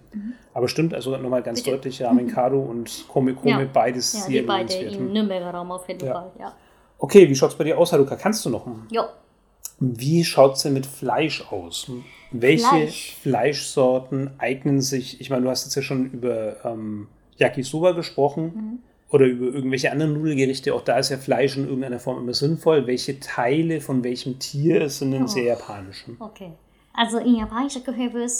[0.53, 1.63] Aber stimmt, also nochmal ganz Mhm.
[1.65, 1.75] Bitte.
[1.77, 3.69] deutlich, Ramen Kado und Kome Kome, Ja.
[3.71, 6.13] beides Ja, sehr die beide im Nürnberger Raum auf jeden Ja.
[6.13, 6.53] Fall, ja.
[6.97, 8.15] Okay, wie schaut es bei dir aus, Haruka?
[8.15, 8.67] Kannst du noch?
[8.91, 9.03] Jo.
[9.80, 11.89] Wie schaut es denn mit Fleisch aus?
[12.32, 13.15] Welche Fleisch.
[13.21, 15.19] Fleischsorten eignen sich?
[15.21, 17.07] Ich meine, du hast jetzt ja schon über ähm,
[17.38, 18.80] Yakisoba gesprochen Mhm.
[19.09, 20.73] oder über irgendwelche anderen Nudelgerichte.
[20.75, 22.86] Auch da ist ja Fleisch in irgendeiner Form immer sinnvoll.
[22.88, 25.27] Welche Teile von welchem Tier sind denn Oh.
[25.27, 26.05] sehr japanisch?
[26.19, 26.51] Okay.
[26.93, 28.32] Also in japanischer Küche wird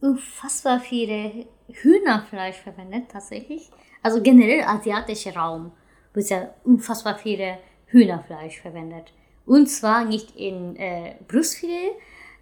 [0.00, 3.70] unfassbar viele Hühnerfleisch verwendet, tatsächlich.
[4.02, 5.72] Also generell asiatischer Raum
[6.14, 9.12] wird ja unfassbar viele Hühnerfleisch verwendet.
[9.48, 11.92] Und zwar nicht in äh, Brustfilet,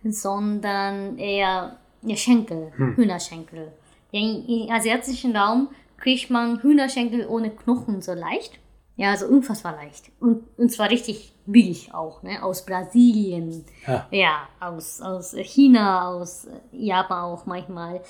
[0.05, 1.79] sondern eher
[2.15, 3.73] Schenkel, Hühnerschenkel.
[4.11, 8.59] Ja, in, Im asiatischen Raum kriegt man Hühnerschenkel ohne Knochen so leicht.
[8.97, 10.11] Ja, also unfassbar leicht.
[10.21, 12.43] Und, und zwar richtig billig auch, ne?
[12.43, 13.65] Aus Brasilien.
[13.87, 14.09] Ja.
[14.11, 18.01] Ja, aus, aus China, aus Japan auch manchmal.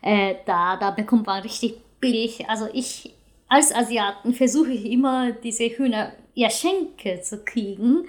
[0.00, 2.48] Äh, da, da bekommt man richtig billig.
[2.48, 3.14] Also ich
[3.48, 8.06] als Asiaten versuche ich immer diese Hühner ja, Schenkel zu kriegen.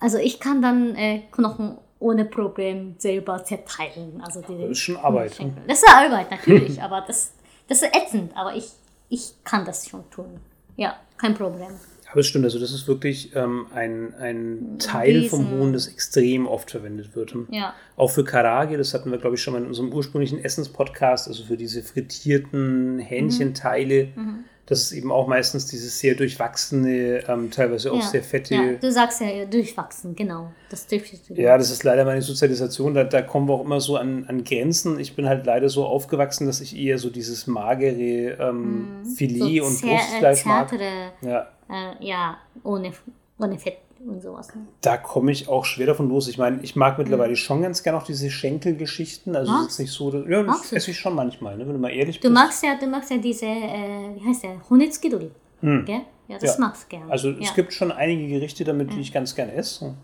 [0.00, 4.20] Also ich kann dann äh, Knochen ohne Problem selber zerteilen.
[4.24, 5.34] Also diese Das ist schon Arbeit.
[5.34, 5.62] Schenkel.
[5.68, 7.32] Das ist Arbeit, natürlich, aber das,
[7.68, 8.32] das ist ätzend.
[8.34, 8.70] Aber ich,
[9.10, 10.40] ich kann das schon tun.
[10.76, 11.68] Ja, kein Problem.
[12.10, 15.86] Aber es stimmt, also das ist wirklich ähm, ein, ein Teil vom Riesen- Huhn, das
[15.86, 17.34] extrem oft verwendet wird.
[17.50, 17.72] Ja.
[17.96, 21.44] Auch für Karage, das hatten wir, glaube ich, schon mal in unserem ursprünglichen Essenspodcast, also
[21.44, 24.08] für diese frittierten Hähnchenteile.
[24.16, 24.44] Mhm.
[24.70, 28.02] Das ist eben auch meistens dieses sehr durchwachsene, ähm, teilweise auch ja.
[28.02, 28.54] sehr fette.
[28.54, 30.52] Ja, du sagst ja durchwachsen, genau.
[30.70, 31.34] Das dürftest du.
[31.34, 32.94] Ja, das ist leider meine Sozialisation.
[32.94, 35.00] Da, da kommen wir auch immer so an, an Grenzen.
[35.00, 39.58] Ich bin halt leider so aufgewachsen, dass ich eher so dieses magere ähm, Filet Mhm.
[39.58, 40.72] so und Brustfleisch mag.
[41.20, 42.92] Ja, äh, ja, ohne,
[43.38, 44.54] ohne Fett und sowas.
[44.54, 44.62] Ne?
[44.80, 46.26] da komme ich auch schwer davon los.
[46.28, 47.04] Ich meine, ich mag Mhm.
[47.04, 49.36] mittlerweile schon ganz gerne auch diese Schenkelgeschichten.
[49.36, 51.78] Also es ist nicht so, dass- ja, das esse ich schon manchmal, ne, wenn du
[51.78, 52.34] mal ehrlich Du bist.
[52.34, 55.30] magst ja, du magst ja diese, äh, wie heißt der, Honetskidori,
[55.60, 56.00] gell?
[56.28, 56.60] Ja, das Ja.
[56.60, 57.10] magst du gerne.
[57.12, 57.38] Also ja.
[57.42, 59.94] es gibt schon einige Gerichte damit, die ich ganz gerne esse.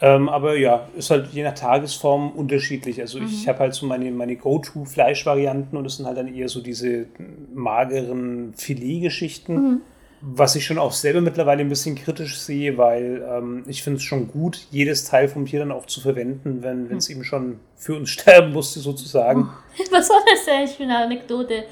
[0.00, 3.00] Ähm, aber ja, ist halt je nach Tagesform unterschiedlich.
[3.00, 3.48] Also ich Mhm.
[3.48, 7.06] habe halt so meine, meine Go-To-Fleischvarianten und das sind halt dann eher so diese
[7.54, 9.54] mageren Filetgeschichten.
[9.56, 9.80] Mhm.
[10.20, 14.02] Was ich schon auch selber mittlerweile ein bisschen kritisch sehe, weil ähm, ich finde es
[14.02, 17.94] schon gut, jedes Teil vom Tier dann auch zu verwenden, wenn es eben schon für
[17.94, 19.48] uns sterben musste, sozusagen.
[19.90, 21.64] Was war das eigentlich für eine Anekdote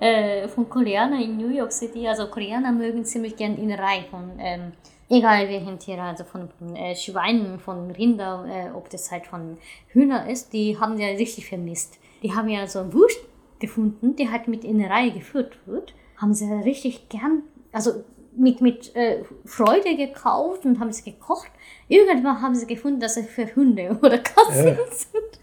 [0.00, 2.08] äh, von Koreanern in New York City?
[2.08, 4.72] Also Koreaner mögen ziemlich gern Innerei von, ähm,
[5.10, 10.30] egal welchen Tier, also von, äh, Schweinen, von Rinder, äh, ob das halt von Hühner
[10.30, 11.98] ist, die haben ja richtig vermisst.
[12.22, 13.20] Die haben ja so einen Wurst
[13.58, 15.94] gefunden, die halt mit Innerei geführt wird.
[16.16, 17.42] Haben sie richtig gern,
[17.72, 18.04] also
[18.36, 21.50] mit, mit äh, Freude gekauft und haben sie gekocht.
[21.88, 24.74] Irgendwann haben sie gefunden, dass es für Hunde oder Katzen Ja.
[24.90, 25.40] sind.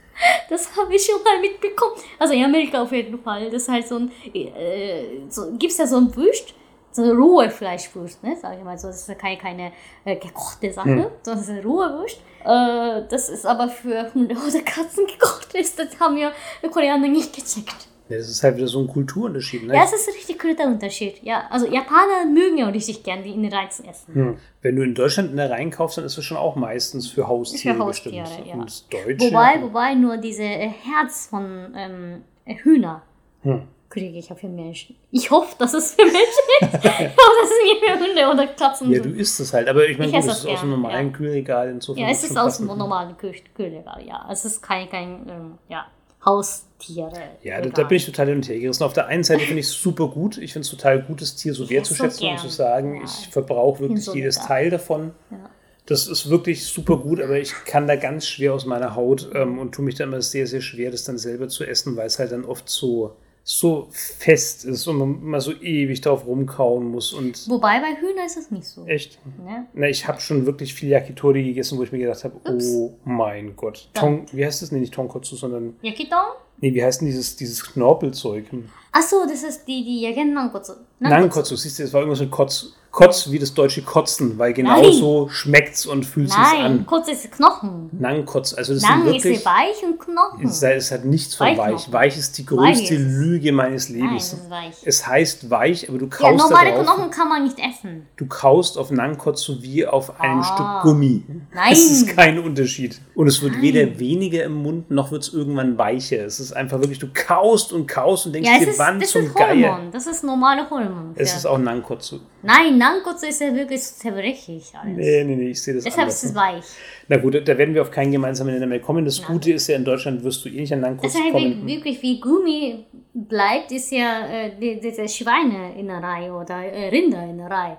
[0.49, 1.93] Das habe ich schon mal mitbekommen.
[2.17, 3.45] Also in Amerika auf jeden Fall.
[3.51, 6.55] Das ist halt so ein, äh, so, gibt es ja so ein Wurst,
[6.91, 8.88] so eine rohe Fleischwurst, ne, sag ich mal so.
[8.88, 9.71] Das ist ja keine, keine
[10.05, 11.05] äh, gekochte Sache, Hm.
[11.21, 12.19] sondern es ist eine rohe Wurst.
[12.43, 15.78] Äh, das ist aber für Hunde oder Katzen gekocht ist.
[15.78, 16.32] Das haben ja
[16.63, 17.88] die Koreaner nicht gecheckt.
[18.10, 19.64] Das ist halt wieder so ein Kulturunterschied.
[19.68, 19.76] Ne?
[19.76, 21.22] Ja, es ist ein richtig guter Unterschied.
[21.24, 24.14] Ja, also Japaner mögen ja auch richtig gern die Innereien zu essen.
[24.16, 24.38] Hm.
[24.62, 27.84] Wenn du in Deutschland eine reinkaufst, dann ist das schon auch meistens für Haustiere, Für
[27.84, 28.47] Haustiere, bestimmt.
[28.47, 28.53] ja.
[28.55, 29.26] Und Deutsche.
[29.32, 33.01] Wobei, wobei nur diese äh, Herz von ähm, äh, Hühner
[33.43, 33.62] Hm.
[33.89, 34.95] kriege ich ja für Menschen.
[35.12, 36.20] Ich hoffe, dass es für Menschen
[36.62, 36.74] ist.
[36.74, 38.91] Aber das ist nicht für Hunde oder Katzen.
[38.91, 39.68] Ja, du isst es halt.
[39.68, 41.18] Aber ich meine, Ich gut, das ist aus dem gern, normalen ja.
[41.18, 41.70] Kühlregal.
[41.70, 42.78] Insofern ja, es ist aus dem passen.
[42.80, 44.28] normalen Kühl Kühlregal, ja.
[44.32, 45.86] Es ist kein, kein ähm, ja,
[46.26, 47.11] Haustiere.
[47.43, 48.84] Ja, da, da bin ich total hin und her gerissen.
[48.84, 50.38] Auf der einen Seite finde ich es super gut.
[50.38, 53.03] Ich finde es total gut, das Tier so wertzuschätzen so und zu sagen, Ja.
[53.05, 54.47] ich verbrauche wirklich so jedes lecker.
[54.47, 55.11] Teil davon.
[55.32, 55.49] Ja.
[55.86, 59.57] Das ist wirklich super gut, aber ich kann da ganz schwer aus meiner Haut ähm,
[59.57, 62.20] und tue mich da immer sehr, sehr schwer, das dann selber zu essen, weil es
[62.20, 63.15] halt dann oft so,
[63.49, 68.25] so fest ist und man mal so ewig drauf rumkauen muss und Wobei bei Hühnern
[68.25, 68.85] ist es nicht so.
[68.85, 69.19] echt.
[69.41, 69.65] Ne?
[69.73, 73.55] Na, ich habe schon wirklich viel Yakitori gegessen, wo ich mir gedacht habe, oh mein
[73.55, 73.89] Gott.
[73.93, 74.73] Ton, wie heißt das?
[74.73, 76.17] Nee, nicht Tonkotsu, sondern, Yakiton?
[76.59, 78.51] nee, wie heißt denn dieses, dieses Knorpelzeug?
[78.51, 78.67] Hm.
[78.91, 80.73] Achso, das ist die, die Yagen Nankotsu.
[80.99, 84.81] Nankotsu, siehst du, das war irgendwas mit Kotz, Kotz wie das deutsche Kotzen, weil genau
[84.81, 84.91] Nein.
[84.91, 86.85] so schmeckt's und fühlt Nein, an.
[86.87, 87.89] kurz ist Knochen.
[87.91, 89.39] Nankotz, also das sind Lang ist wirklich...
[89.39, 90.47] sie weich und Knochen.
[90.47, 91.91] Es, es hat nichts von Weich weich.
[91.91, 92.99] Weich ist die größte ist es.
[92.99, 94.33] Lüge meines Nein, Lebens.
[94.33, 94.73] ist weich.
[94.83, 98.07] Es heißt weich, aber du Ja, kaust normale darauf, Knochen kann man nicht essen.
[98.17, 100.43] du kaust auf Nankotsu wie auf einem Ah.
[100.81, 101.23] Stück Gummi.
[101.53, 101.71] Nein.
[101.71, 102.99] Es ist kein Unterschied.
[103.13, 106.25] Und es wird weder weniger im Mund, noch wird es irgendwann weicher.
[106.25, 109.01] Es ist einfach wirklich, du kaust und kaust und denkst Ja, es dir, ist, wann
[109.03, 109.79] zum ist Geier.
[109.91, 111.11] Das ist normale Hormon.
[111.15, 111.37] Es ja.
[111.37, 112.19] ist auch Nankotsu.
[112.47, 114.71] Nein, Nankotsu ist ja wirklich zerbrechlich.
[114.81, 114.95] Alles.
[114.97, 116.23] Nee, nee, nee, ich sehe das Deshalb anders.
[116.23, 116.63] ist es weich.
[117.07, 119.05] Na gut, da werden wir auf keinen gemeinsamen Nenner mehr kommen.
[119.05, 121.63] Das Gute ist ja, in Deutschland wirst du eh nicht an halt kommen.
[121.65, 127.77] wie- wirklich wie Gummi bleibt, ist ja äh, die, diese Schweineinnerei oder äh, Rinderinnerei.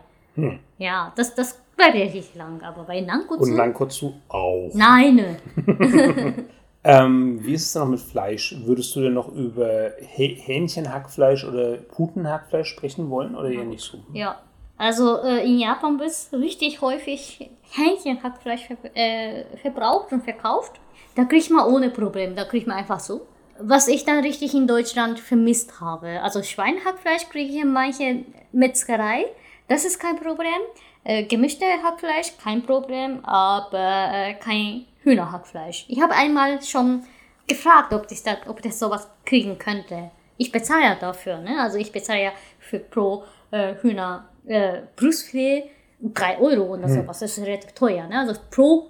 [0.78, 2.62] Ja, das, das bleibt ja richtig lang.
[2.62, 3.44] Aber bei Nankotsu.
[3.44, 3.50] Hm.
[3.52, 4.70] Und Nankotsu auch.
[4.74, 5.36] Nein.
[6.84, 8.54] Ähm, wie ist es denn noch mit Fleisch?
[8.64, 13.98] Würdest du denn noch über Hä- Hähnchenhackfleisch oder Putenhackfleisch sprechen wollen oder eher nicht so?
[14.12, 14.40] Ja,
[14.79, 20.81] also äh, in Japan wird richtig häufig Hähnchenhackfleisch ver äh, verbraucht und verkauft.
[21.14, 23.26] Da kriegt man ohne Problem, da kriegt man einfach so.
[23.61, 29.26] Was ich dann richtig in Deutschland vermisst habe, also Schweinehackfleisch kriege ich in manche Metzgerei,
[29.66, 30.61] das ist kein Problem.
[31.05, 35.87] Äh, gemischte Hackfleisch, kein Problem, aber äh, kein Hühnerhackfleisch.
[35.89, 37.05] Ich habe einmal schon
[37.47, 40.11] gefragt, ob ich, da, ob ich sowas kriegen könnte.
[40.37, 41.61] Ich bezahle ja dafür, ne?
[41.61, 45.64] Also ich bezahle ja für pro äh, Hühner äh, Brustfilet
[46.01, 47.18] 3 Euro oder sowas.
[47.20, 48.20] Das ist relativ teuer, ne?
[48.20, 48.88] Also pro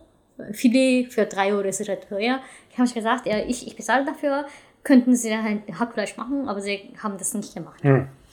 [0.52, 2.40] Filet für 3 Euro ist relativ teuer.
[2.70, 4.46] Ich habe gesagt, ja, ich, ich bezahle dafür,
[4.84, 7.82] könnten sie dann halt Hackfleisch machen, aber sie haben das nicht gemacht.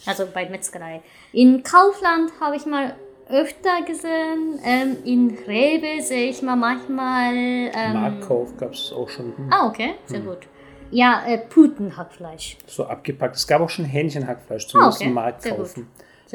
[0.05, 1.01] Also bei Metzgerei.
[1.31, 2.95] In Kaufland habe ich mal
[3.27, 4.59] öfter gesehen.
[4.63, 7.33] Ähm, in Rewe sehe ich mal manchmal.
[7.33, 10.47] Ähm, Marktkauf gab es auch schon hm, ah, okay, sehr gut.
[10.91, 12.57] Ja, äh, Putenhackfleisch.
[12.67, 13.35] so abgepackt.
[13.35, 15.13] Es gab auch schon Hähnchenhackfleisch, zumindest Ah, okay.
[15.13, 15.69] Markt Sehr gut.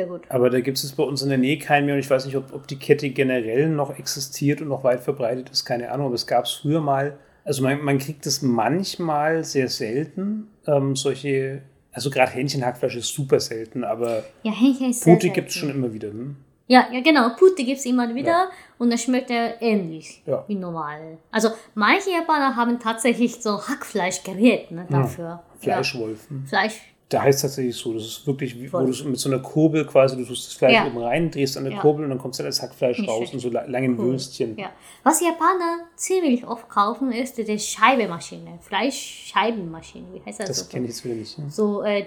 [0.01, 0.23] Sehr gut.
[0.31, 2.37] Aber da gibt es bei uns in der Nähe keinen mehr und ich weiß nicht,
[2.37, 6.15] ob, ob die Kette generell noch existiert und noch weit verbreitet ist, keine Ahnung, aber
[6.15, 7.19] es gab es früher mal.
[7.45, 13.41] Also man, man kriegt es manchmal sehr selten, ähm, solche, also gerade Hähnchenhackfleisch ist super
[13.41, 16.09] selten, aber Ja, Hähnchen ist sehr Pute gibt es schon immer wieder.
[16.09, 16.37] Hm?
[16.67, 17.31] Ja, ja, genau.
[17.37, 18.49] Pute gibt es immer wieder Ja.
[18.79, 20.45] und das schmeckt ja ähnlich Ja.
[20.47, 21.19] wie normal.
[21.33, 25.43] Also manche Japaner haben tatsächlich so Hackfleischgerät ne, dafür.
[25.59, 26.29] Fleischwolf.
[26.31, 26.43] Hm.
[26.45, 26.49] Ja.
[26.49, 26.81] Fleisch.
[27.11, 29.41] Da heißt es tatsächlich so, das ist wirklich, wie, wo du so mit so einer
[29.41, 30.87] Kurbel quasi, du tust das Fleisch Ja.
[30.87, 31.81] oben rein, drehst an der Ja.
[31.81, 33.35] Kurbel und dann kommt dann das Hackfleisch Nicht raus schlecht.
[33.35, 34.57] in so la- langen Würstchen.
[34.57, 34.71] Ja.
[35.03, 38.59] Was Japaner ziemlich oft kaufen, ist die Scheibemaschine.
[38.61, 40.07] Fleischscheibenmaschine.
[40.13, 40.49] Wie heißt das?
[40.49, 40.67] Das so?
[40.69, 41.37] kenne ich jetzt wieder nicht.
[41.37, 41.51] Hm?
[41.51, 42.07] so, äh,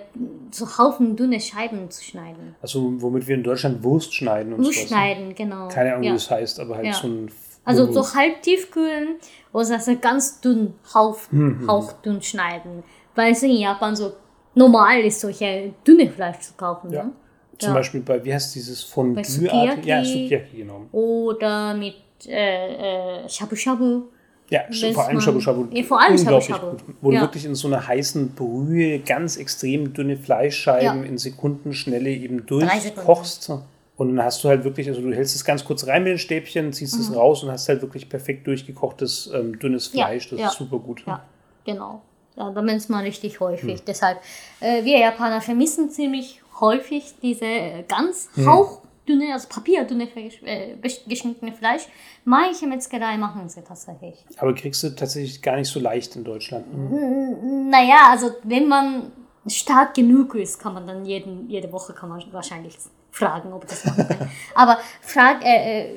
[0.51, 2.55] so Haufen dünne Scheiben zu schneiden.
[2.61, 4.87] Also womit wir in Deutschland Wurst schneiden und Nur sowas.
[4.87, 5.67] schneiden, genau.
[5.67, 6.11] Keine Ahnung, ja.
[6.11, 7.31] wie das heißt, aber halt so ein
[7.65, 8.11] Also Wurst.
[8.13, 9.15] so halb tiefkühlen
[9.51, 11.67] oder heißt ganz dünn, hauch, Mhm.
[11.69, 12.83] hauchdünn schneiden.
[13.15, 14.13] Weil es in Japan so
[14.55, 16.91] normal ist, solche dünne Fleisch zu kaufen.
[16.91, 17.03] Ja.
[17.03, 17.11] Ne?
[17.59, 17.75] Zum Ja.
[17.75, 19.21] Beispiel bei, wie heißt dieses von Bei?
[19.21, 20.57] Ja, Sukiyaki.
[20.57, 20.81] Genau.
[20.91, 21.95] Oder mit
[22.27, 24.03] äh, äh, Shabu Shabu.
[24.49, 24.61] Ja,
[24.93, 25.65] vor allem Shabu Shabu.
[25.71, 26.69] Ja, vor allem Shabu Shabu.
[26.71, 26.79] gut.
[27.01, 27.21] Wo du Ja.
[27.21, 31.09] wirklich in so einer heißen Brühe ganz extrem dünne Fleischscheiben Ja.
[31.09, 33.51] in Sekundenschnelle eben durchkochst.
[33.95, 36.17] Und dann hast du halt wirklich, also du hältst es ganz kurz rein mit den
[36.19, 39.97] Stäbchen, ziehst es raus und hast halt wirklich perfekt durchgekochtes, ähm, dünnes Mhm.
[39.97, 40.29] Fleisch.
[40.29, 41.03] Das ist super gut.
[41.05, 41.23] Ja,
[41.65, 42.01] genau.
[42.36, 43.79] Ja, da ist man richtig häufig.
[43.79, 43.86] Hm.
[43.86, 44.19] Deshalb,
[44.59, 48.47] äh, wir Japaner vermissen ziemlich häufig diese äh, ganz Hm.
[48.47, 50.75] hauchdünne, also papierdünne äh,
[51.07, 51.84] geschnittene Fleisch.
[52.25, 54.15] Manche Metzgerei machen sie tatsächlich.
[54.38, 56.65] Aber kriegst du tatsächlich gar nicht so leicht in Deutschland.
[56.65, 57.69] Hm.
[57.69, 59.11] Naja, also wenn man
[59.47, 62.77] stark genug ist, kann man dann jeden, jede Woche kann man wahrscheinlich
[63.11, 64.29] fragen, ob das machen kann.
[64.55, 65.95] Aber frag, äh, äh,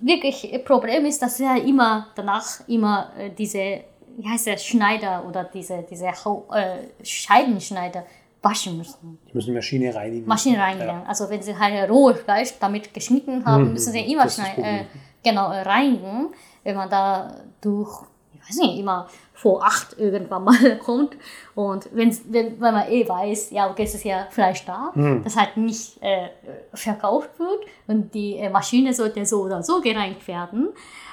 [0.00, 3.80] wirklich äh, Problem ist, dass wir immer danach immer diese,
[4.18, 8.04] wie heißt der, Schneider oder diese, diese äh, Scheibenschneider
[8.42, 9.18] waschen müssen.
[9.28, 10.26] Die müssen die Maschine reinigen.
[10.26, 11.02] Maschine reinigen.
[11.06, 14.84] Also wenn sie halt rohes Fleisch damit geschnitten haben, müssen sie immer äh,
[15.22, 16.28] genau, äh, reinigen.
[16.64, 18.02] Wenn man da durch,
[18.34, 21.16] ich weiß nicht, immer vor acht irgendwann mal kommt.
[21.54, 25.22] Und wenn, wenn, wenn man eh weiß, ja, okay, es ist ja Fleisch da, Hm.
[25.22, 26.28] das halt nicht äh,
[26.74, 30.70] verkauft wird und die äh, Maschine sollte so oder so gereinigt werden.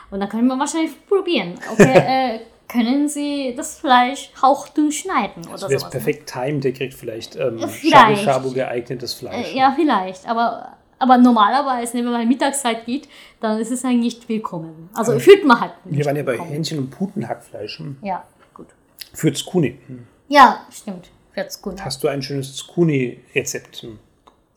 [0.10, 1.54] Und dann können wir wahrscheinlich probieren.
[1.72, 1.94] Okay,
[2.36, 5.94] äh, können Sie das Fleisch hauchdünn schneiden oder Also wer es sowas?
[5.94, 6.00] ne?
[6.00, 8.24] perfekt timed, der kriegt vielleicht ähm, Shabu vielleicht.
[8.24, 9.54] Shabu geeignetes Fleisch.
[9.54, 13.08] Äh, ja, vielleicht, aber, aber normalerweise, wenn man Mittagszeit geht,
[13.40, 14.90] dann ist es eigentlich nicht willkommen.
[14.94, 16.52] Also fühlt man halt nicht Wir waren ja bei willkommen.
[16.52, 17.80] Hähnchen- und Putenhackfleisch.
[17.80, 17.98] Hm.
[18.02, 18.68] Ja, gut.
[19.14, 19.78] Für Tsukuni.
[19.88, 20.08] Hm.
[20.28, 21.10] Ja, stimmt.
[21.34, 21.84] Wird's gut.
[21.84, 23.78] Hast du ein schönes Tsukuni-Rezept?
[23.84, 24.00] Hm.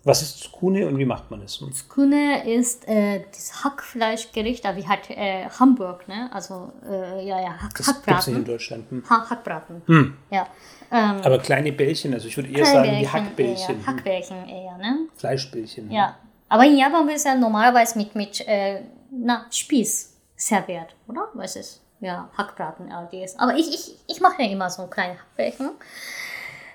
[0.04, 1.60] Was ist Tsukuni und wie macht man es?
[1.60, 1.70] Hm?
[1.88, 6.30] Kune ist äh, das Hackfleischgericht, aber wie halt äh, Hamburg, ne?
[6.32, 8.44] Also, äh, ja, ja, Hack, Das gibt es nicht in Hackbraten.
[8.44, 8.90] Deutschland.
[8.90, 9.04] Hm.
[9.10, 10.16] Ha Hackbraten.
[10.30, 10.46] Ja.
[10.90, 14.36] Ähm, Aber kleine Bällchen, also ich würde eher sagen wie Hackbällchen Hackbällchen.
[14.36, 14.98] Eher, Hackbällchen eher, ne?
[15.16, 15.90] Fleischbällchen.
[15.90, 16.16] Ja.
[16.48, 18.80] Aber in Japan wird es ja normalerweise mit, mit äh,
[19.10, 21.28] na, Spieß serviert, oder?
[21.34, 21.82] Was ist?
[22.00, 23.38] Ja, Hackbraten, LDS.
[23.38, 25.70] Aber ich, ich, ich mache ja immer so kleine Hackbällchen.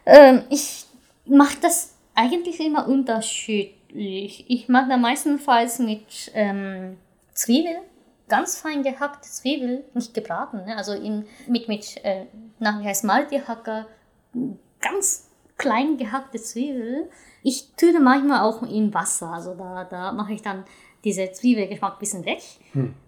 [0.06, 0.86] Ähm, ich
[1.26, 4.46] mache das eigentlich immer unterschiedlich.
[4.48, 6.98] Ich mache da meistenfalls mit ähm,
[7.34, 7.76] Zwiebel,
[8.28, 10.78] ganz fein gehackte Zwiebel, nicht gebraten, ne?
[10.78, 12.26] also in, mit, mit äh,
[12.60, 13.88] na, wie heißt Malti-Hacker,
[14.82, 17.10] ganz klein gehackte Zwiebel.
[17.44, 20.64] Ich tue manchmal auch in Wasser, also da, da mache ich dann
[21.04, 22.42] diese Zwiebelgeschmack ein bisschen weg.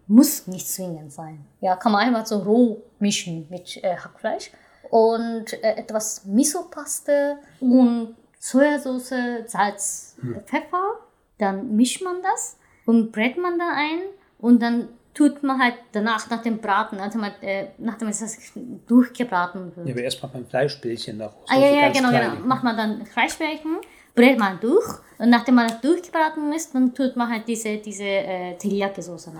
[0.07, 1.45] Muss nicht zwingend sein.
[1.61, 4.51] Ja, kann man einfach so roh mischen mit äh, Hackfleisch.
[4.89, 8.15] Und äh, etwas Miso-Paste und
[8.45, 10.99] Sojasauce, Salz, Pfeffer.
[11.39, 14.01] Dann mischt man das und brät man da ein
[14.37, 18.37] und dann tut man halt danach, nach dem Braten, also man, äh, nachdem es das
[18.87, 19.87] durchgebraten wird.
[19.87, 21.43] Ja, aber erst macht man Fleischbällchen daraus.
[21.47, 22.35] Ah, ja, also ja, ganz genau, kleine.
[22.35, 22.47] genau.
[22.47, 23.77] Macht man dann Fleischbällchen,
[24.13, 24.87] brät man durch
[25.17, 29.39] und nachdem man das durchgebraten ist, dann tut man halt diese, diese äh, Teriyaki-Soße nach.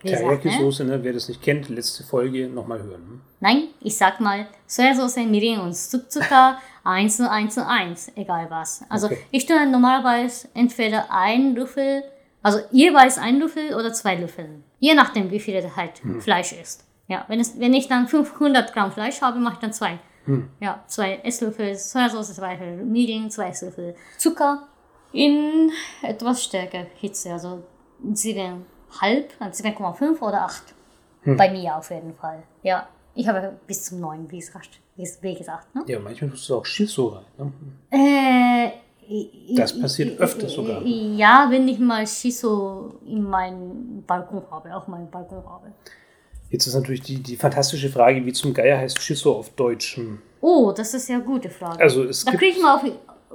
[0.00, 0.50] Wie gesagt, ne?
[0.50, 1.02] Teriyaki-Soße, ne?
[1.02, 3.02] wer das nicht kennt, letzte Folge nochmal hören.
[3.02, 3.20] Hm?
[3.40, 8.84] Nein, ich sag mal Sojasauce, Mirin und Zucker 1 zu 1 zu 1, egal was.
[8.88, 9.18] Also Okay.
[9.30, 12.02] ich tue normalerweise entweder ein Löffel,
[12.42, 14.62] also jeweils ein Löffel oder zwei Löffel.
[14.78, 16.20] Je nachdem, wie viel halt Hm.
[16.20, 16.84] Fleisch ist.
[17.08, 19.98] Ja, wenn, es, wenn ich dann 500 Gramm Fleisch habe, mache ich dann zwei.
[20.26, 20.48] Hm.
[20.60, 24.66] Ja, zwei Esslöffel Sojasauce, zwei Esslöffel Mirin, zwei Esslöffel Zucker
[25.12, 25.70] in
[26.02, 27.62] etwas stärker Hitze, also
[28.04, 30.62] 7,5, also 7,5 oder 8.
[31.22, 31.36] Hm.
[31.36, 32.42] Bei mir auf jeden Fall.
[32.62, 34.70] Ja, ich habe bis zum 9, wie gesagt.
[34.70, 35.82] Wie wie gesagt ne?
[35.86, 37.24] Ja, manchmal tust du auch Shiso rein.
[37.38, 37.52] Ne?
[37.90, 40.82] Äh, Das passiert i- sogar.
[40.82, 45.72] Ja, wenn ich mal Shiso in meinem Balkon habe, auf meinem Balkon habe.
[46.50, 49.96] Jetzt ist natürlich die, die fantastische Frage, wie zum Geier heißt Shiso auf Deutsch.
[49.96, 50.20] Hm.
[50.40, 51.80] Oh, das ist ja eine gute Frage.
[51.80, 52.84] Also es da kriege ich mal auf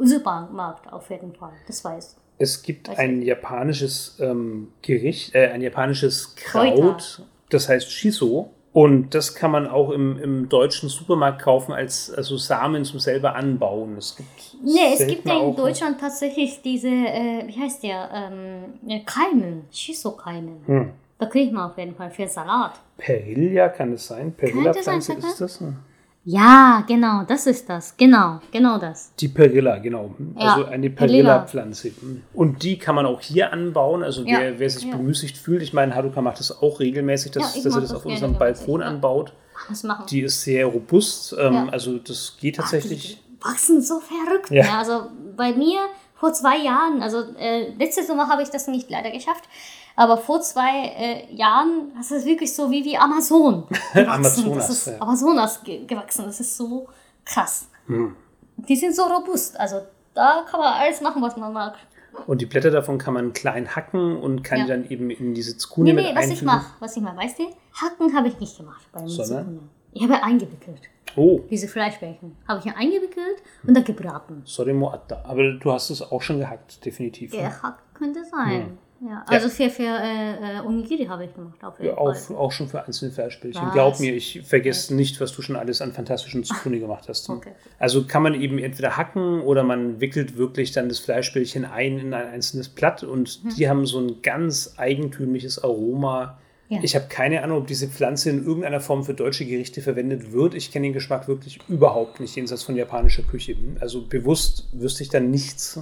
[0.01, 5.61] Supermarkt auf jeden Fall, das weiß Es gibt Weiß ein japanisches ähm, Gericht, äh, ein
[5.61, 6.75] japanisches Kräuter.
[6.81, 8.51] Kraut, das heißt Shiso.
[8.71, 13.35] Und das kann man auch im, im deutschen Supermarkt kaufen als also Samen zum selber
[13.35, 13.97] anbauen.
[13.97, 18.89] Es gibt Nee, es gibt ja in Deutschland tatsächlich diese, äh, wie heißt der, ähm,
[18.89, 20.61] äh, Keimen, Shiso-Keimen.
[20.65, 20.91] Hm.
[21.17, 22.73] Da kriegt man auf jeden Fall für Salat.
[22.97, 24.33] Perilla kann es sein?
[24.33, 25.59] Perilla-Pflanze ist das?
[25.59, 25.77] Hm.
[26.25, 27.95] Ja, genau, das ist das.
[27.97, 29.13] Genau, genau das.
[29.19, 30.13] Die Perilla, genau.
[30.37, 31.39] Ja, Also eine Perilla.
[31.39, 31.91] Perilla-Pflanze.
[32.33, 34.03] Und die kann man auch hier anbauen.
[34.03, 34.95] Also Ja, wer, wer sich ja.
[34.95, 38.05] bemüßigt fühlt, ich meine, Haruka macht das auch regelmäßig, dass, dass er das das auf
[38.05, 39.33] unserem Balkon anbaut.
[39.69, 41.35] Das machen Die ist sehr robust.
[41.37, 41.69] Ähm.
[41.71, 43.21] Also das geht tatsächlich.
[43.25, 44.51] Die wachsen so verrückt.
[44.73, 45.79] Also bei mir
[46.19, 49.45] vor zwei Jahren, also äh, letzte Sommer habe ich das nicht leider geschafft,
[49.95, 53.63] aber vor zwei äh, Jahren, das ist wirklich so wie wie Amazon.
[53.93, 55.01] Amazonas, das ist ja.
[55.01, 56.25] Amazonas ge gewachsen.
[56.25, 56.87] Das ist so
[57.25, 57.69] krass.
[57.87, 58.15] Hm.
[58.57, 59.59] Die sind so robust.
[59.59, 59.81] Also
[60.13, 61.75] da kann man alles machen, was man mag.
[62.27, 64.63] Und die Blätter davon kann man klein hacken und kann Ja.
[64.65, 66.45] die dann eben in diese Zukune Nee, mit nee, was ich einfügen.
[66.47, 67.43] mache, was ich mache, weißt du?
[67.81, 69.07] Hacken habe ich nicht gemacht beim?
[69.07, 69.59] Zukunde.
[69.93, 70.81] Ich habe eingewickelt.
[71.15, 74.41] Oh, Diese Fleischbällchen habe ich ja eingewickelt und dann gebraten.
[74.45, 75.21] Soremo Atta.
[75.25, 77.33] Aber du hast es auch schon gehackt, definitiv.
[77.33, 77.41] ne?
[77.43, 78.77] Ja, Hack könnte sein.
[79.01, 82.35] Ja, also für, für äh, äh, Onigiri habe ich gemacht, auf jeden Ja, auch, Fall.
[82.35, 83.71] auch schon für einzelne Fleischbällchen.
[83.71, 87.29] Glaub mir, ich vergesse nicht, was du schon alles an fantastischen Zukune gemacht hast.
[87.29, 87.53] Okay.
[87.79, 92.13] Also kann man eben entweder hacken oder man wickelt wirklich dann das Fleischbällchen ein in
[92.13, 93.55] ein einzelnes Blatt und Hm.
[93.55, 96.37] die haben so ein ganz eigentümliches Aroma.
[96.69, 96.79] Ja.
[96.83, 100.53] Ich habe keine Ahnung, ob diese Pflanze in irgendeiner Form für deutsche Gerichte verwendet wird.
[100.53, 103.55] Ich kenne den Geschmack wirklich überhaupt nicht, jenseits von japanischer Küche.
[103.79, 105.79] Also bewusst wüsste ich dann nichts,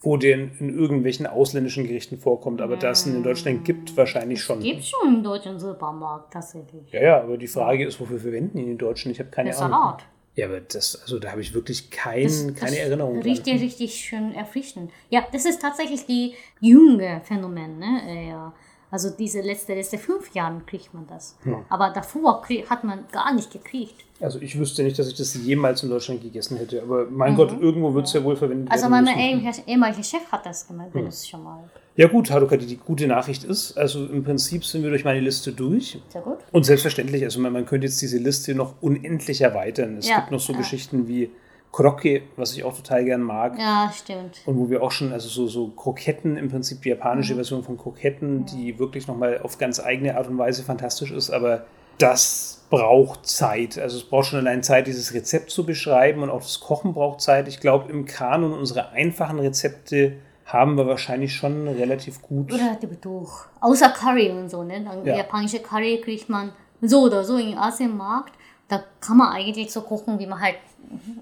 [0.00, 2.62] wo der in, irgendwelchen ausländischen Gerichten vorkommt.
[2.62, 4.60] Aber da es ihn in Deutschland gibt, wahrscheinlich schon.
[4.60, 6.90] Gibt schon im deutschen Supermarkt tatsächlich.
[6.90, 9.12] Ja, ja, aber die Frage ist, wofür verwenden die in den Deutschen?
[9.12, 9.72] Ich habe keine Der Ahnung.
[9.78, 10.04] Salat.
[10.36, 13.14] Ja, aber das, also da habe ich wirklich kein, Das, keine das Erinnerung.
[13.20, 13.24] dran.
[13.24, 14.90] Richtig, richtig schön erfrischend.
[15.10, 17.78] Ja, das ist tatsächlich die junge Phänomen.
[17.78, 18.28] Ne?
[18.30, 18.54] Ja.
[18.90, 21.36] Also diese letzte, letzte fünf Jahren kriegt man das.
[21.68, 24.04] Aber davor hat man gar nicht gekriegt.
[24.20, 26.82] Also ich wüsste nicht, dass ich das jemals in Deutschland gegessen hätte.
[26.82, 28.72] Aber mein Gott, irgendwo wird es ja wohl verwendet Mhm.
[28.72, 31.64] Also werden mein ehemaliger Chef hat das gemacht, benutzt schon mal.
[31.96, 35.20] Ja gut, Haruka, die, die gute Nachricht ist, also im Prinzip sind wir durch meine
[35.20, 35.98] Liste durch.
[36.08, 36.38] Sehr gut.
[36.52, 39.96] Und selbstverständlich, also man, man könnte jetzt diese Liste noch unendlich erweitern.
[39.98, 40.58] Es Ja, gibt noch so ja.
[40.58, 41.30] Geschichten wie
[41.72, 43.56] Krokke, was ich auch total gern mag.
[43.58, 44.40] Ja, stimmt.
[44.44, 47.78] Und wo wir auch schon, also so, so Kroketten, im Prinzip die japanische Version von
[47.78, 51.64] Kroketten, die wirklich nochmal auf ganz eigene Art und Weise fantastisch ist, aber
[51.98, 53.78] das braucht Zeit.
[53.78, 57.20] Also es braucht schon allein Zeit, dieses Rezept zu beschreiben und auch das Kochen braucht
[57.20, 57.46] Zeit.
[57.46, 60.14] Ich glaube, im Kanon unserer einfachen Rezepte
[60.46, 62.52] haben wir wahrscheinlich schon relativ gut.
[62.52, 63.30] Relativ durch.
[63.60, 64.82] Außer Curry und so, ne?
[64.84, 65.16] Dann Ja.
[65.18, 68.34] japanische Curry kriegt man so oder so im Asienmarkt.
[68.70, 70.56] Da kann man eigentlich so kochen, wie man halt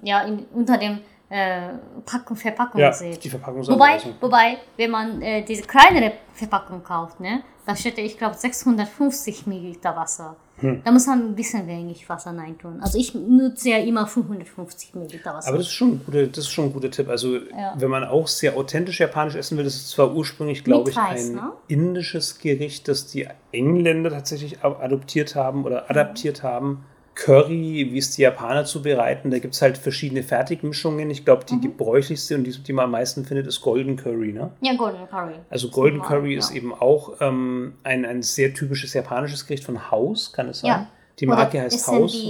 [0.03, 0.99] ja in, unter dem
[1.31, 1.71] äh,
[2.07, 3.23] Packung, Verpackung Ja, sieht.
[3.25, 4.15] die Wobei, Verpackungsanweisung.
[4.21, 9.95] wobei, wenn man äh, diese kleinere Verpackung kauft, ne, da steht, ich glaube, 650 Milliliter
[9.97, 10.37] Wasser.
[10.61, 10.83] Hm.
[10.85, 12.81] Da muss man ein bisschen wenig Wasser reintun.
[12.81, 15.49] Also ich nutze ja immer 550 Milliliter Wasser.
[15.49, 17.09] Aber das ist schon ein guter, das ist schon ein guter Tipp.
[17.09, 17.75] Also, Ja.
[17.77, 21.29] wenn man auch sehr authentisch japanisch essen will, das ist zwar ursprünglich, glaube ich, Reis,
[21.29, 21.53] ein ne?
[21.69, 26.85] indisches Gericht, das die Engländer tatsächlich adoptiert haben oder adaptiert haben.
[27.19, 31.11] Curry, wie es die Japaner zubereiten, da gibt es halt verschiedene Fertigmischungen.
[31.11, 31.63] Ich glaube, die Mhm.
[31.63, 34.33] gebräuchlichste und die, die man am meisten findet, ist Golden Curry.
[34.33, 34.53] Ne?
[34.61, 35.35] ja, Golden Curry.
[35.51, 36.39] Also Golden Curry ja.
[36.39, 40.69] ist eben auch ähm, ein, ein sehr typisches japanisches Gericht von Haus, kann es sein?
[40.71, 40.87] Ja.
[41.19, 42.25] Die Marke Oder heißt Haus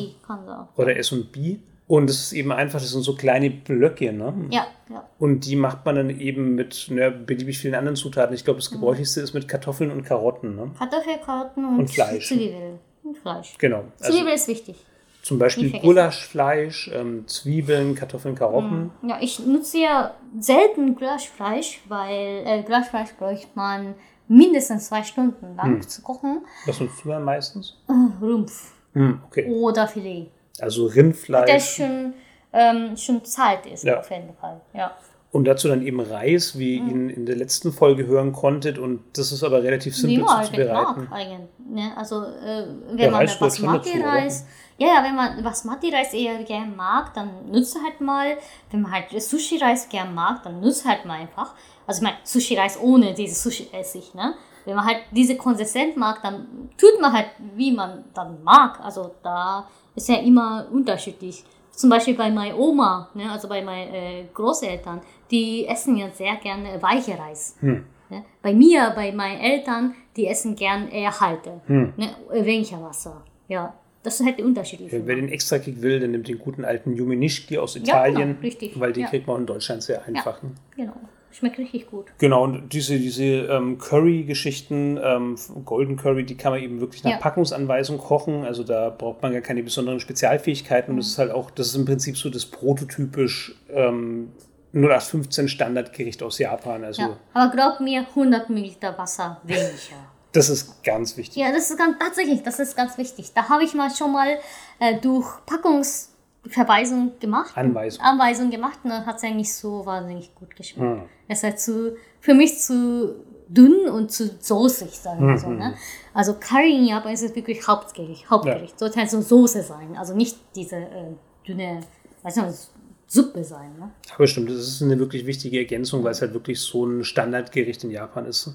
[0.76, 1.56] oder S&B.
[1.86, 4.32] Und es ist eben einfach, das sind so kleine Blöcke, ne?
[4.50, 5.06] Ja, ja.
[5.18, 8.34] Und die macht man dann eben mit ne, beliebig vielen anderen Zutaten.
[8.34, 10.56] Ich glaube, das gebräuchlichste ist mit Kartoffeln und Karotten.
[10.56, 10.70] Ne?
[10.78, 12.28] Kartoffelkarten und, Und Fleisch.
[12.28, 12.78] Zwiebeln.
[13.08, 13.54] Und Fleisch.
[13.58, 13.84] Genau.
[14.00, 14.76] Also Zwiebel ist wichtig.
[15.22, 15.78] zum Beispiel.
[15.80, 18.90] Gulaschfleisch, ähm, Zwiebeln, Kartoffeln, Karotten.
[19.02, 23.94] Ja, ich nutze ja selten Gulaschfleisch, weil äh, Gulaschfleisch bräuchte man
[24.28, 25.88] mindestens zwei Stunden lang Hm.
[25.88, 26.42] zu kochen.
[26.66, 27.76] Was nutzt du dann meistens?
[27.88, 27.92] Äh,
[28.24, 29.48] Rumpf Hm, okay.
[29.50, 30.30] oder Filet.
[30.60, 31.76] Also Der Rindfleisch.
[31.76, 32.14] schon,
[32.52, 34.00] ähm, schon zart ist, Ja.
[34.00, 34.60] auf jeden Fall.
[34.74, 34.96] Ja.
[35.30, 38.78] Und dazu dann eben Reis, wie ihr ihn in der letzten Folge hören konntet.
[38.78, 41.08] Und das ist aber relativ simpel zu halt mag zubereiten.
[41.12, 41.48] eigentlich.
[41.68, 41.92] Ne?
[41.96, 44.46] Also äh, wenn Ja, man Reis Basmati-Reis,
[44.78, 48.38] ja, ja, wenn man Basmati-Reis eher gern mag, dann nutzt halt mal.
[48.70, 51.52] Wenn man halt Sushi-Reis gern mag, dann nutzt halt mal einfach.
[51.86, 54.32] Also ich meine, Sushi-Reis ohne diese Sushi-Essig, ne?
[54.64, 58.80] Wenn man halt diese Konsistenz mag, dann tut man halt, wie man dann mag.
[58.82, 61.44] Also da ist ja immer unterschiedlich.
[61.70, 65.00] Zum Beispiel bei meiner Oma, ne, also bei meinen äh, Großeltern,
[65.30, 67.56] die essen ja sehr gerne weiche Reis.
[67.60, 67.84] Hm.
[68.10, 68.24] Ne?
[68.42, 71.60] Bei mir, bei meinen Eltern, die essen gern eher halte.
[71.66, 71.92] Hm.
[71.96, 72.08] Ne?
[72.30, 73.22] Weniger Wasser.
[73.48, 74.90] Ja, das ist halt unterschiedlich.
[74.92, 78.28] Ja, wer den Extra-Kick will, der nimmt den guten alten Yuminishki aus Ja, Italien.
[78.30, 78.80] genau, richtig.
[78.80, 79.08] Weil den Ja.
[79.10, 80.42] kriegt man auch in Deutschland sehr einfach.
[80.42, 80.50] ne?
[80.76, 80.92] Genau.
[81.30, 82.06] schmeckt richtig gut.
[82.18, 85.36] Genau, und diese, diese ähm, Curry-Geschichten, ähm,
[85.66, 87.16] Golden Curry, die kann man eben wirklich nach Ja.
[87.18, 88.44] Packungsanweisung kochen.
[88.44, 90.90] Also da braucht man gar keine besonderen Spezialfähigkeiten.
[90.90, 91.00] Und Mhm.
[91.00, 94.30] das ist halt auch, das ist im Prinzip so das prototypisch ähm,
[94.72, 96.84] 0815 Standardgericht aus Japan.
[96.84, 97.16] Also Ja.
[97.34, 99.68] Aber glaub mir, 100 Milliliter Wasser weniger.
[100.32, 101.36] das ist ganz wichtig.
[101.36, 103.32] Ja, das ist ganz, tatsächlich, das ist ganz wichtig.
[103.34, 104.38] Da habe ich mal schon mal
[104.78, 107.56] äh, durch Packungsverweisung gemacht.
[107.56, 108.04] Anweisung.
[108.04, 111.00] Anweisung gemacht und dann hat es ja nicht so wahnsinnig gut geschmeckt.
[111.00, 111.08] Hm.
[111.28, 115.48] Es ist halt zu, für mich zu dünn und zu soßig, sagen wir so.
[115.48, 115.74] Ne?
[116.12, 118.28] Also Curry in Japan ist es wirklich Hauptgericht.
[118.28, 118.78] Hauptgericht.
[118.78, 119.96] Sollte halt so Soße sein.
[119.96, 121.14] Also nicht diese äh,
[121.46, 121.80] dünne,
[122.22, 122.70] weiß nicht,
[123.10, 123.70] Suppe sein.
[123.78, 123.90] Ne?
[124.14, 127.82] Aber stimmt, das ist eine wirklich wichtige Ergänzung, weil es halt wirklich so ein Standardgericht
[127.84, 128.50] in Japan ist.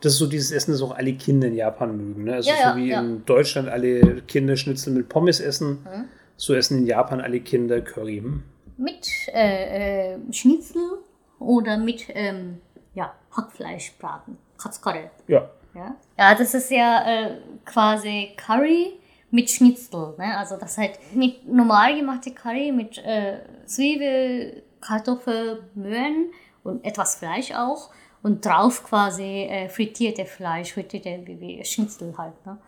[0.00, 2.22] Das ist so dieses Essen, das auch alle Kinder in Japan mögen.
[2.24, 2.34] Ne?
[2.34, 3.00] Also Ja, ja, so wie ja.
[3.00, 6.04] in Deutschland alle Kinder Schnitzel mit Pommes essen, Mhm.
[6.36, 8.18] so essen in Japan alle Kinder Curry.
[8.18, 8.42] Hm?
[8.76, 10.98] Mit äh, äh, Schnitzel
[11.40, 12.58] oder mit ähm,
[12.94, 14.36] ja, Hackfleischbraten.
[14.58, 15.10] Katzkarre.
[15.26, 15.96] Ja, Ja?
[16.16, 17.30] ja, das ist ja äh,
[17.64, 18.94] quasi Curry
[19.36, 20.14] mit Schnitzel.
[20.16, 20.36] Ne?
[20.36, 26.30] Also das halt mit normal gemachte Curry mit äh, Zwiebel, Kartoffel, Möhren
[26.64, 27.90] und etwas Fleisch auch.
[28.22, 32.34] Und drauf quasi äh, frittierte Fleisch, frittierte wie, Schnitzel halt.
[32.46, 32.58] Ne?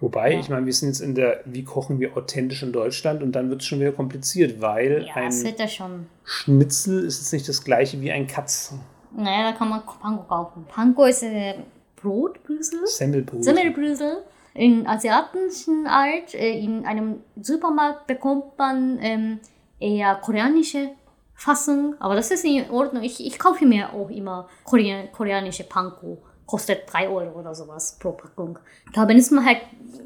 [0.00, 3.32] wobei, ich meine, wir sind jetzt in der, wie kochen wir authentisch in Deutschland und
[3.32, 6.00] dann wird es schon wieder kompliziert, weil Ja, ein ja.
[6.24, 8.74] Schnitzel ist jetzt nicht das gleiche wie ein Katz.
[9.16, 10.64] Naja, da kann man Panko kaufen.
[10.68, 11.54] Panko ist äh,
[11.96, 12.86] Brotbrüssel.
[12.86, 13.44] Semmelbrot.
[13.44, 14.24] Semmelbrösel.
[14.54, 19.40] In asiatischen Art, äh, in einem Supermarkt bekommt man ähm,
[19.80, 20.90] eher koreanische
[21.34, 23.02] Fassung, aber das ist in Ordnung.
[23.02, 26.18] Ich, ich kaufe mir auch immer Korean, koreanische Panko.
[26.46, 28.58] Kostet 3 Euro oder sowas pro Packung.
[28.92, 29.62] Da benutzt man halt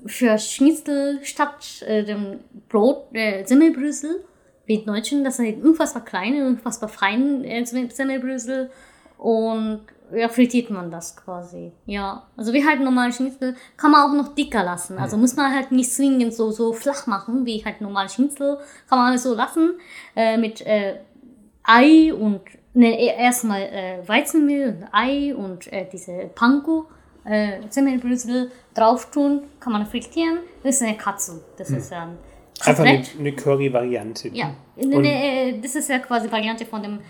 [0.07, 4.25] für Schnitzel statt äh, dem Brot äh, Semmelbrösel.
[4.65, 8.71] Wie Deutschen, das sind unfassbar kleine, unfassbar feine äh, Semmelbrösel.
[9.19, 9.83] Und
[10.15, 11.73] ja, frittiert man das quasi.
[11.87, 14.99] Ja, also wie halt normale Schnitzel kann man auch noch dicker lassen.
[14.99, 18.59] Also muss man halt nicht zwingend so, so flach machen, wie halt normale Schnitzel.
[18.89, 19.75] Kann man alles so lassen.
[20.15, 20.97] Äh, mit äh,
[21.65, 22.41] Ei und
[22.75, 26.87] ne, erstmal äh, Weizenmehl und Ei und äh, diese Panko.
[27.25, 30.39] Äh, Semmelbrösel drauf tun, kann man frittieren.
[30.63, 31.41] Das ist eine Katsu.
[31.57, 32.19] Das ist ja ein
[32.65, 34.29] Einfach eine, eine Curry-Variante.
[34.29, 37.01] Ja, Und- ne, ne, das ist ja quasi Variante von dem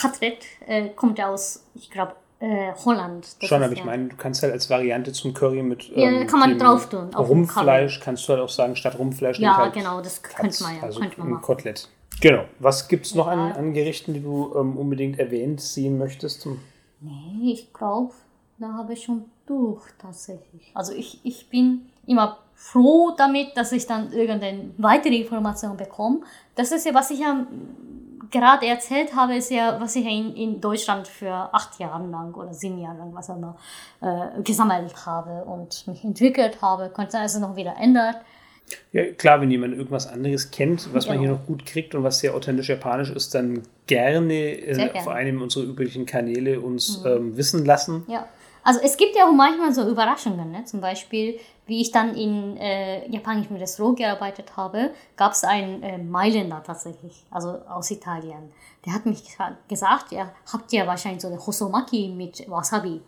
[0.00, 3.26] Kotelett, äh, kommt ja aus, ich glaube, äh, Holland.
[3.40, 6.40] Schon, aber ich ja- meine, du kannst halt als Variante zum Curry mit Ja, kann
[6.40, 10.22] man drauf tun, Rumpfleisch, kannst du halt auch sagen, statt Rumpfleisch Ja, halt genau, das
[10.22, 11.42] Katz, könnte man ja, also könnte man machen.
[11.42, 11.88] Kotelett.
[12.20, 12.44] Genau.
[12.58, 13.54] Was gibt es noch an, Ja.
[13.56, 16.46] an Gerichten, die du ähm, unbedingt erwähnt sehen möchtest?
[17.00, 18.12] Nee, ich glaube,
[18.58, 20.70] da habe ich schon durch tatsächlich.
[20.74, 26.20] Also ich, ich bin immer froh damit, dass ich dann irgendeine weitere Information bekomme.
[26.54, 27.46] Das ist ja, was ich ja
[28.30, 32.52] gerade erzählt habe, ist ja, was ich in, in Deutschland für acht Jahre lang oder
[32.54, 33.56] sieben Jahre lang, was auch immer,
[34.00, 36.90] äh, gesammelt habe und mich entwickelt habe.
[36.94, 38.16] Könnte also noch wieder ändern.
[38.92, 41.28] Ja, klar, wenn jemand irgendwas anderes kennt, was man Genau.
[41.28, 44.90] hier noch gut kriegt und was sehr authentisch japanisch ist, dann gerne, äh, gerne.
[44.92, 44.98] Mhm.
[44.98, 48.04] auf einem unserer üblichen Kanäle uns ähm, wissen lassen.
[48.08, 48.26] Ja,
[48.62, 50.64] also es gibt ja auch manchmal so Überraschungen, ne?
[50.64, 55.98] zum Beispiel, wie ich dann in äh, japanischem Restaurant gearbeitet habe, gab es einen äh,
[55.98, 58.52] Mailänder tatsächlich, also aus Italien.
[58.84, 63.00] Der hat mich gesa- gesagt, ihr habt ja wahrscheinlich so eine Hosomaki mit Wasabi.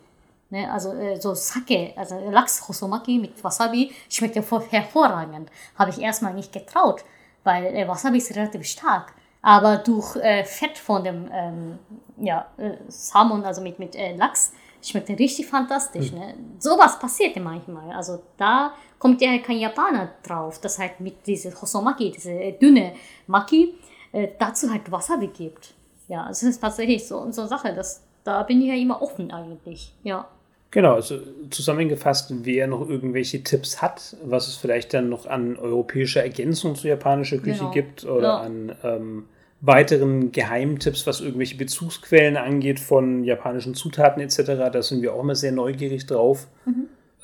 [0.49, 0.71] Ne?
[0.71, 5.51] Also äh, so Sake, also Lachs Hosomaki mit Wasabi schmeckt ja hervorragend.
[5.77, 7.03] Habe ich erstmal nicht getraut,
[7.43, 9.13] weil äh, Wasabi ist relativ stark.
[9.43, 11.79] Aber durch äh, Fett von dem ähm,
[12.17, 14.51] ja, äh, Salmon, also mit, mit äh, Lachs,
[14.81, 16.11] schmeckt richtig fantastisch.
[16.11, 16.33] Ne?
[16.59, 17.91] Sowas passiert ja manchmal.
[17.95, 22.93] Also da kommt ja kein Japaner drauf, dass halt mit diese Hosomaki, diese äh, dünne
[23.27, 23.73] Maki,
[24.11, 25.73] äh, dazu halt Wasabi gibt.
[26.07, 29.31] Ja, es ist tatsächlich so, so eine Sache, dass, da bin ich ja immer offen
[29.31, 29.93] eigentlich.
[30.03, 30.27] Ja.
[30.71, 31.17] Genau, also
[31.49, 36.89] zusammengefasst, wer noch irgendwelche Tipps hat, was es vielleicht dann noch an europäischer Ergänzung zur
[36.89, 37.71] japanischen Küche Genau.
[37.71, 38.37] gibt oder Ja.
[38.41, 39.25] an ähm,
[39.61, 45.35] weiteren Geheimtipps, was irgendwelche Bezugsquellen angeht von japanischen Zutaten etc., da sind wir auch immer
[45.35, 46.47] sehr neugierig drauf.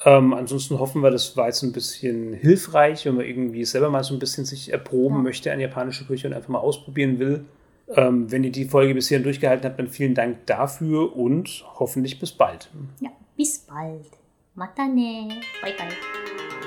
[0.05, 4.03] Ähm, ansonsten hoffen wir, das war jetzt ein bisschen hilfreich, wenn man irgendwie selber mal
[4.03, 5.21] so ein bisschen sich erproben Ja.
[5.21, 7.45] möchte an japanische Küche und einfach mal ausprobieren will.
[7.95, 12.19] Ähm, wenn ihr die Folge bis hierhin durchgehalten habt, dann vielen Dank dafür und hoffentlich
[12.19, 12.69] bis bald.
[12.99, 14.07] Ja, bis bald.
[14.55, 15.29] Mata ne.
[15.61, 16.62] Bye bye.